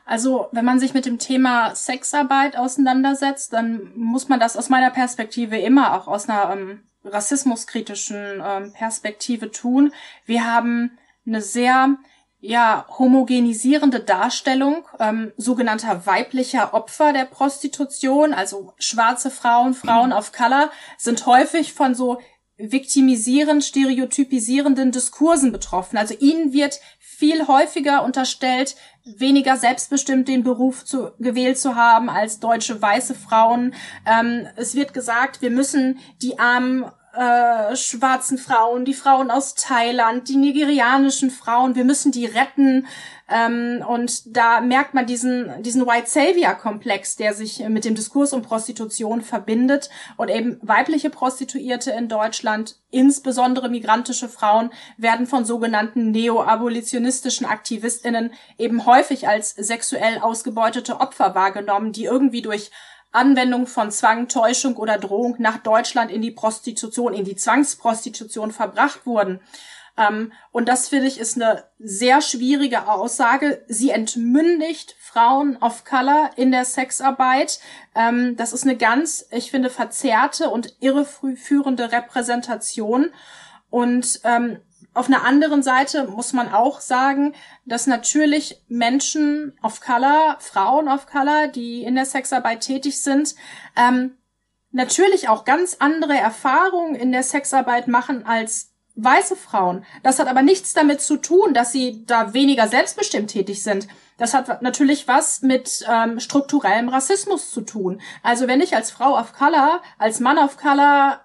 also, 0.09 0.47
wenn 0.51 0.65
man 0.65 0.79
sich 0.79 0.95
mit 0.95 1.05
dem 1.05 1.19
Thema 1.19 1.75
Sexarbeit 1.75 2.57
auseinandersetzt, 2.57 3.53
dann 3.53 3.91
muss 3.95 4.27
man 4.27 4.39
das 4.39 4.57
aus 4.57 4.67
meiner 4.67 4.89
Perspektive 4.89 5.59
immer 5.59 5.93
auch 5.93 6.07
aus 6.07 6.27
einer 6.27 6.51
ähm, 6.51 6.79
rassismuskritischen 7.05 8.41
ähm, 8.43 8.73
Perspektive 8.73 9.51
tun. 9.51 9.93
Wir 10.25 10.51
haben 10.51 10.97
eine 11.27 11.43
sehr 11.43 11.95
ja, 12.39 12.87
homogenisierende 12.97 13.99
Darstellung 13.99 14.87
ähm, 14.99 15.31
sogenannter 15.37 16.07
weiblicher 16.07 16.73
Opfer 16.73 17.13
der 17.13 17.25
Prostitution, 17.25 18.33
also 18.33 18.73
schwarze 18.79 19.29
Frauen, 19.29 19.75
Frauen 19.75 20.11
of 20.11 20.31
Color, 20.31 20.71
sind 20.97 21.23
häufig 21.27 21.73
von 21.73 21.93
so 21.93 22.19
viktimisierend, 22.59 23.63
stereotypisierenden 23.63 24.91
Diskursen 24.91 25.51
betroffen. 25.51 25.97
Also 25.97 26.13
ihnen 26.13 26.51
wird 26.51 26.79
viel 26.99 27.47
häufiger 27.47 28.03
unterstellt, 28.03 28.75
weniger 29.05 29.55
selbstbestimmt 29.57 30.27
den 30.27 30.43
Beruf 30.43 30.83
zu, 30.85 31.11
gewählt 31.19 31.57
zu 31.57 31.75
haben 31.75 32.09
als 32.09 32.39
deutsche 32.39 32.81
weiße 32.81 33.15
Frauen. 33.15 33.73
Ähm, 34.05 34.47
es 34.57 34.75
wird 34.75 34.93
gesagt, 34.93 35.41
wir 35.41 35.51
müssen 35.51 35.99
die 36.21 36.37
armen 36.37 36.85
äh, 37.13 37.75
schwarzen 37.75 38.37
Frauen, 38.37 38.85
die 38.85 38.93
Frauen 38.93 39.31
aus 39.31 39.55
Thailand, 39.55 40.29
die 40.29 40.35
nigerianischen 40.35 41.31
Frauen, 41.31 41.75
wir 41.75 41.83
müssen 41.83 42.11
die 42.11 42.25
retten. 42.25 42.85
Ähm, 43.27 43.83
und 43.87 44.35
da 44.35 44.61
merkt 44.61 44.93
man 44.93 45.05
diesen, 45.05 45.61
diesen 45.63 45.87
White 45.87 46.09
Savior-Komplex, 46.09 47.15
der 47.15 47.33
sich 47.33 47.67
mit 47.67 47.85
dem 47.85 47.95
Diskurs 47.95 48.33
um 48.33 48.41
Prostitution 48.41 49.21
verbindet 49.21 49.89
und 50.17 50.29
eben 50.29 50.59
weibliche 50.61 51.09
Prostituierte 51.09 51.91
in 51.91 52.09
Deutschland, 52.09 52.77
insbesondere 52.91 53.69
migrantische 53.69 54.29
Frauen, 54.29 54.71
werden 54.97 55.25
von 55.25 55.45
sogenannten 55.45 56.11
neo-abolitionistischen 56.11 57.45
AktivistInnen 57.45 58.33
eben 58.57 58.85
häufig 58.85 59.27
als 59.27 59.51
sexuell 59.51 60.19
ausgebeutete 60.19 60.99
Opfer 60.99 61.33
wahrgenommen, 61.33 61.91
die 61.91 62.05
irgendwie 62.05 62.41
durch 62.41 62.71
Anwendung 63.11 63.67
von 63.67 63.91
Zwang, 63.91 64.27
Täuschung 64.27 64.77
oder 64.77 64.97
Drohung 64.97 65.35
nach 65.39 65.57
Deutschland 65.57 66.11
in 66.11 66.21
die 66.21 66.31
Prostitution, 66.31 67.13
in 67.13 67.25
die 67.25 67.35
Zwangsprostitution 67.35 68.51
verbracht 68.51 69.05
wurden. 69.05 69.41
Ähm, 69.97 70.31
und 70.51 70.69
das 70.69 70.89
finde 70.89 71.07
ich 71.07 71.19
ist 71.19 71.35
eine 71.35 71.65
sehr 71.77 72.21
schwierige 72.21 72.87
Aussage. 72.87 73.63
Sie 73.67 73.89
entmündigt 73.89 74.95
Frauen 74.99 75.57
of 75.57 75.83
Color 75.83 76.31
in 76.35 76.51
der 76.51 76.65
Sexarbeit. 76.65 77.59
Ähm, 77.95 78.35
das 78.37 78.53
ist 78.53 78.63
eine 78.63 78.77
ganz, 78.77 79.25
ich 79.31 79.51
finde, 79.51 79.69
verzerrte 79.69 80.49
und 80.49 80.75
irreführende 80.79 81.91
Repräsentation. 81.91 83.11
Und 83.69 84.21
ähm, 84.23 84.59
auf 84.93 85.07
einer 85.07 85.23
anderen 85.23 85.63
Seite 85.63 86.05
muss 86.05 86.33
man 86.33 86.51
auch 86.51 86.81
sagen, 86.81 87.33
dass 87.65 87.87
natürlich 87.87 88.61
Menschen 88.67 89.57
of 89.61 89.81
Color, 89.81 90.37
Frauen 90.39 90.87
of 90.87 91.05
Color, 91.05 91.47
die 91.47 91.83
in 91.83 91.95
der 91.95 92.05
Sexarbeit 92.05 92.61
tätig 92.61 93.01
sind, 93.01 93.35
ähm, 93.75 94.17
natürlich 94.71 95.29
auch 95.29 95.45
ganz 95.45 95.77
andere 95.79 96.17
Erfahrungen 96.17 96.95
in 96.95 97.11
der 97.11 97.23
Sexarbeit 97.23 97.87
machen 97.87 98.25
als 98.25 98.71
weiße 98.95 99.35
Frauen. 99.35 99.85
Das 100.03 100.19
hat 100.19 100.27
aber 100.27 100.41
nichts 100.41 100.73
damit 100.73 101.01
zu 101.01 101.17
tun, 101.17 101.53
dass 101.53 101.71
sie 101.71 102.05
da 102.05 102.33
weniger 102.33 102.67
selbstbestimmt 102.67 103.29
tätig 103.29 103.63
sind. 103.63 103.87
Das 104.17 104.33
hat 104.33 104.61
natürlich 104.61 105.07
was 105.07 105.41
mit 105.41 105.85
ähm, 105.89 106.19
strukturellem 106.19 106.89
Rassismus 106.89 107.51
zu 107.51 107.61
tun. 107.61 108.01
Also 108.23 108.47
wenn 108.47 108.59
ich 108.59 108.75
als 108.75 108.91
Frau 108.91 109.17
of 109.17 109.33
Color, 109.33 109.81
als 109.97 110.19
Mann 110.19 110.37
of 110.37 110.57
Color 110.57 111.21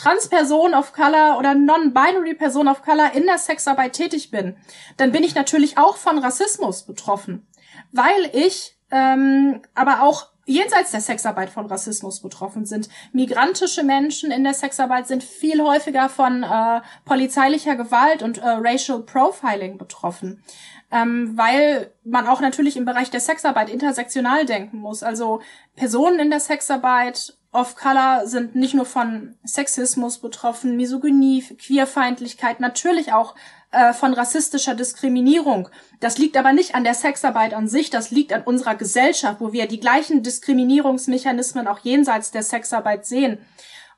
Transperson 0.00 0.74
of 0.74 0.92
Color 0.92 1.36
oder 1.38 1.54
Non-Binary 1.54 2.34
Person 2.34 2.68
of 2.68 2.82
Color 2.82 3.12
in 3.14 3.26
der 3.26 3.38
Sexarbeit 3.38 3.92
tätig 3.92 4.30
bin, 4.30 4.56
dann 4.96 5.12
bin 5.12 5.22
ich 5.22 5.34
natürlich 5.34 5.76
auch 5.76 5.96
von 5.96 6.18
Rassismus 6.18 6.84
betroffen, 6.84 7.46
weil 7.92 8.30
ich 8.32 8.78
ähm, 8.90 9.60
aber 9.74 10.02
auch 10.02 10.28
jenseits 10.46 10.90
der 10.90 11.00
Sexarbeit 11.00 11.50
von 11.50 11.66
Rassismus 11.66 12.20
betroffen 12.20 12.64
sind. 12.64 12.88
Migrantische 13.12 13.84
Menschen 13.84 14.30
in 14.30 14.42
der 14.42 14.54
Sexarbeit 14.54 15.06
sind 15.06 15.22
viel 15.22 15.62
häufiger 15.62 16.08
von 16.08 16.42
äh, 16.42 16.80
polizeilicher 17.04 17.76
Gewalt 17.76 18.22
und 18.22 18.38
äh, 18.38 18.48
Racial 18.48 19.00
Profiling 19.02 19.78
betroffen. 19.78 20.42
Ähm, 20.90 21.36
weil 21.36 21.92
man 22.04 22.26
auch 22.26 22.40
natürlich 22.40 22.76
im 22.76 22.84
Bereich 22.84 23.10
der 23.10 23.20
Sexarbeit 23.20 23.70
intersektional 23.70 24.44
denken 24.44 24.78
muss. 24.78 25.04
Also 25.04 25.40
Personen 25.76 26.18
in 26.18 26.30
der 26.30 26.40
Sexarbeit 26.40 27.36
of 27.52 27.74
Color 27.74 28.26
sind 28.26 28.54
nicht 28.54 28.74
nur 28.74 28.86
von 28.86 29.36
Sexismus 29.44 30.18
betroffen, 30.18 30.76
Misogynie, 30.76 31.42
Queerfeindlichkeit, 31.42 32.60
natürlich 32.60 33.12
auch 33.12 33.34
äh, 33.72 33.92
von 33.92 34.12
rassistischer 34.12 34.74
Diskriminierung. 34.74 35.68
Das 35.98 36.18
liegt 36.18 36.36
aber 36.36 36.52
nicht 36.52 36.74
an 36.74 36.84
der 36.84 36.94
Sexarbeit 36.94 37.54
an 37.54 37.68
sich, 37.68 37.90
das 37.90 38.10
liegt 38.10 38.32
an 38.32 38.42
unserer 38.42 38.76
Gesellschaft, 38.76 39.40
wo 39.40 39.52
wir 39.52 39.66
die 39.66 39.80
gleichen 39.80 40.22
Diskriminierungsmechanismen 40.22 41.66
auch 41.66 41.80
jenseits 41.80 42.30
der 42.30 42.42
Sexarbeit 42.42 43.04
sehen. 43.04 43.38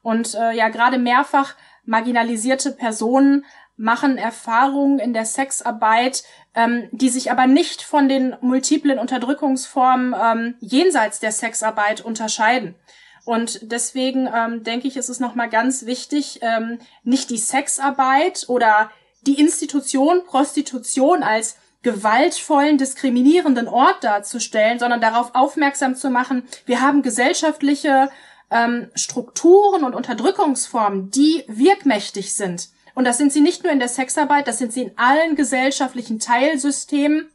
Und 0.03 0.35
äh, 0.35 0.53
ja, 0.53 0.69
gerade 0.69 0.99
mehrfach 0.99 1.55
marginalisierte 1.85 2.73
Personen 2.73 3.45
machen 3.77 4.19
Erfahrungen 4.19 4.99
in 4.99 5.13
der 5.13 5.25
Sexarbeit, 5.25 6.23
ähm, 6.55 6.89
die 6.93 7.09
sich 7.09 7.31
aber 7.31 7.47
nicht 7.47 7.83
von 7.83 8.09
den 8.09 8.37
multiplen 8.41 8.99
Unterdrückungsformen 8.99 10.15
ähm, 10.21 10.55
jenseits 10.61 11.21
der 11.21 11.33
Sexarbeit 11.33 12.01
unterscheiden. 12.01 12.75
Und 13.25 13.61
deswegen 13.63 14.29
ähm, 14.35 14.65
denke 14.65 14.89
ich, 14.89 14.97
ist 14.97 15.09
es 15.09 15.21
nochmal 15.21 15.49
ganz 15.49 15.87
wichtig, 15.87 16.41
ähm, 16.43 16.79
nicht 17.05 17.31
die 17.31 17.39
Sexarbeit 17.39 18.47
oder 18.49 18.91
die 19.23 19.39
Institution 19.39 20.25
Prostitution 20.25 21.23
als 21.23 21.57
gewaltvollen, 21.83 22.79
diskriminierenden 22.79 23.69
Ort 23.69 24.05
darzustellen, 24.05 24.79
sondern 24.79 25.01
darauf 25.01 25.35
aufmerksam 25.35 25.95
zu 25.95 26.11
machen, 26.11 26.45
wir 26.65 26.81
haben 26.81 27.03
gesellschaftliche 27.03 28.11
ähm, 28.51 28.91
Strukturen 28.95 29.85
und 29.85 29.95
Unterdrückungsformen, 29.95 31.11
die 31.11 31.45
wirkmächtig 31.49 32.35
sind. 32.35 32.69
Und 32.95 33.05
das 33.05 33.19
sind 33.19 33.33
sie 33.33 33.41
nicht 33.41 33.65
nur 33.65 33.73
in 33.73 33.79
der 33.79 33.89
Sexarbeit, 33.89 34.47
das 34.47 34.59
sind 34.59 34.73
sie 34.73 34.83
in 34.83 34.93
allen 34.97 35.35
gesellschaftlichen 35.35 36.19
Teilsystemen 36.19 37.32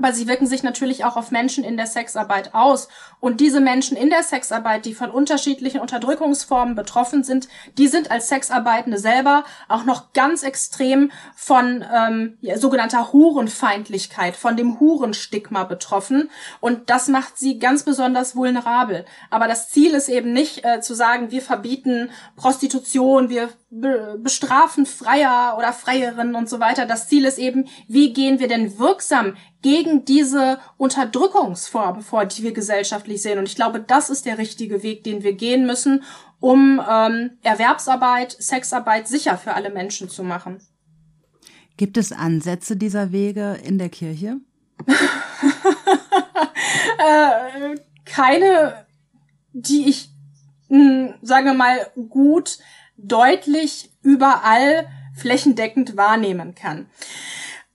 aber 0.00 0.14
sie 0.14 0.26
wirken 0.26 0.46
sich 0.46 0.62
natürlich 0.62 1.04
auch 1.04 1.16
auf 1.16 1.30
Menschen 1.30 1.62
in 1.62 1.76
der 1.76 1.86
Sexarbeit 1.86 2.54
aus. 2.54 2.88
Und 3.20 3.40
diese 3.40 3.60
Menschen 3.60 3.98
in 3.98 4.08
der 4.08 4.22
Sexarbeit, 4.22 4.86
die 4.86 4.94
von 4.94 5.10
unterschiedlichen 5.10 5.80
Unterdrückungsformen 5.80 6.74
betroffen 6.74 7.22
sind, 7.22 7.48
die 7.76 7.86
sind 7.86 8.10
als 8.10 8.28
Sexarbeitende 8.28 8.98
selber 8.98 9.44
auch 9.68 9.84
noch 9.84 10.14
ganz 10.14 10.42
extrem 10.42 11.10
von 11.36 11.84
ähm, 11.94 12.38
ja, 12.40 12.56
sogenannter 12.56 13.12
Hurenfeindlichkeit, 13.12 14.36
von 14.36 14.56
dem 14.56 14.80
Hurenstigma 14.80 15.64
betroffen. 15.64 16.30
Und 16.60 16.88
das 16.88 17.08
macht 17.08 17.38
sie 17.38 17.58
ganz 17.58 17.82
besonders 17.82 18.34
vulnerabel. 18.34 19.04
Aber 19.28 19.48
das 19.48 19.68
Ziel 19.68 19.92
ist 19.92 20.08
eben 20.08 20.32
nicht 20.32 20.64
äh, 20.64 20.80
zu 20.80 20.94
sagen, 20.94 21.30
wir 21.30 21.42
verbieten 21.42 22.10
Prostitution, 22.36 23.28
wir 23.28 23.50
be 23.70 24.18
bestrafen 24.18 24.84
Freier 24.84 25.54
oder 25.56 25.72
Freierinnen 25.72 26.34
und 26.34 26.48
so 26.48 26.58
weiter. 26.58 26.86
Das 26.86 27.08
Ziel 27.08 27.24
ist 27.24 27.38
eben, 27.38 27.68
wie 27.86 28.12
gehen 28.12 28.40
wir 28.40 28.48
denn 28.48 28.78
wirksam 28.78 29.36
gegen 29.62 30.04
diese 30.04 30.58
Unterdrückungsform 30.76 32.02
vor, 32.02 32.24
die 32.24 32.42
wir 32.42 32.52
gesellschaftlich 32.52 33.22
sehen. 33.22 33.38
Und 33.38 33.48
ich 33.48 33.56
glaube, 33.56 33.80
das 33.80 34.10
ist 34.10 34.26
der 34.26 34.38
richtige 34.38 34.82
Weg, 34.82 35.04
den 35.04 35.22
wir 35.22 35.34
gehen 35.34 35.66
müssen, 35.66 36.02
um 36.40 36.80
ähm, 36.88 37.32
Erwerbsarbeit, 37.42 38.36
Sexarbeit 38.38 39.08
sicher 39.08 39.36
für 39.36 39.54
alle 39.54 39.70
Menschen 39.70 40.08
zu 40.08 40.22
machen. 40.24 40.60
Gibt 41.76 41.96
es 41.96 42.12
Ansätze 42.12 42.76
dieser 42.76 43.12
Wege 43.12 43.58
in 43.62 43.78
der 43.78 43.88
Kirche? 43.88 44.36
äh, 46.98 47.76
keine, 48.04 48.86
die 49.52 49.88
ich, 49.88 50.10
mh, 50.68 50.78
hm, 50.78 51.14
sagen 51.22 51.46
wir 51.46 51.54
mal, 51.54 51.90
gut, 52.08 52.58
deutlich, 52.96 53.90
überall, 54.02 54.88
flächendeckend 55.14 55.96
wahrnehmen 55.96 56.54
kann. 56.54 56.86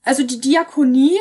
also 0.03 0.23
die 0.23 0.39
Diakonie 0.39 1.19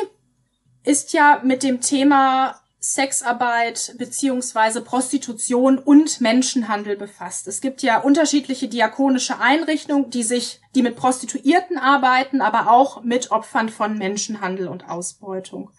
ist 0.85 1.13
ja 1.13 1.41
mit 1.43 1.63
dem 1.63 1.81
Thema 1.81 2.61
Sexarbeit 2.79 3.95
beziehungsweise 3.97 4.81
Prostitution 4.81 5.79
und 5.79 6.21
Menschenhandel 6.21 6.95
befasst. 6.95 7.47
Es 7.47 7.59
gibt 7.59 7.81
ja 7.81 7.99
unterschiedliche 7.99 8.67
diakonische 8.67 9.39
Einrichtungen, 9.39 10.11
die 10.11 10.21
sich, 10.21 10.61
die 10.75 10.83
mit 10.83 10.95
Prostituierten 10.95 11.79
arbeiten, 11.79 12.41
aber 12.41 12.71
auch 12.71 13.03
mit 13.03 13.31
Opfern 13.31 13.69
von 13.69 13.97
Menschenhandel 13.97 14.67
und 14.67 14.87
Ausbeutung. 14.87 15.71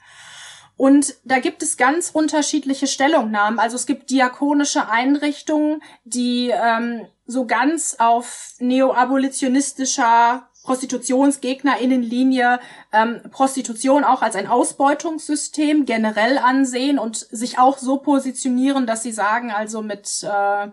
Und 0.76 1.14
da 1.24 1.38
gibt 1.38 1.62
es 1.62 1.76
ganz 1.76 2.10
unterschiedliche 2.10 2.86
Stellungnahmen. 2.86 3.58
Also 3.58 3.76
es 3.76 3.86
gibt 3.86 4.10
diakonische 4.10 4.90
Einrichtungen, 4.90 5.82
die 6.04 6.50
ähm, 6.52 7.06
so 7.26 7.46
ganz 7.46 7.96
auf 7.98 8.54
neoabolitionistischer 8.58 10.48
ProstitutionsgegnerInnenlinie 10.66 12.60
ähm, 12.92 13.20
Prostitution 13.30 14.04
auch 14.04 14.22
als 14.22 14.36
ein 14.36 14.48
Ausbeutungssystem 14.48 15.86
generell 15.86 16.38
ansehen 16.38 16.98
und 16.98 17.16
sich 17.16 17.58
auch 17.58 17.78
so 17.78 17.98
positionieren, 17.98 18.86
dass 18.86 19.02
sie 19.02 19.12
sagen, 19.12 19.50
also 19.50 19.80
mit 19.80 20.22
äh, 20.24 20.68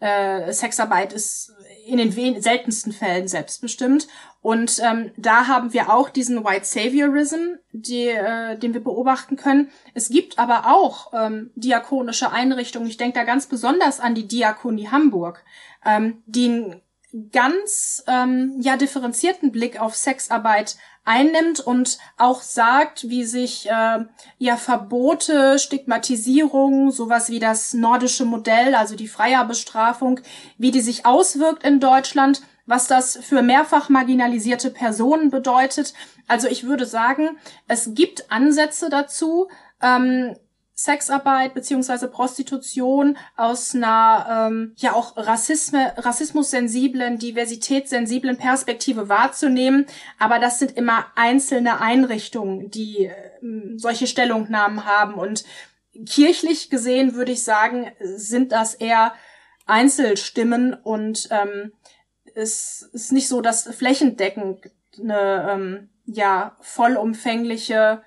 äh, 0.00 0.52
Sexarbeit 0.52 1.12
ist 1.12 1.52
in 1.86 1.98
den 1.98 2.40
seltensten 2.40 2.92
Fällen 2.92 3.28
selbstbestimmt. 3.28 4.08
Und 4.42 4.80
ähm, 4.82 5.10
da 5.18 5.48
haben 5.48 5.74
wir 5.74 5.92
auch 5.92 6.08
diesen 6.08 6.44
White 6.44 6.64
Saviorism, 6.64 7.56
die, 7.72 8.08
äh, 8.08 8.56
den 8.56 8.72
wir 8.72 8.82
beobachten 8.82 9.36
können. 9.36 9.70
Es 9.92 10.08
gibt 10.08 10.38
aber 10.38 10.74
auch 10.74 11.12
ähm, 11.12 11.50
diakonische 11.56 12.32
Einrichtungen. 12.32 12.88
Ich 12.88 12.96
denke 12.96 13.18
da 13.18 13.24
ganz 13.24 13.46
besonders 13.46 14.00
an 14.00 14.14
die 14.14 14.26
Diakonie 14.26 14.88
Hamburg, 14.88 15.44
ähm, 15.84 16.22
die 16.26 16.74
ganz 17.32 18.04
ähm, 18.06 18.56
ja 18.60 18.76
differenzierten 18.76 19.52
Blick 19.52 19.80
auf 19.80 19.96
Sexarbeit 19.96 20.76
einnimmt 21.04 21.60
und 21.60 21.98
auch 22.18 22.42
sagt, 22.42 23.08
wie 23.08 23.24
sich 23.24 23.68
äh, 23.68 24.04
ja 24.38 24.56
Verbote, 24.56 25.58
Stigmatisierung, 25.58 26.92
sowas 26.92 27.30
wie 27.30 27.40
das 27.40 27.74
nordische 27.74 28.24
Modell, 28.24 28.74
also 28.74 28.94
die 28.94 29.08
Freierbestrafung, 29.08 30.20
wie 30.58 30.70
die 30.70 30.82
sich 30.82 31.06
auswirkt 31.06 31.64
in 31.64 31.80
Deutschland, 31.80 32.42
was 32.66 32.86
das 32.86 33.16
für 33.16 33.42
mehrfach 33.42 33.88
marginalisierte 33.88 34.70
Personen 34.70 35.30
bedeutet. 35.30 35.94
Also 36.28 36.46
ich 36.46 36.64
würde 36.64 36.86
sagen, 36.86 37.38
es 37.66 37.94
gibt 37.94 38.30
Ansätze 38.30 38.88
dazu, 38.88 39.48
ähm, 39.82 40.36
Sexarbeit 40.82 41.52
beziehungsweise 41.52 42.08
Prostitution 42.08 43.18
aus 43.36 43.74
einer 43.74 44.48
ähm, 44.48 44.72
ja 44.76 44.94
auch 44.94 45.16
Rassisme, 45.16 45.92
rassismussensiblen, 45.98 47.18
diversitätssensiblen 47.18 48.38
Perspektive 48.38 49.10
wahrzunehmen. 49.10 49.86
Aber 50.18 50.38
das 50.38 50.58
sind 50.58 50.76
immer 50.76 51.06
einzelne 51.16 51.80
Einrichtungen, 51.80 52.70
die 52.70 53.06
äh, 53.06 53.14
solche 53.76 54.06
Stellungnahmen 54.06 54.86
haben. 54.86 55.14
Und 55.14 55.44
kirchlich 56.06 56.70
gesehen 56.70 57.14
würde 57.14 57.32
ich 57.32 57.44
sagen, 57.44 57.92
sind 58.00 58.52
das 58.52 58.74
eher 58.74 59.12
Einzelstimmen 59.66 60.74
und 60.74 61.28
ähm, 61.30 61.72
es 62.34 62.88
ist 62.92 63.12
nicht 63.12 63.28
so, 63.28 63.40
dass 63.40 63.64
flächendeckend 63.64 64.70
eine 64.98 65.50
ähm, 65.50 65.88
ja 66.06 66.56
vollumfängliche 66.60 68.02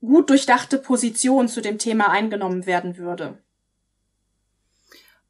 gut 0.00 0.30
durchdachte 0.30 0.78
Position 0.78 1.48
zu 1.48 1.60
dem 1.60 1.78
Thema 1.78 2.10
eingenommen 2.10 2.66
werden 2.66 2.96
würde. 2.96 3.38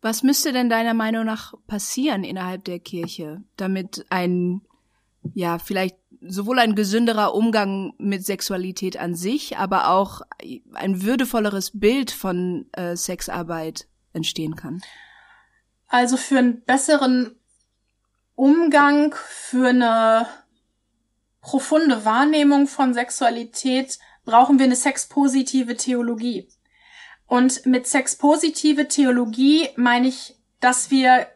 Was 0.00 0.22
müsste 0.22 0.52
denn 0.52 0.70
deiner 0.70 0.94
Meinung 0.94 1.26
nach 1.26 1.54
passieren 1.66 2.24
innerhalb 2.24 2.64
der 2.64 2.78
Kirche, 2.78 3.42
damit 3.56 4.06
ein, 4.08 4.62
ja, 5.34 5.58
vielleicht 5.58 5.96
sowohl 6.22 6.58
ein 6.58 6.74
gesünderer 6.74 7.34
Umgang 7.34 7.92
mit 7.98 8.24
Sexualität 8.24 8.96
an 8.98 9.14
sich, 9.14 9.58
aber 9.58 9.90
auch 9.90 10.22
ein 10.72 11.02
würdevolleres 11.02 11.78
Bild 11.78 12.10
von 12.10 12.66
äh, 12.72 12.96
Sexarbeit 12.96 13.88
entstehen 14.12 14.56
kann? 14.56 14.80
Also 15.88 16.16
für 16.16 16.38
einen 16.38 16.62
besseren 16.62 17.34
Umgang, 18.36 19.14
für 19.28 19.68
eine 19.68 20.26
profunde 21.42 22.04
Wahrnehmung 22.04 22.66
von 22.66 22.94
Sexualität 22.94 23.98
brauchen 24.24 24.58
wir 24.58 24.66
eine 24.66 24.76
sexpositive 24.76 25.76
Theologie. 25.76 26.48
Und 27.26 27.64
mit 27.66 27.86
sexpositive 27.86 28.88
Theologie 28.88 29.68
meine 29.76 30.08
ich, 30.08 30.36
dass 30.60 30.90
wir 30.90 31.28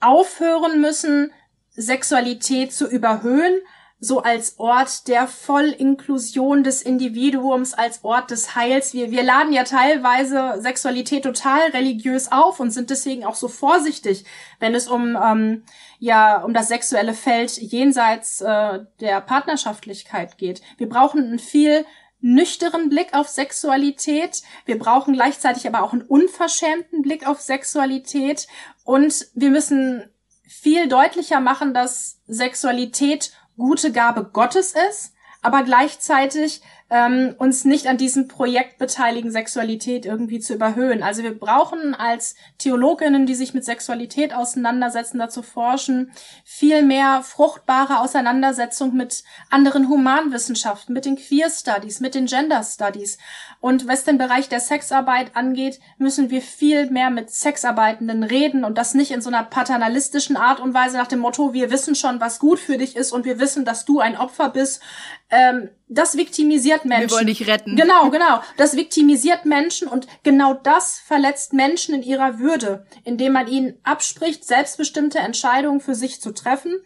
aufhören 0.00 0.80
müssen, 0.80 1.32
Sexualität 1.70 2.72
zu 2.72 2.88
überhöhen, 2.88 3.60
so 4.02 4.22
als 4.22 4.58
Ort 4.58 5.08
der 5.08 5.28
Vollinklusion 5.28 6.64
des 6.64 6.80
Individuums, 6.80 7.74
als 7.74 8.02
Ort 8.02 8.30
des 8.30 8.56
Heils. 8.56 8.94
Wir, 8.94 9.10
wir 9.10 9.22
laden 9.22 9.52
ja 9.52 9.64
teilweise 9.64 10.54
Sexualität 10.60 11.24
total 11.24 11.70
religiös 11.72 12.32
auf 12.32 12.60
und 12.60 12.70
sind 12.70 12.88
deswegen 12.88 13.26
auch 13.26 13.34
so 13.34 13.46
vorsichtig, 13.46 14.24
wenn 14.58 14.74
es 14.74 14.88
um, 14.88 15.18
ähm, 15.22 15.64
ja, 15.98 16.42
um 16.42 16.54
das 16.54 16.68
sexuelle 16.68 17.12
Feld 17.12 17.58
jenseits 17.58 18.40
äh, 18.40 18.80
der 19.00 19.20
Partnerschaftlichkeit 19.20 20.38
geht. 20.38 20.62
Wir 20.78 20.88
brauchen 20.88 21.34
ein 21.34 21.38
viel 21.38 21.84
nüchteren 22.20 22.88
Blick 22.88 23.14
auf 23.14 23.28
Sexualität. 23.28 24.42
Wir 24.64 24.78
brauchen 24.78 25.14
gleichzeitig 25.14 25.66
aber 25.66 25.82
auch 25.82 25.92
einen 25.92 26.02
unverschämten 26.02 27.02
Blick 27.02 27.26
auf 27.26 27.40
Sexualität. 27.40 28.46
Und 28.84 29.28
wir 29.34 29.50
müssen 29.50 30.04
viel 30.46 30.88
deutlicher 30.88 31.40
machen, 31.40 31.74
dass 31.74 32.20
Sexualität 32.26 33.32
gute 33.56 33.92
Gabe 33.92 34.24
Gottes 34.32 34.74
ist, 34.90 35.12
aber 35.42 35.62
gleichzeitig 35.62 36.62
ähm, 36.90 37.36
uns 37.38 37.64
nicht 37.64 37.86
an 37.86 37.96
diesem 37.96 38.26
Projekt 38.26 38.78
beteiligen, 38.78 39.30
Sexualität 39.30 40.04
irgendwie 40.04 40.40
zu 40.40 40.54
überhöhen. 40.54 41.04
Also 41.04 41.22
wir 41.22 41.38
brauchen 41.38 41.94
als 41.94 42.34
Theologinnen, 42.58 43.26
die 43.26 43.36
sich 43.36 43.54
mit 43.54 43.64
Sexualität 43.64 44.34
auseinandersetzen, 44.34 45.18
dazu 45.18 45.42
forschen, 45.42 46.10
viel 46.44 46.82
mehr 46.82 47.22
fruchtbare 47.22 48.00
Auseinandersetzung 48.00 48.96
mit 48.96 49.22
anderen 49.50 49.88
Humanwissenschaften, 49.88 50.92
mit 50.92 51.04
den 51.04 51.16
Queer 51.16 51.48
Studies, 51.48 52.00
mit 52.00 52.16
den 52.16 52.26
Gender 52.26 52.62
Studies. 52.64 53.18
Und 53.60 53.86
was 53.86 54.04
den 54.04 54.18
Bereich 54.18 54.48
der 54.48 54.60
Sexarbeit 54.60 55.36
angeht, 55.36 55.78
müssen 55.98 56.30
wir 56.30 56.42
viel 56.42 56.90
mehr 56.90 57.10
mit 57.10 57.30
Sexarbeitenden 57.30 58.24
reden 58.24 58.64
und 58.64 58.76
das 58.78 58.94
nicht 58.94 59.12
in 59.12 59.20
so 59.20 59.28
einer 59.28 59.44
paternalistischen 59.44 60.36
Art 60.36 60.58
und 60.58 60.74
Weise 60.74 60.96
nach 60.96 61.06
dem 61.06 61.20
Motto, 61.20 61.52
wir 61.52 61.70
wissen 61.70 61.94
schon, 61.94 62.20
was 62.20 62.40
gut 62.40 62.58
für 62.58 62.78
dich 62.78 62.96
ist 62.96 63.12
und 63.12 63.24
wir 63.24 63.38
wissen, 63.38 63.64
dass 63.64 63.84
du 63.84 64.00
ein 64.00 64.16
Opfer 64.16 64.48
bist. 64.48 64.82
Ähm, 65.30 65.68
das 65.90 66.16
viktimisiert 66.16 66.84
Menschen. 66.84 67.10
Wir 67.10 67.16
wollen 67.16 67.26
dich 67.26 67.46
retten. 67.46 67.76
Genau, 67.76 68.10
genau. 68.10 68.40
Das 68.56 68.76
viktimisiert 68.76 69.44
Menschen 69.44 69.88
und 69.88 70.06
genau 70.22 70.54
das 70.54 71.00
verletzt 71.00 71.52
Menschen 71.52 71.94
in 71.94 72.02
ihrer 72.02 72.38
Würde, 72.38 72.86
indem 73.04 73.32
man 73.32 73.48
ihnen 73.48 73.74
abspricht, 73.82 74.44
selbstbestimmte 74.44 75.18
Entscheidungen 75.18 75.80
für 75.80 75.94
sich 75.94 76.20
zu 76.20 76.32
treffen. 76.32 76.78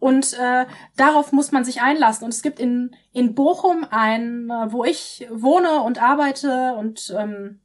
Und 0.00 0.34
äh, 0.34 0.66
darauf 0.96 1.32
muss 1.32 1.52
man 1.52 1.64
sich 1.64 1.80
einlassen. 1.80 2.24
Und 2.24 2.34
es 2.34 2.42
gibt 2.42 2.58
in, 2.58 2.94
in 3.12 3.34
Bochum 3.34 3.86
ein, 3.90 4.50
äh, 4.50 4.72
wo 4.72 4.84
ich 4.84 5.26
wohne 5.30 5.82
und 5.82 6.02
arbeite 6.02 6.74
und 6.74 7.14
ähm, 7.16 7.60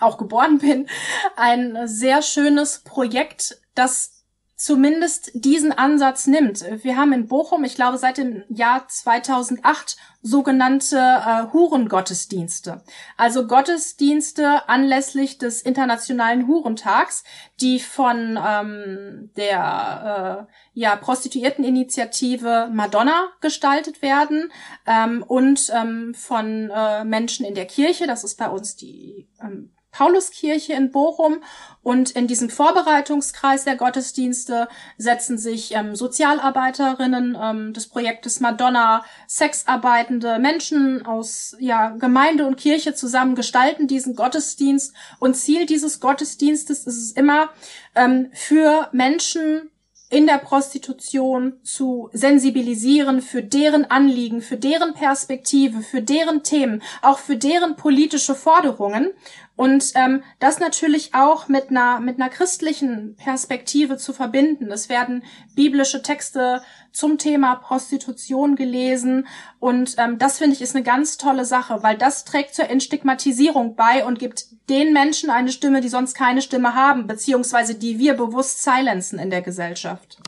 auch 0.00 0.18
geboren 0.18 0.58
bin, 0.58 0.88
ein 1.36 1.86
sehr 1.86 2.20
schönes 2.20 2.80
Projekt, 2.80 3.60
das 3.74 4.15
zumindest 4.56 5.30
diesen 5.34 5.70
Ansatz 5.70 6.26
nimmt. 6.26 6.64
Wir 6.82 6.96
haben 6.96 7.12
in 7.12 7.28
Bochum, 7.28 7.62
ich 7.64 7.74
glaube 7.74 7.98
seit 7.98 8.16
dem 8.16 8.42
Jahr 8.48 8.88
2008, 8.88 9.96
sogenannte 10.22 10.96
äh, 10.96 11.52
Hurengottesdienste. 11.52 12.82
Also 13.18 13.46
Gottesdienste 13.46 14.66
anlässlich 14.68 15.36
des 15.38 15.60
Internationalen 15.60 16.48
Hurentags, 16.48 17.22
die 17.60 17.78
von 17.78 18.38
ähm, 18.42 19.30
der 19.36 20.48
äh, 20.48 20.52
ja, 20.72 20.96
Prostituierteninitiative 20.96 22.70
Madonna 22.72 23.28
gestaltet 23.42 24.00
werden 24.00 24.50
ähm, 24.86 25.22
und 25.22 25.70
ähm, 25.74 26.14
von 26.14 26.70
äh, 26.74 27.04
Menschen 27.04 27.44
in 27.44 27.54
der 27.54 27.66
Kirche. 27.66 28.06
Das 28.06 28.24
ist 28.24 28.36
bei 28.36 28.48
uns 28.48 28.74
die 28.74 29.28
ähm, 29.40 29.70
Pauluskirche 29.96 30.74
in 30.74 30.90
Bochum. 30.90 31.42
Und 31.82 32.10
in 32.10 32.26
diesem 32.26 32.50
Vorbereitungskreis 32.50 33.64
der 33.64 33.76
Gottesdienste 33.76 34.68
setzen 34.98 35.38
sich 35.38 35.72
ähm, 35.74 35.94
Sozialarbeiterinnen 35.94 37.38
ähm, 37.40 37.72
des 37.72 37.86
Projektes 37.86 38.40
Madonna, 38.40 39.04
sexarbeitende 39.28 40.38
Menschen 40.38 41.06
aus 41.06 41.56
ja, 41.60 41.90
Gemeinde 41.90 42.46
und 42.46 42.56
Kirche 42.56 42.94
zusammen, 42.94 43.36
gestalten 43.36 43.86
diesen 43.86 44.16
Gottesdienst. 44.16 44.94
Und 45.20 45.36
Ziel 45.36 45.64
dieses 45.66 46.00
Gottesdienstes 46.00 46.86
ist 46.86 46.98
es 46.98 47.12
immer, 47.12 47.50
ähm, 47.94 48.30
für 48.32 48.88
Menschen 48.92 49.70
in 50.08 50.26
der 50.26 50.38
Prostitution 50.38 51.54
zu 51.64 52.10
sensibilisieren 52.12 53.22
für 53.22 53.42
deren 53.42 53.90
Anliegen, 53.90 54.40
für 54.40 54.56
deren 54.56 54.94
Perspektive, 54.94 55.80
für 55.82 56.00
deren 56.00 56.44
Themen, 56.44 56.82
auch 57.02 57.18
für 57.18 57.36
deren 57.36 57.74
politische 57.74 58.36
Forderungen 58.36 59.10
Und 59.56 59.92
ähm, 59.94 60.22
das 60.38 60.60
natürlich 60.60 61.14
auch 61.14 61.48
mit 61.48 61.70
einer 61.70 61.98
mit 62.00 62.20
einer 62.20 62.28
christlichen 62.28 63.16
Perspektive 63.16 63.96
zu 63.96 64.12
verbinden. 64.12 64.70
Es 64.70 64.90
werden 64.90 65.24
biblische 65.54 66.02
Texte 66.02 66.62
zum 66.92 67.16
Thema 67.16 67.56
Prostitution 67.56 68.54
gelesen 68.54 69.26
und 69.58 69.94
ähm, 69.96 70.18
das 70.18 70.38
finde 70.38 70.54
ich 70.56 70.62
ist 70.62 70.76
eine 70.76 70.84
ganz 70.84 71.16
tolle 71.16 71.46
Sache, 71.46 71.82
weil 71.82 71.96
das 71.96 72.24
trägt 72.24 72.54
zur 72.54 72.68
Entstigmatisierung 72.68 73.76
bei 73.76 74.04
und 74.04 74.18
gibt 74.18 74.46
den 74.68 74.92
Menschen 74.92 75.30
eine 75.30 75.50
Stimme, 75.50 75.80
die 75.80 75.88
sonst 75.88 76.14
keine 76.14 76.42
Stimme 76.42 76.74
haben, 76.74 77.06
beziehungsweise 77.06 77.74
die 77.74 77.98
wir 77.98 78.14
bewusst 78.14 78.62
silenzen 78.62 79.18
in 79.18 79.30
der 79.30 79.42
Gesellschaft. 79.42 80.18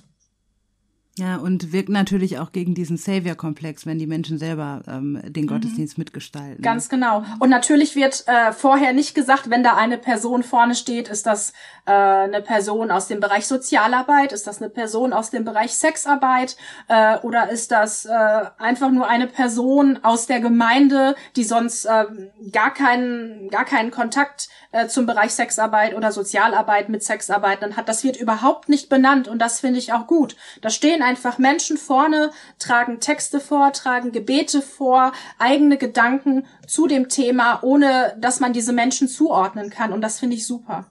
Ja, 1.19 1.37
und 1.37 1.73
wirkt 1.73 1.89
natürlich 1.89 2.39
auch 2.39 2.53
gegen 2.53 2.75
diesen 2.75 2.97
Savior-Komplex, 2.97 3.87
wenn 3.87 3.99
die 3.99 4.07
Menschen 4.07 4.39
selber 4.39 4.83
ähm, 4.87 5.21
den 5.27 5.45
mhm. 5.45 5.49
Gottesdienst 5.49 5.99
mitgestalten. 5.99 6.63
Ganz 6.63 6.89
genau. 6.89 7.25
Und 7.41 7.51
natürlich 7.51 7.97
wird 7.97 8.25
äh, 8.29 8.53
vorher 8.53 8.93
nicht 8.93 9.17
gesagt, 9.17 9.51
wenn 9.51 9.65
da 9.65 9.75
eine 9.75 9.99
Person 9.99 10.45
vorne 10.45 10.77
steht, 10.77 11.09
ist 11.09 11.27
das 11.27 11.53
äh, 11.87 11.91
eine 11.91 12.41
Person 12.41 12.93
aus 12.93 13.09
dem 13.09 13.19
Bereich 13.19 13.49
Sozialarbeit, 13.49 14.33
ist 14.33 14.47
das 14.47 14.63
eine 14.63 14.71
Person 14.71 15.13
aus 15.13 15.31
dem 15.31 15.45
Bereich 15.45 15.75
Sexarbeit 15.75 16.57
äh, 16.87 17.19
oder 17.19 17.51
ist 17.51 17.73
das 17.73 18.05
äh, 18.05 18.11
einfach 18.59 18.91
nur 18.91 19.09
eine 19.09 19.27
Person 19.27 19.99
aus 20.03 20.27
der 20.27 20.39
Gemeinde, 20.39 21.17
die 21.35 21.45
sonst 21.45 21.85
äh, 21.87 22.05
gar 22.53 22.73
keinen 22.73 23.49
gar 23.51 23.65
keinen 23.65 23.91
Kontakt 23.91 24.49
äh, 24.71 24.87
zum 24.87 25.07
Bereich 25.07 25.33
Sexarbeit 25.33 25.97
oder 25.97 26.13
Sozialarbeit 26.13 26.91
mit 26.91 27.03
Sexarbeit 27.03 27.63
dann 27.63 27.77
hat. 27.77 27.89
Das 27.89 28.05
wird 28.05 28.17
überhaupt 28.17 28.69
nicht 28.69 28.89
benannt 28.89 29.27
und 29.27 29.39
das 29.39 29.61
finde 29.61 29.79
ich 29.79 29.93
auch 29.93 30.07
gut. 30.07 30.37
Da 30.61 30.71
stehen 30.71 31.03
einfach 31.09 31.39
Menschen 31.39 31.79
vorne, 31.79 32.31
tragen 32.59 33.01
Texte 33.01 33.41
vor, 33.41 33.73
tragen 33.73 34.13
Gebete 34.13 34.63
vor, 34.63 35.13
eigene 35.39 35.79
Gedanken 35.79 36.45
zu 36.67 36.87
dem 36.87 37.09
Thema, 37.09 37.63
ohne 37.63 38.17
dass 38.21 38.41
man 38.41 38.53
diese 38.53 38.73
Menschen 38.73 39.09
zuordnen 39.09 39.71
kann. 39.71 39.93
Und 39.93 40.03
das 40.03 40.21
finde 40.21 40.37
ich 40.37 40.47
super. 40.47 40.91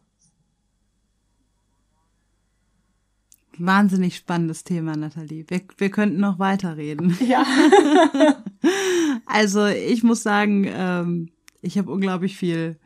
Wahnsinnig 3.59 4.15
spannendes 4.15 4.63
Thema, 4.63 4.95
Nathalie. 4.95 5.45
Wir, 5.47 5.61
wir 5.77 5.89
könnten 5.89 6.19
noch 6.19 6.39
weiterreden. 6.39 7.17
Ja. 7.27 7.45
also 9.25 9.65
ich 9.65 10.03
muss 10.03 10.23
sagen, 10.23 10.65
ähm, 10.67 11.29
ich 11.61 11.77
habe 11.77 11.91
unglaublich 11.91 12.37
viel 12.37 12.77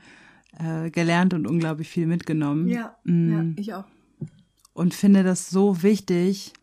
äh, 0.58 0.90
gelernt 0.90 1.34
und 1.34 1.46
unglaublich 1.46 1.90
viel 1.90 2.08
mitgenommen. 2.08 2.68
Ja, 2.68 2.96
mm. 3.04 3.32
ja, 3.32 3.46
ich 3.62 3.74
auch. 3.74 3.86
Und 4.74 4.94
finde 4.94 5.24
das 5.24 5.50
so 5.50 5.84
wichtig, 5.84 6.54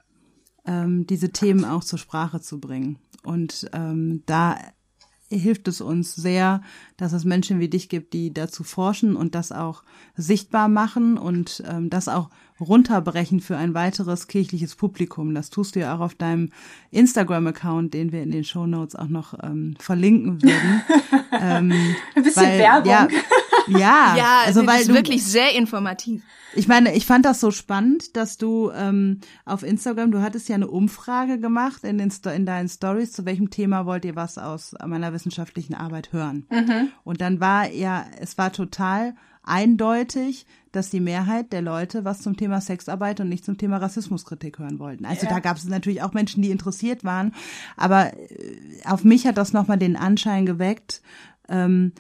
ähm, 0.69 1.07
diese 1.07 1.31
Themen 1.31 1.65
auch 1.65 1.83
zur 1.83 1.99
Sprache 1.99 2.41
zu 2.41 2.61
bringen. 2.61 2.99
Und 3.25 3.69
ähm, 3.73 4.23
da 4.27 4.57
hilft 5.31 5.69
es 5.69 5.81
uns 5.81 6.15
sehr, 6.15 6.63
dass 6.97 7.13
es 7.13 7.25
Menschen 7.25 7.59
wie 7.59 7.69
dich 7.69 7.89
gibt, 7.89 8.13
die 8.13 8.33
dazu 8.33 8.65
forschen 8.65 9.17
und 9.17 9.35
das 9.35 9.51
auch 9.51 9.83
sichtbar 10.15 10.69
machen 10.69 11.19
und 11.19 11.63
ähm, 11.67 11.91
das 11.91 12.09
auch 12.09 12.31
runterbrechen 12.61 13.41
für 13.41 13.57
ein 13.57 13.75
weiteres 13.75 14.27
kirchliches 14.27 14.75
Publikum. 14.75 15.35
Das 15.35 15.51
tust 15.51 15.77
du 15.77 15.81
ja 15.81 15.97
auch 15.97 16.01
auf 16.01 16.15
deinem 16.15 16.51
Instagram-Account, 16.91 17.95
den 17.95 18.13
wir 18.13 18.23
in 18.23 18.31
den 18.31 18.45
Show 18.45 18.67
Notes 18.67 18.97
auch 18.97 19.09
noch 19.09 19.35
ähm, 19.43 19.77
verlinken 19.79 20.43
würden. 20.43 20.83
ähm, 21.41 21.73
ein 22.15 22.23
bisschen 22.23 22.43
weil, 22.43 22.59
Werbung. 22.59 22.91
Ja, 22.91 23.09
ja, 23.69 24.17
ja 24.17 24.43
also 24.47 24.67
weil 24.67 24.81
ist 24.81 24.91
du, 24.91 24.95
wirklich 24.95 25.25
sehr 25.25 25.55
informativ. 25.55 26.23
Ich 26.55 26.67
meine, 26.67 26.95
ich 26.95 27.07
fand 27.07 27.25
das 27.25 27.41
so 27.41 27.51
spannend, 27.51 28.17
dass 28.17 28.39
du 28.39 28.71
ähm, 28.75 29.21
auf 29.45 29.63
Instagram, 29.63 30.11
du 30.11 30.23
hattest 30.23 30.49
ja 30.49 30.55
eine 30.55 30.69
Umfrage 30.69 31.39
gemacht 31.39 31.85
in, 31.85 31.99
den, 31.99 32.13
in 32.35 32.47
deinen 32.47 32.69
Stories, 32.69 33.13
zu 33.13 33.27
welchem 33.27 33.51
Thema 33.51 33.87
wollt 33.87 34.05
ihr 34.05 34.17
was 34.17 34.39
aus 34.39 34.75
meiner 34.85 35.13
wissenschaftlichen 35.13 35.75
Arbeit 35.75 36.13
hören. 36.13 36.47
Mhm. 36.51 36.89
Und 37.05 37.21
dann 37.21 37.41
war 37.41 37.71
ja, 37.71 38.07
es 38.19 38.39
war 38.39 38.53
total 38.53 39.15
eindeutig, 39.49 40.47
dass 40.73 40.91
die 40.91 41.01
Mehrheit 41.01 41.53
der 41.53 41.63
Leute 41.63 42.05
was 42.05 42.21
zum 42.21 42.37
Thema 42.37 42.61
Sexarbeit 42.61 43.21
und 43.21 43.29
nicht 43.29 43.45
zum 43.45 43.59
Thema 43.59 43.79
Rassismuskritik 43.79 44.59
hören 44.59 44.79
wollten. 44.79 45.05
Also 45.05 45.27
ja. 45.27 45.33
da 45.33 45.41
gab 45.41 45.57
es 45.57 45.65
natürlich 45.65 46.03
auch 46.03 46.13
Menschen, 46.13 46.43
die 46.43 46.51
interessiert 46.51 47.05
waren, 47.05 47.35
aber 47.77 48.13
äh, 48.15 48.57
auf 48.85 49.05
mich 49.05 49.27
hat 49.27 49.39
das 49.39 49.53
nochmal 49.53 49.79
den 49.79 49.97
Anschein 49.97 50.47
geweckt, 50.47 51.03
ähm, 51.49 51.93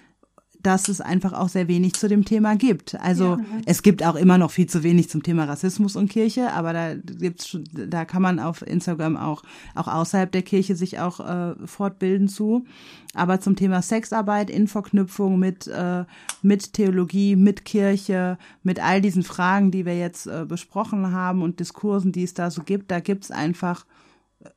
dass 0.62 0.88
es 0.88 1.00
einfach 1.00 1.32
auch 1.32 1.48
sehr 1.48 1.68
wenig 1.68 1.94
zu 1.94 2.08
dem 2.08 2.24
Thema 2.24 2.56
gibt. 2.56 2.98
Also 3.00 3.36
ja. 3.36 3.44
es 3.66 3.82
gibt 3.82 4.04
auch 4.04 4.16
immer 4.16 4.38
noch 4.38 4.50
viel 4.50 4.68
zu 4.68 4.82
wenig 4.82 5.08
zum 5.08 5.22
Thema 5.22 5.44
Rassismus 5.44 5.94
und 5.96 6.08
Kirche, 6.10 6.52
aber 6.52 6.72
da 6.72 6.94
gibt's, 6.94 7.56
da 7.72 8.04
kann 8.04 8.22
man 8.22 8.40
auf 8.40 8.62
Instagram 8.62 9.16
auch 9.16 9.42
auch 9.74 9.88
außerhalb 9.88 10.30
der 10.32 10.42
Kirche 10.42 10.74
sich 10.74 10.98
auch 10.98 11.20
äh, 11.20 11.54
fortbilden 11.66 12.28
zu. 12.28 12.64
Aber 13.14 13.40
zum 13.40 13.56
Thema 13.56 13.82
Sexarbeit 13.82 14.50
in 14.50 14.68
Verknüpfung 14.68 15.38
mit 15.38 15.66
äh, 15.66 16.04
mit 16.42 16.72
Theologie, 16.72 17.36
mit 17.36 17.64
Kirche, 17.64 18.38
mit 18.62 18.80
all 18.82 19.00
diesen 19.00 19.22
Fragen, 19.22 19.70
die 19.70 19.86
wir 19.86 19.98
jetzt 19.98 20.26
äh, 20.26 20.44
besprochen 20.46 21.12
haben 21.12 21.42
und 21.42 21.60
Diskursen, 21.60 22.12
die 22.12 22.24
es 22.24 22.34
da 22.34 22.50
so 22.50 22.62
gibt, 22.62 22.90
da 22.90 23.00
gibt's 23.00 23.30
einfach 23.30 23.86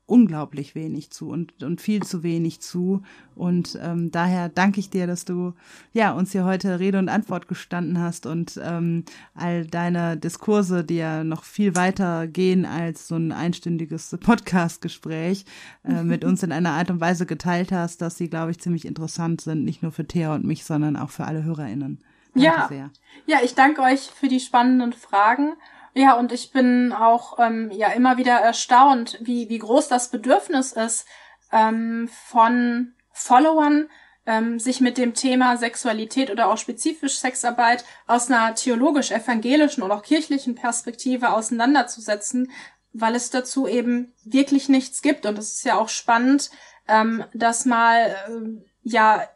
unglaublich 0.05 0.75
wenig 0.75 1.11
zu 1.11 1.29
und, 1.29 1.63
und 1.63 1.81
viel 1.81 2.03
zu 2.03 2.21
wenig 2.21 2.59
zu. 2.61 3.01
Und 3.35 3.79
ähm, 3.81 4.11
daher 4.11 4.49
danke 4.49 4.79
ich 4.79 4.89
dir, 4.89 5.07
dass 5.07 5.25
du 5.25 5.53
ja 5.93 6.11
uns 6.11 6.31
hier 6.33 6.45
heute 6.45 6.79
Rede 6.79 6.99
und 6.99 7.09
Antwort 7.09 7.47
gestanden 7.47 7.99
hast 7.99 8.25
und 8.25 8.59
ähm, 8.63 9.05
all 9.33 9.65
deine 9.65 10.17
Diskurse, 10.17 10.83
die 10.83 10.97
ja 10.97 11.23
noch 11.23 11.43
viel 11.43 11.75
weiter 11.75 12.27
gehen 12.27 12.65
als 12.65 13.07
so 13.07 13.15
ein 13.15 13.31
einstündiges 13.31 14.15
Podcast-Gespräch, 14.19 15.45
äh, 15.83 16.03
mit 16.03 16.23
uns 16.25 16.43
in 16.43 16.51
einer 16.51 16.71
Art 16.71 16.91
und 16.91 17.01
Weise 17.01 17.25
geteilt 17.25 17.71
hast, 17.71 18.01
dass 18.01 18.17
sie, 18.17 18.29
glaube 18.29 18.51
ich, 18.51 18.59
ziemlich 18.59 18.85
interessant 18.85 19.41
sind, 19.41 19.63
nicht 19.63 19.81
nur 19.81 19.91
für 19.91 20.05
Thea 20.05 20.35
und 20.35 20.45
mich, 20.45 20.63
sondern 20.63 20.95
auch 20.95 21.09
für 21.09 21.25
alle 21.25 21.43
HörerInnen. 21.43 22.03
Danke 22.33 22.47
ja, 22.47 22.67
sehr. 22.67 22.89
ja, 23.25 23.39
ich 23.43 23.55
danke 23.55 23.81
euch 23.81 24.01
für 24.01 24.27
die 24.27 24.39
spannenden 24.39 24.93
Fragen. 24.93 25.53
Ja, 25.93 26.13
und 26.13 26.31
ich 26.31 26.51
bin 26.51 26.93
auch 26.93 27.37
ähm, 27.39 27.69
ja 27.71 27.89
immer 27.89 28.17
wieder 28.17 28.37
erstaunt, 28.37 29.17
wie, 29.21 29.49
wie 29.49 29.59
groß 29.59 29.89
das 29.89 30.09
Bedürfnis 30.09 30.71
ist 30.71 31.05
ähm, 31.51 32.09
von 32.29 32.93
Followern, 33.11 33.89
ähm, 34.25 34.59
sich 34.59 34.79
mit 34.79 34.97
dem 34.97 35.13
Thema 35.13 35.57
Sexualität 35.57 36.29
oder 36.29 36.49
auch 36.49 36.57
spezifisch 36.57 37.17
Sexarbeit 37.17 37.83
aus 38.07 38.29
einer 38.29 38.55
theologisch-evangelischen 38.55 39.83
oder 39.83 39.95
auch 39.95 40.03
kirchlichen 40.03 40.55
Perspektive 40.55 41.33
auseinanderzusetzen, 41.33 42.51
weil 42.93 43.15
es 43.15 43.29
dazu 43.29 43.67
eben 43.67 44.13
wirklich 44.23 44.69
nichts 44.69 45.01
gibt. 45.01 45.25
Und 45.25 45.37
es 45.37 45.55
ist 45.55 45.65
ja 45.65 45.77
auch 45.77 45.89
spannend, 45.89 46.51
ähm, 46.87 47.25
dass 47.33 47.65
mal 47.65 48.15
äh, 48.27 48.63
ja 48.83 49.27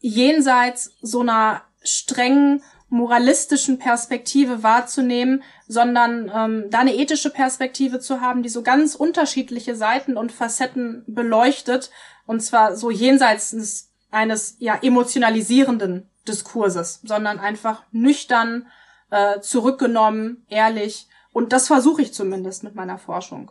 jenseits 0.00 0.96
so 1.02 1.20
einer 1.20 1.62
strengen 1.82 2.62
moralistischen 2.90 3.78
Perspektive 3.78 4.62
wahrzunehmen, 4.62 5.42
sondern 5.68 6.30
ähm, 6.34 6.70
da 6.70 6.80
eine 6.80 6.94
ethische 6.94 7.30
Perspektive 7.30 8.00
zu 8.00 8.20
haben, 8.20 8.42
die 8.42 8.48
so 8.48 8.62
ganz 8.62 8.94
unterschiedliche 8.94 9.76
Seiten 9.76 10.16
und 10.16 10.32
Facetten 10.32 11.04
beleuchtet, 11.06 11.90
und 12.26 12.40
zwar 12.40 12.76
so 12.76 12.90
jenseits 12.90 13.88
eines, 14.10 14.56
ja 14.58 14.76
emotionalisierenden 14.82 16.10
Diskurses, 16.26 17.00
sondern 17.04 17.38
einfach 17.38 17.84
nüchtern, 17.92 18.66
äh, 19.10 19.40
zurückgenommen, 19.40 20.44
ehrlich. 20.48 21.08
Und 21.32 21.52
das 21.52 21.68
versuche 21.68 22.02
ich 22.02 22.12
zumindest 22.12 22.64
mit 22.64 22.74
meiner 22.74 22.98
Forschung. 22.98 23.50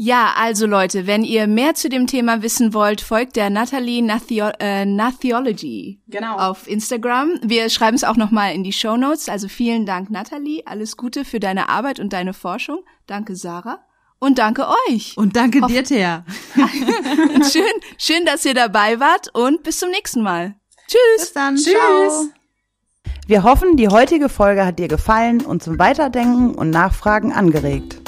Ja, 0.00 0.34
also 0.36 0.66
Leute, 0.66 1.08
wenn 1.08 1.24
ihr 1.24 1.48
mehr 1.48 1.74
zu 1.74 1.88
dem 1.88 2.06
Thema 2.06 2.40
wissen 2.40 2.72
wollt, 2.72 3.00
folgt 3.00 3.34
der 3.34 3.50
Natalie 3.50 4.00
Nathio 4.00 4.48
äh, 4.60 4.84
Nathiology 4.84 6.00
genau. 6.06 6.36
auf 6.36 6.68
Instagram. 6.68 7.32
Wir 7.42 7.68
schreiben 7.68 7.96
es 7.96 8.04
auch 8.04 8.14
nochmal 8.14 8.54
in 8.54 8.62
die 8.62 8.72
Show 8.72 8.96
Notes. 8.96 9.28
Also 9.28 9.48
vielen 9.48 9.86
Dank, 9.86 10.08
Natalie. 10.08 10.62
Alles 10.66 10.96
Gute 10.96 11.24
für 11.24 11.40
deine 11.40 11.68
Arbeit 11.68 11.98
und 11.98 12.12
deine 12.12 12.32
Forschung. 12.32 12.84
Danke, 13.08 13.34
Sarah. 13.34 13.80
Und 14.20 14.38
danke 14.38 14.68
euch. 14.86 15.16
Und 15.16 15.34
danke 15.34 15.62
Hoff 15.62 15.72
dir, 15.72 15.82
Thea. 15.82 16.24
schön, 17.50 17.64
schön, 17.98 18.24
dass 18.24 18.44
ihr 18.44 18.54
dabei 18.54 19.00
wart 19.00 19.34
und 19.34 19.64
bis 19.64 19.80
zum 19.80 19.90
nächsten 19.90 20.22
Mal. 20.22 20.54
Tschüss. 20.86 21.00
Bis 21.16 21.32
dann. 21.32 21.56
Tschüss. 21.56 21.72
Ciao. 21.72 22.28
Wir 23.26 23.42
hoffen, 23.42 23.76
die 23.76 23.88
heutige 23.88 24.28
Folge 24.28 24.64
hat 24.64 24.78
dir 24.78 24.86
gefallen 24.86 25.40
und 25.40 25.60
zum 25.60 25.76
Weiterdenken 25.80 26.54
und 26.54 26.70
Nachfragen 26.70 27.32
angeregt. 27.32 28.07